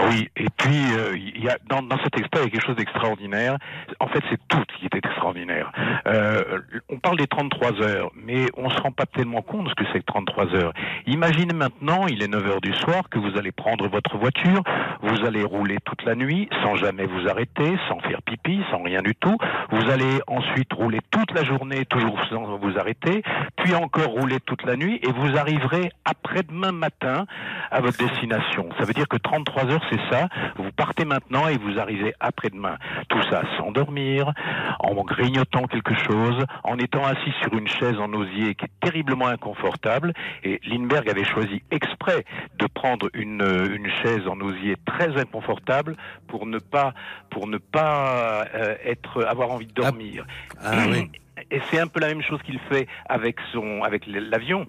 Oui, 0.00 0.28
et 0.36 0.46
puis 0.56 0.84
euh, 0.96 1.16
y 1.16 1.48
a 1.48 1.58
dans, 1.68 1.82
dans 1.82 1.98
cet 1.98 2.16
exploit 2.18 2.42
il 2.42 2.44
y 2.44 2.48
a 2.48 2.50
quelque 2.50 2.66
chose 2.66 2.76
d'extraordinaire. 2.76 3.58
En 3.98 4.08
fait, 4.08 4.22
c'est 4.30 4.40
tout 4.48 4.62
qui 4.78 4.86
était 4.86 4.98
extraordinaire. 4.98 5.72
Euh, 6.06 6.60
on 6.88 6.98
parle 6.98 7.18
des 7.18 7.26
33 7.26 7.82
heures, 7.82 8.10
mais 8.14 8.46
on 8.56 8.70
se 8.70 8.80
rend 8.80 8.92
pas 8.92 9.06
tellement 9.06 9.42
compte 9.42 9.64
de 9.64 9.70
ce 9.70 9.74
que 9.74 9.84
c'est 9.92 10.00
que 10.00 10.06
33 10.06 10.54
heures. 10.54 10.72
Imaginez 11.06 11.54
maintenant, 11.54 12.06
il 12.06 12.22
est 12.22 12.28
9 12.28 12.46
heures 12.46 12.60
du 12.60 12.72
soir, 12.72 13.08
que 13.10 13.18
vous 13.18 13.36
allez 13.36 13.52
prendre 13.52 13.88
votre 13.88 14.16
voiture, 14.16 14.62
vous 15.02 15.24
allez 15.26 15.42
rouler 15.42 15.78
toute 15.84 16.04
la 16.04 16.14
nuit 16.14 16.48
sans 16.62 16.76
jamais 16.76 17.06
vous 17.06 17.28
arrêter, 17.28 17.76
sans 17.88 18.00
faire 18.00 18.22
pipi, 18.22 18.62
sans 18.70 18.82
rien 18.82 19.02
du 19.02 19.14
tout. 19.14 19.36
Vous 19.70 19.90
allez 19.90 20.20
ensuite 20.26 20.72
rouler 20.72 21.00
toute 21.10 21.32
la 21.32 21.44
journée, 21.44 21.84
toujours 21.86 22.18
sans 22.28 22.56
vous 22.58 22.78
arrêter, 22.78 23.22
puis 23.56 23.74
encore 23.74 24.08
rouler 24.08 24.40
toute 24.40 24.64
la 24.64 24.76
nuit, 24.76 25.00
et 25.02 25.12
vous 25.12 25.36
arriverez 25.36 25.90
après-demain 26.04 26.72
matin 26.72 27.26
à 27.70 27.80
votre 27.80 27.98
destination. 27.98 28.68
Ça 28.78 28.84
veut 28.84 28.94
dire 28.94 29.08
que 29.08 29.16
33 29.16 29.69
heures, 29.70 29.84
c'est 29.90 30.00
ça. 30.10 30.28
Vous 30.56 30.70
partez 30.72 31.04
maintenant 31.04 31.48
et 31.48 31.56
vous 31.56 31.78
arrivez 31.78 32.14
après-demain. 32.20 32.76
Tout 33.08 33.22
ça 33.30 33.42
sans 33.56 33.70
dormir, 33.70 34.32
en 34.80 34.94
grignotant 35.04 35.66
quelque 35.66 35.94
chose, 35.94 36.44
en 36.64 36.78
étant 36.78 37.04
assis 37.04 37.32
sur 37.42 37.56
une 37.56 37.68
chaise 37.68 37.98
en 37.98 38.12
osier 38.12 38.54
qui 38.54 38.64
est 38.64 38.80
terriblement 38.80 39.28
inconfortable. 39.28 40.12
Et 40.42 40.60
Lindbergh 40.66 41.08
avait 41.08 41.24
choisi 41.24 41.62
exprès 41.70 42.24
de 42.58 42.66
prendre 42.66 43.08
une, 43.14 43.42
euh, 43.42 43.74
une 43.74 43.88
chaise 44.02 44.26
en 44.26 44.40
osier 44.40 44.76
très 44.86 45.18
inconfortable 45.18 45.96
pour 46.28 46.46
ne 46.46 46.58
pas, 46.58 46.94
pour 47.30 47.46
ne 47.46 47.58
pas 47.58 48.44
euh, 48.54 48.74
être, 48.84 49.24
avoir 49.24 49.50
envie 49.50 49.66
de 49.66 49.74
dormir. 49.74 50.26
Ah 50.62 50.84
oui. 50.88 51.10
Et 51.50 51.60
c'est 51.70 51.80
un 51.80 51.86
peu 51.86 52.00
la 52.00 52.08
même 52.08 52.22
chose 52.22 52.40
qu'il 52.42 52.58
fait 52.70 52.86
avec 53.08 53.36
son, 53.52 53.82
avec 53.82 54.06
l'avion. 54.06 54.66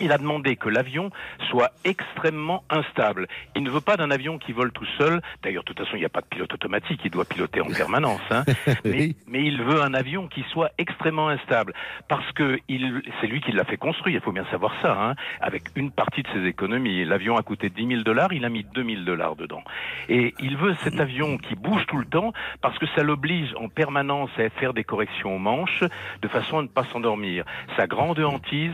Il 0.00 0.10
a 0.12 0.18
demandé 0.18 0.56
que 0.56 0.68
l'avion 0.68 1.10
soit 1.50 1.70
extrêmement 1.84 2.64
instable. 2.70 3.28
Il 3.54 3.62
ne 3.62 3.70
veut 3.70 3.80
pas 3.80 3.96
d'un 3.96 4.10
avion 4.10 4.38
qui 4.38 4.52
vole 4.52 4.72
tout 4.72 4.86
seul. 4.98 5.20
D'ailleurs, 5.42 5.62
de 5.62 5.66
toute 5.66 5.78
façon, 5.78 5.96
il 5.96 6.00
n'y 6.00 6.06
a 6.06 6.10
pas 6.10 6.22
de 6.22 6.26
pilote 6.26 6.52
automatique. 6.52 7.00
Il 7.04 7.10
doit 7.10 7.24
piloter 7.24 7.60
en 7.60 7.66
permanence. 7.76 8.20
Hein. 8.30 8.44
mais, 8.84 9.14
il 9.32 9.62
veut 9.62 9.82
un 9.82 9.94
avion 9.94 10.28
qui 10.28 10.44
soit 10.50 10.70
extrêmement 10.78 11.28
instable. 11.28 11.74
Parce 12.08 12.30
que 12.32 12.58
c'est 12.68 13.26
lui 13.26 13.40
qui 13.40 13.52
l'a 13.52 13.64
fait 13.64 13.76
construire. 13.76 14.16
Il 14.16 14.22
faut 14.22 14.32
bien 14.32 14.46
savoir 14.50 14.72
ça. 14.80 14.96
Hein, 14.98 15.14
avec 15.40 15.64
une 15.76 15.90
partie 15.90 16.22
de 16.22 16.28
ses 16.32 16.46
économies. 16.46 17.04
L'avion 17.04 17.36
a 17.36 17.42
coûté 17.42 17.68
10 17.68 17.86
000 17.86 18.02
dollars. 18.02 18.32
Il 18.32 18.44
a 18.44 18.48
mis 18.48 18.64
2 18.64 18.84
000 18.84 19.02
dollars 19.02 19.36
dedans. 19.36 19.62
Et 20.08 20.34
il 20.40 20.56
veut 20.56 20.74
cet 20.82 20.98
avion 21.00 21.38
qui 21.38 21.54
bouge 21.54 21.86
tout 21.86 21.98
le 21.98 22.06
temps 22.06 22.32
parce 22.60 22.78
que 22.78 22.86
ça 22.94 23.02
l'oblige 23.02 23.54
en 23.56 23.68
permanence 23.68 24.30
à 24.38 24.48
faire 24.50 24.72
des 24.72 24.84
corrections 24.84 25.36
aux 25.36 25.38
manches 25.38 25.84
de 26.22 26.28
façon 26.28 26.58
à 26.58 26.62
ne 26.62 26.68
pas 26.68 26.84
s'endormir. 26.84 27.44
Sa 27.76 27.86
grande 27.86 28.18
hantise, 28.20 28.72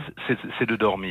c'est 0.57 0.65
de 0.65 0.75
dormir. 0.75 1.08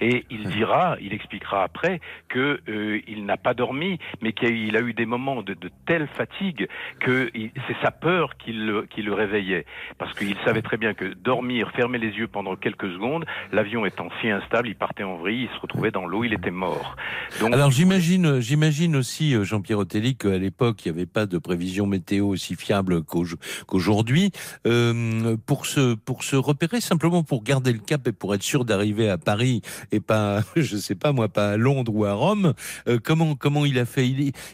Et 0.00 0.24
il 0.30 0.48
dira, 0.48 0.96
il 1.00 1.12
expliquera 1.12 1.62
après 1.64 2.00
que 2.28 2.60
euh, 2.68 3.00
il 3.08 3.24
n'a 3.24 3.36
pas 3.36 3.54
dormi, 3.54 3.98
mais 4.20 4.32
qu'il 4.32 4.76
a 4.76 4.80
eu 4.80 4.92
des 4.94 5.06
moments 5.06 5.42
de, 5.42 5.54
de 5.54 5.70
telle 5.86 6.08
fatigue 6.16 6.68
que 7.00 7.30
c'est 7.34 7.76
sa 7.82 7.90
peur 7.90 8.36
qui 8.36 8.52
le, 8.52 8.86
qui 8.86 9.02
le 9.02 9.12
réveillait, 9.14 9.64
parce 9.98 10.12
qu'il 10.16 10.36
savait 10.44 10.62
très 10.62 10.76
bien 10.76 10.94
que 10.94 11.14
dormir, 11.14 11.70
fermer 11.74 11.98
les 11.98 12.08
yeux 12.10 12.28
pendant 12.28 12.56
quelques 12.56 12.90
secondes, 12.92 13.24
l'avion 13.52 13.84
étant 13.86 14.08
si 14.20 14.28
instable, 14.30 14.68
il 14.68 14.74
partait 14.76 15.04
en 15.04 15.16
vrille, 15.16 15.48
il 15.50 15.56
se 15.56 15.60
retrouvait 15.60 15.90
dans 15.90 16.06
l'eau, 16.06 16.24
il 16.24 16.32
était 16.32 16.50
mort. 16.50 16.96
Donc, 17.40 17.52
Alors 17.52 17.70
j'imagine, 17.70 18.40
j'imagine 18.40 18.96
aussi 18.96 19.34
euh, 19.34 19.44
Jean-Pierre 19.44 19.78
Otelli 19.78 20.16
qu'à 20.16 20.38
l'époque 20.38 20.84
il 20.84 20.92
n'y 20.92 20.98
avait 20.98 21.06
pas 21.06 21.26
de 21.26 21.38
prévision 21.38 21.86
météo 21.86 22.26
aussi 22.28 22.54
fiable 22.56 23.02
qu'au- 23.02 23.24
qu'aujourd'hui. 23.66 24.30
Euh, 24.66 25.36
pour 25.46 25.66
se 25.66 25.94
pour 25.94 26.24
se 26.24 26.36
repérer 26.36 26.80
simplement 26.80 27.22
pour 27.22 27.42
garder 27.42 27.72
le 27.72 27.78
cap 27.78 28.06
et 28.08 28.12
pour 28.12 28.34
être 28.34 28.42
sûr 28.42 28.64
d'arriver 28.64 29.08
à 29.08 29.18
Paris 29.18 29.29
et 29.92 30.00
pas, 30.00 30.42
je 30.56 30.76
sais 30.76 30.94
pas 30.94 31.12
moi, 31.12 31.28
pas 31.28 31.52
à 31.52 31.56
Londres 31.56 31.92
ou 31.94 32.04
à 32.04 32.12
Rome. 32.12 32.54
euh, 32.88 32.98
comment 33.02 33.34
comment 33.34 33.64
il 33.64 33.78
a 33.78 33.84
fait? 33.84 34.08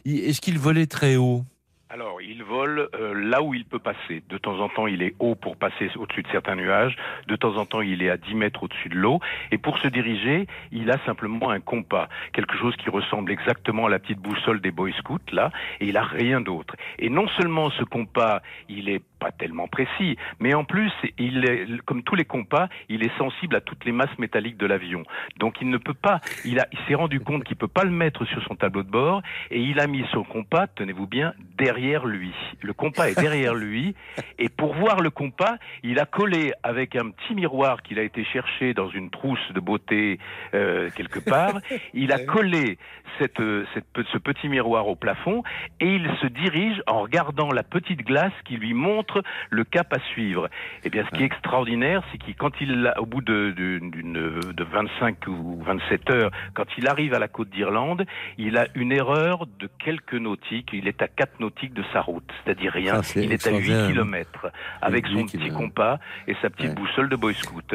Est-ce 0.05 0.41
qu'il 0.41 0.59
volait 0.59 0.87
très 0.87 1.17
haut? 1.17 1.45
Alors, 1.89 2.21
il 2.21 2.43
vole 2.43 2.89
euh, 2.97 3.15
là 3.15 3.43
où 3.43 3.55
il 3.55 3.65
peut 3.65 3.79
passer. 3.79 4.21
De 4.29 4.39
temps 4.39 4.59
en 4.59 4.69
temps, 4.69 4.89
il 4.89 5.03
est 5.03 5.15
haut 5.21 5.37
pour 5.37 5.57
passer 5.57 5.89
au-dessus 5.95 6.25
de 6.25 6.29
certains 6.33 6.57
nuages. 6.57 6.97
De 7.29 7.37
temps 7.37 7.57
en 7.59 7.65
temps, 7.65 7.81
il 7.81 8.03
est 8.03 8.11
à 8.11 8.17
10 8.17 8.35
mètres 8.35 8.65
au-dessus 8.65 8.89
de 8.89 8.97
l'eau. 8.97 9.21
Et 9.53 9.59
pour 9.59 9.79
se 9.79 9.87
diriger, 9.87 10.49
il 10.73 10.91
a 10.91 10.99
simplement 11.07 11.51
un 11.51 11.61
compas. 11.61 12.09
Quelque 12.33 12.57
chose 12.57 12.75
qui 12.75 12.91
ressemble 12.91 13.31
exactement 13.31 13.87
à 13.87 13.89
la 13.89 14.01
petite 14.01 14.19
boussole 14.19 14.61
des 14.61 14.73
Boy 14.73 14.93
Scouts, 14.95 15.31
là. 15.31 15.53
Et 15.79 15.87
il 15.87 15.97
a 15.97 16.03
rien 16.03 16.41
d'autre. 16.41 16.75
Et 16.99 17.09
non 17.09 17.29
seulement 17.29 17.71
ce 17.71 17.85
compas, 17.85 18.43
il 18.69 18.89
est 18.89 19.03
pas 19.21 19.31
tellement 19.31 19.69
précis, 19.69 20.19
mais 20.41 20.53
en 20.53 20.65
plus, 20.65 20.93
il 21.19 21.47
est, 21.47 21.81
comme 21.87 22.03
tous 22.03 22.17
les 22.17 22.27
compas, 22.27 22.69
il 22.91 23.03
est 23.03 23.17
sensible 23.17 23.57
à 23.57 23.63
toutes 23.63 23.87
les 23.87 23.93
masses 23.93 24.19
métalliques 24.19 24.59
de 24.59 24.67
l'avion. 24.67 25.05
Donc 25.39 25.63
il 25.63 25.71
ne 25.71 25.79
peut 25.79 25.95
pas, 25.95 26.21
il, 26.45 26.61
a, 26.61 26.67
il 26.71 26.79
s'est 26.87 26.95
rendu 26.95 27.21
compte 27.21 27.45
qu'il 27.45 27.57
peut 27.57 27.67
pas 27.67 27.85
le 27.85 27.91
mettre 27.91 28.27
sur 28.27 28.43
son 28.43 28.57
tableau 28.57 28.83
de 28.83 28.91
bord 28.91 29.23
et 29.51 29.59
il 29.59 29.81
a 29.81 29.87
mis 29.87 30.05
son 30.13 30.23
compas, 30.23 30.67
tenez-vous 30.67 31.07
bien, 31.07 31.33
derrière 31.57 31.76
lui. 31.77 32.33
Le 32.63 32.73
compas 32.73 33.09
est 33.09 33.19
derrière 33.19 33.55
lui 33.55 33.95
et 34.39 34.49
pour 34.49 34.75
voir 34.75 35.01
le 35.01 35.11
compas, 35.11 35.57
il 35.83 35.99
a 35.99 36.07
collé 36.07 36.53
avec 36.63 36.97
un 36.97 37.11
petit 37.11 37.35
miroir 37.35 37.83
qu'il 37.83 37.99
a 37.99 38.03
été 38.03 38.25
chercher 38.25 38.75
dans 38.75 38.89
une 38.89 39.11
trousse 39.11 39.53
de 39.55 39.61
beauté 39.61 40.19
euh, 40.55 40.91
quelque 40.95 41.21
part, 41.21 41.61
il 41.95 42.13
a 42.13 42.19
collé 42.19 42.79
cette, 43.19 43.41
euh, 43.41 43.65
cette, 43.75 43.87
ce 44.13 44.19
petit 44.19 44.49
miroir 44.49 44.89
au 44.89 44.97
plafond 44.97 45.43
et 45.81 45.95
il 45.95 46.09
se 46.21 46.27
dirige 46.27 46.83
en 46.87 47.01
regardant 47.01 47.53
la 47.53 47.63
petite 47.63 48.05
glace 48.05 48.33
qui 48.45 48.57
lui 48.57 48.75
montre 48.75 49.23
le 49.51 49.65
cap 49.65 49.93
à 49.93 49.99
suivre. 50.13 50.49
Eh 50.85 50.91
bien, 50.91 51.05
ce 51.05 51.17
qui 51.17 51.23
est 51.23 51.27
extraordinaire, 51.27 52.03
c'est 52.11 52.19
qu'il, 52.19 52.35
quand 52.37 52.53
il, 52.61 52.93
au 52.99 53.07
bout 53.07 53.23
de, 53.23 53.53
de 53.53 54.65
25 54.65 55.27
ou 55.29 55.63
27 55.63 56.11
heures, 56.11 56.31
quand 56.55 56.67
il 56.79 56.89
arrive 56.89 57.15
à 57.15 57.19
la 57.19 57.29
côte 57.29 57.51
d'Irlande, 57.51 58.05
il 58.39 58.57
a 58.57 58.67
une 58.75 58.93
erreur 58.93 59.47
de 59.59 59.69
quelques 59.79 60.15
nautiques. 60.15 60.71
Il 60.73 60.89
est 60.89 61.03
à 61.03 61.09
4 61.09 61.41
nautiques 61.41 61.66
de 61.75 61.85
sa 61.93 62.01
route, 62.01 62.29
c'est-à-dire 62.45 62.73
rien. 62.73 62.95
Ah, 62.97 63.03
c'est 63.03 63.23
il 63.23 63.33
est 63.33 63.47
à 63.47 63.51
8 63.51 63.57
extraordinaire. 63.57 63.89
kilomètres 63.89 64.47
avec 64.83 65.07
son 65.07 65.25
petit 65.27 65.49
compas 65.51 65.99
et 66.29 66.35
sa 66.43 66.51
petite 66.51 66.69
Ouais. 66.71 66.75
boussole 66.75 67.09
de 67.09 67.17
Boy 67.17 67.35
Scout. 67.35 67.75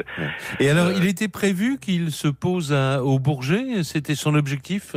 Et 0.59 0.69
alors 0.69 0.87
Euh, 0.87 0.93
il 0.97 1.05
était 1.07 1.27
prévu 1.27 1.77
qu'il 1.79 2.11
se 2.11 2.27
pose 2.27 2.73
à, 2.73 3.03
au 3.03 3.19
Bourget 3.19 3.83
C'était 3.83 4.15
son 4.15 4.35
objectif? 4.35 4.95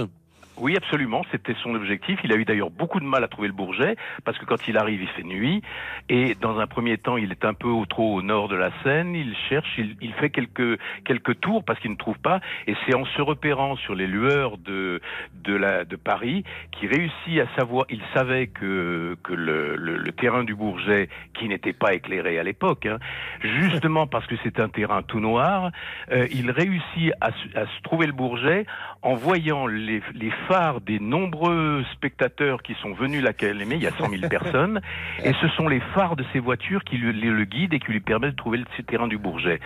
Oui, 0.57 0.77
absolument, 0.77 1.23
c'était 1.33 1.55
son 1.63 1.75
objectif. 1.75 2.21
Il 2.23 2.33
a 2.33 2.37
eu 2.37 2.45
d'ailleurs 2.45 2.71
beaucoup 2.71 3.01
de 3.01 3.05
mal 3.05 3.25
à 3.25 3.29
trouver 3.29 3.49
le 3.49 3.55
Bourget, 3.55 3.97
parce 4.25 4.39
que 4.39 4.45
quand 4.45 4.69
il 4.69 4.77
arrive, 4.79 5.03
il 5.03 5.09
fait 5.09 5.25
nuit, 5.25 5.63
et 6.09 6.37
dans 6.37 6.61
un 6.61 6.69
premier 6.69 6.97
temps, 6.97 7.17
il 7.17 7.33
est 7.33 7.45
un 7.45 7.55
peu 7.55 7.69
au 7.69 7.87
trop 7.87 8.15
au 8.15 8.23
nord 8.23 8.49
de 8.49 8.55
la 8.55 8.71
Seine, 8.85 9.17
il 9.17 9.35
cherche, 9.49 9.69
il, 9.79 9.97
il 10.01 10.13
fait 10.15 10.31
quelques, 10.31 10.79
quelques 11.05 11.41
tours 11.41 11.65
parce 11.65 11.81
qu'il 11.81 11.91
ne 11.91 11.97
trouve 11.97 12.19
pas, 12.19 12.41
et 12.69 12.75
c'est 12.87 12.95
en 12.95 13.05
se 13.05 13.21
repérant 13.21 13.75
sur 13.77 13.97
les 13.97 14.07
lueurs 14.07 14.57
de, 14.59 15.01
de, 15.43 15.55
la, 15.57 15.85
de 15.85 15.97
Paris 15.97 16.45
qu'il 16.71 16.89
réussit 16.89 17.41
à 17.41 17.49
savoir, 17.57 17.87
il 17.91 18.01
savait 18.15 18.47
que, 18.47 19.17
que 19.25 19.33
le, 19.33 19.75
le, 19.75 19.97
le 19.97 20.13
terrain 20.13 20.45
du 20.45 20.55
Bourget, 20.55 21.09
qui 21.35 21.49
n'était 21.49 21.73
pas 21.73 21.95
éclairé 21.95 22.39
à 22.39 22.45
l'époque, 22.45 22.87
hein, 22.87 22.99
justement 23.43 24.07
parce 24.07 24.27
que 24.27 24.37
c'est 24.45 24.61
un 24.61 24.69
terrain 24.69 25.03
tout 25.03 25.21
noir, 25.21 25.73
euh, 26.13 26.29
il 26.31 26.53
réussit 26.53 27.13
à, 27.21 27.31
à 27.57 27.67
se 27.67 27.83
trouver 27.83 28.07
le 28.07 28.13
Bourget 28.13 28.67
en 29.03 29.15
voyant 29.15 29.67
les, 29.67 30.01
les 30.15 30.31
phares 30.49 30.81
des 30.81 30.99
nombreux 30.99 31.85
spectateurs 31.93 32.63
qui 32.63 32.75
sont 32.83 32.93
venus 32.93 33.23
l'acclamer, 33.23 33.77
il 33.77 33.83
y 33.83 33.87
a 33.87 33.93
100 33.93 34.11
000 34.11 34.29
personnes, 34.29 34.81
et 35.23 35.33
ce 35.41 35.49
sont 35.49 35.69
les 35.69 35.81
phares 35.95 36.17
de 36.17 36.25
ces 36.33 36.39
voitures 36.39 36.85
qui 36.85 36.97
le, 36.97 37.13
le 37.13 37.45
guident 37.45 37.75
et 37.75 37.81
qui 37.81 37.93
lui 37.93 38.01
permettent 38.01 38.33
de 38.33 38.37
trouver 38.37 38.59
le 38.59 38.65
terrain 38.85 39.09
du 39.09 39.19
Bourget. 39.19 39.61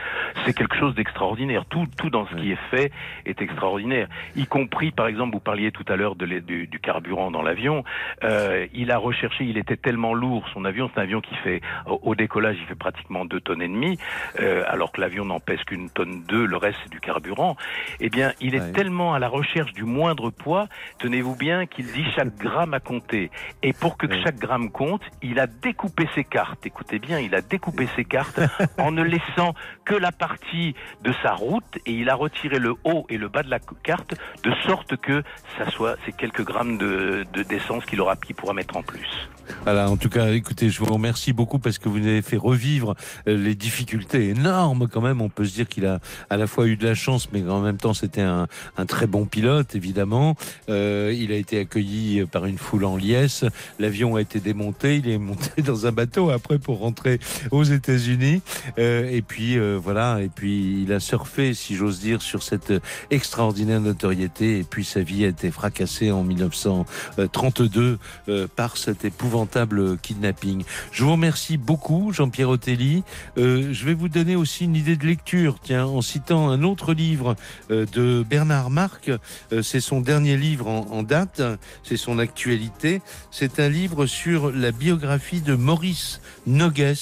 C'est 0.44 0.54
quelque 0.54 0.76
chose 0.76 0.94
d'extraordinaire. 0.94 1.64
Tout, 1.66 1.86
tout 1.96 2.10
dans 2.10 2.26
ce 2.26 2.34
qui 2.34 2.52
est 2.52 2.58
fait 2.70 2.92
est 3.26 3.40
extraordinaire, 3.42 4.08
y 4.36 4.46
compris, 4.46 4.90
par 4.90 5.06
exemple, 5.06 5.34
vous 5.34 5.40
parliez 5.40 5.72
tout 5.72 5.84
à 5.88 5.96
l'heure 5.96 6.14
de 6.14 6.26
du, 6.26 6.66
du, 6.66 6.78
carburant 6.78 7.30
dans 7.30 7.42
l'avion. 7.42 7.84
Euh, 8.22 8.66
il 8.74 8.90
a 8.90 8.98
recherché, 8.98 9.44
il 9.44 9.58
était 9.58 9.76
tellement 9.76 10.14
lourd, 10.14 10.46
son 10.52 10.64
avion, 10.64 10.90
c'est 10.92 11.00
un 11.00 11.04
avion 11.04 11.20
qui 11.20 11.34
fait, 11.36 11.60
au, 11.86 11.98
au, 12.02 12.14
décollage, 12.14 12.56
il 12.60 12.66
fait 12.66 12.74
pratiquement 12.74 13.24
deux 13.24 13.40
tonnes 13.40 13.62
et 13.62 13.68
demie, 13.68 13.98
euh, 14.40 14.62
alors 14.66 14.92
que 14.92 15.00
l'avion 15.00 15.24
n'en 15.24 15.40
pèse 15.40 15.62
qu'une 15.64 15.90
tonne 15.90 16.22
deux, 16.28 16.44
le 16.44 16.56
reste 16.56 16.78
c'est 16.82 16.90
du 16.90 17.00
carburant. 17.00 17.56
Eh 18.00 18.10
bien, 18.10 18.32
il 18.40 18.54
est 18.54 18.60
ouais. 18.60 18.72
tellement 18.72 19.14
à 19.14 19.18
la 19.18 19.28
recherche 19.28 19.72
du 19.72 19.84
moindre 19.84 20.30
poids 20.30 20.67
tenez-vous 20.98 21.36
bien 21.36 21.66
qu'il 21.66 21.86
dit 21.86 22.04
chaque 22.14 22.36
gramme 22.38 22.74
à 22.74 22.80
compter. 22.80 23.30
Et 23.62 23.72
pour 23.72 23.96
que 23.96 24.06
chaque 24.22 24.38
gramme 24.38 24.70
compte, 24.70 25.02
il 25.22 25.38
a 25.40 25.46
découpé 25.46 26.08
ses 26.14 26.24
cartes. 26.24 26.66
Écoutez 26.66 26.98
bien, 26.98 27.18
il 27.18 27.34
a 27.34 27.40
découpé 27.40 27.88
ses 27.96 28.04
cartes 28.04 28.40
en 28.78 28.90
ne 28.90 29.02
laissant 29.02 29.54
que 29.84 29.94
la 29.94 30.12
partie 30.12 30.74
de 31.02 31.12
sa 31.22 31.32
route 31.32 31.78
et 31.86 31.92
il 31.92 32.08
a 32.10 32.14
retiré 32.14 32.58
le 32.58 32.74
haut 32.84 33.06
et 33.08 33.18
le 33.18 33.28
bas 33.28 33.42
de 33.42 33.50
la 33.50 33.58
carte 33.82 34.14
de 34.42 34.52
sorte 34.66 34.96
que 34.96 35.22
ça 35.56 35.70
soit 35.70 35.96
ces 36.04 36.12
quelques 36.12 36.44
grammes 36.44 36.78
de, 36.78 37.24
de 37.32 37.42
d'essence 37.42 37.84
qu'il 37.84 38.00
aura 38.00 38.16
qu'il 38.16 38.34
pourra 38.34 38.52
mettre 38.52 38.76
en 38.76 38.82
plus. 38.82 39.28
Voilà, 39.64 39.90
en 39.90 39.96
tout 39.96 40.08
cas, 40.08 40.32
écoutez, 40.32 40.70
je 40.70 40.78
vous 40.78 40.92
remercie 40.92 41.32
beaucoup 41.32 41.58
parce 41.58 41.78
que 41.78 41.88
vous 41.88 41.98
avez 41.98 42.22
fait 42.22 42.36
revivre 42.36 42.94
euh, 43.26 43.36
les 43.36 43.54
difficultés 43.54 44.28
énormes 44.30 44.88
quand 44.88 45.00
même. 45.00 45.20
On 45.20 45.28
peut 45.28 45.44
se 45.44 45.54
dire 45.54 45.68
qu'il 45.68 45.86
a 45.86 46.00
à 46.30 46.36
la 46.36 46.46
fois 46.46 46.66
eu 46.66 46.76
de 46.76 46.86
la 46.86 46.94
chance, 46.94 47.30
mais 47.32 47.48
en 47.48 47.60
même 47.60 47.78
temps, 47.78 47.94
c'était 47.94 48.22
un, 48.22 48.46
un, 48.76 48.86
très 48.86 49.06
bon 49.06 49.26
pilote, 49.26 49.74
évidemment. 49.74 50.36
Euh, 50.68 51.14
il 51.16 51.32
a 51.32 51.36
été 51.36 51.58
accueilli 51.58 52.24
par 52.30 52.46
une 52.46 52.58
foule 52.58 52.84
en 52.84 52.96
liesse. 52.96 53.44
L'avion 53.78 54.16
a 54.16 54.20
été 54.20 54.40
démonté. 54.40 54.96
Il 54.96 55.08
est 55.08 55.18
monté 55.18 55.62
dans 55.62 55.86
un 55.86 55.92
bateau 55.92 56.30
après 56.30 56.58
pour 56.58 56.78
rentrer 56.78 57.20
aux 57.50 57.64
États-Unis. 57.64 58.42
Euh, 58.78 59.10
et 59.10 59.22
puis 59.22 59.58
euh, 59.58 59.78
voilà. 59.82 60.20
Et 60.22 60.28
puis 60.28 60.82
il 60.82 60.92
a 60.92 61.00
surfé, 61.00 61.54
si 61.54 61.76
j'ose 61.76 62.00
dire, 62.00 62.22
sur 62.22 62.42
cette 62.42 62.72
extraordinaire 63.10 63.80
notoriété. 63.80 64.58
Et 64.58 64.64
puis 64.64 64.84
sa 64.84 65.00
vie 65.00 65.24
a 65.24 65.28
été 65.28 65.50
fracassée 65.50 66.10
en 66.10 66.22
1932 66.24 67.98
euh, 68.28 68.46
par 68.54 68.76
cet 68.76 69.04
épouvantable 69.04 69.98
kidnapping. 69.98 70.64
Je 70.92 71.04
vous 71.04 71.12
remercie 71.12 71.56
beaucoup, 71.56 72.12
Jean-Pierre 72.12 72.50
Otelli. 72.50 73.02
Euh, 73.36 73.72
je 73.72 73.84
vais 73.84 73.94
vous 73.94 74.08
donner 74.08 74.36
aussi 74.36 74.64
une 74.64 74.76
idée 74.76 74.96
de 74.96 75.06
lecture, 75.06 75.58
tiens, 75.62 75.86
en 75.86 76.02
citant 76.02 76.48
un 76.48 76.62
autre 76.62 76.92
livre 76.92 77.36
euh, 77.70 77.86
de 77.92 78.24
Bernard 78.28 78.70
Marc. 78.70 79.10
Euh, 79.52 79.62
c'est 79.62 79.80
son 79.80 80.00
dernier 80.00 80.36
livre 80.36 80.47
en, 80.56 80.86
en 80.90 81.02
date, 81.02 81.42
c'est 81.82 81.96
son 81.96 82.18
actualité. 82.18 83.02
C'est 83.30 83.60
un 83.60 83.68
livre 83.68 84.06
sur 84.06 84.50
la 84.50 84.72
biographie 84.72 85.40
de 85.40 85.54
Maurice 85.54 86.20
Nogues, 86.46 86.94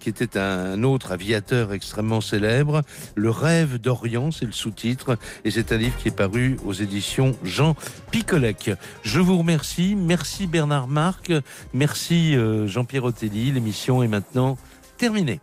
qui 0.00 0.08
était 0.08 0.38
un 0.38 0.82
autre 0.82 1.12
aviateur 1.12 1.72
extrêmement 1.72 2.20
célèbre. 2.20 2.82
Le 3.14 3.30
rêve 3.30 3.78
d'Orient, 3.78 4.30
c'est 4.30 4.46
le 4.46 4.52
sous-titre, 4.52 5.18
et 5.44 5.50
c'est 5.50 5.72
un 5.72 5.76
livre 5.76 5.96
qui 5.96 6.08
est 6.08 6.16
paru 6.16 6.56
aux 6.64 6.72
éditions 6.72 7.36
Jean 7.42 7.74
Picolec. 8.10 8.70
Je 9.02 9.20
vous 9.20 9.38
remercie. 9.38 9.94
Merci 9.96 10.46
Bernard 10.46 10.88
Marc. 10.88 11.32
Merci 11.72 12.36
euh, 12.36 12.66
Jean-Pierre 12.66 13.04
Otelli. 13.04 13.52
L'émission 13.52 14.02
est 14.02 14.08
maintenant 14.08 14.56
terminée. 14.96 15.40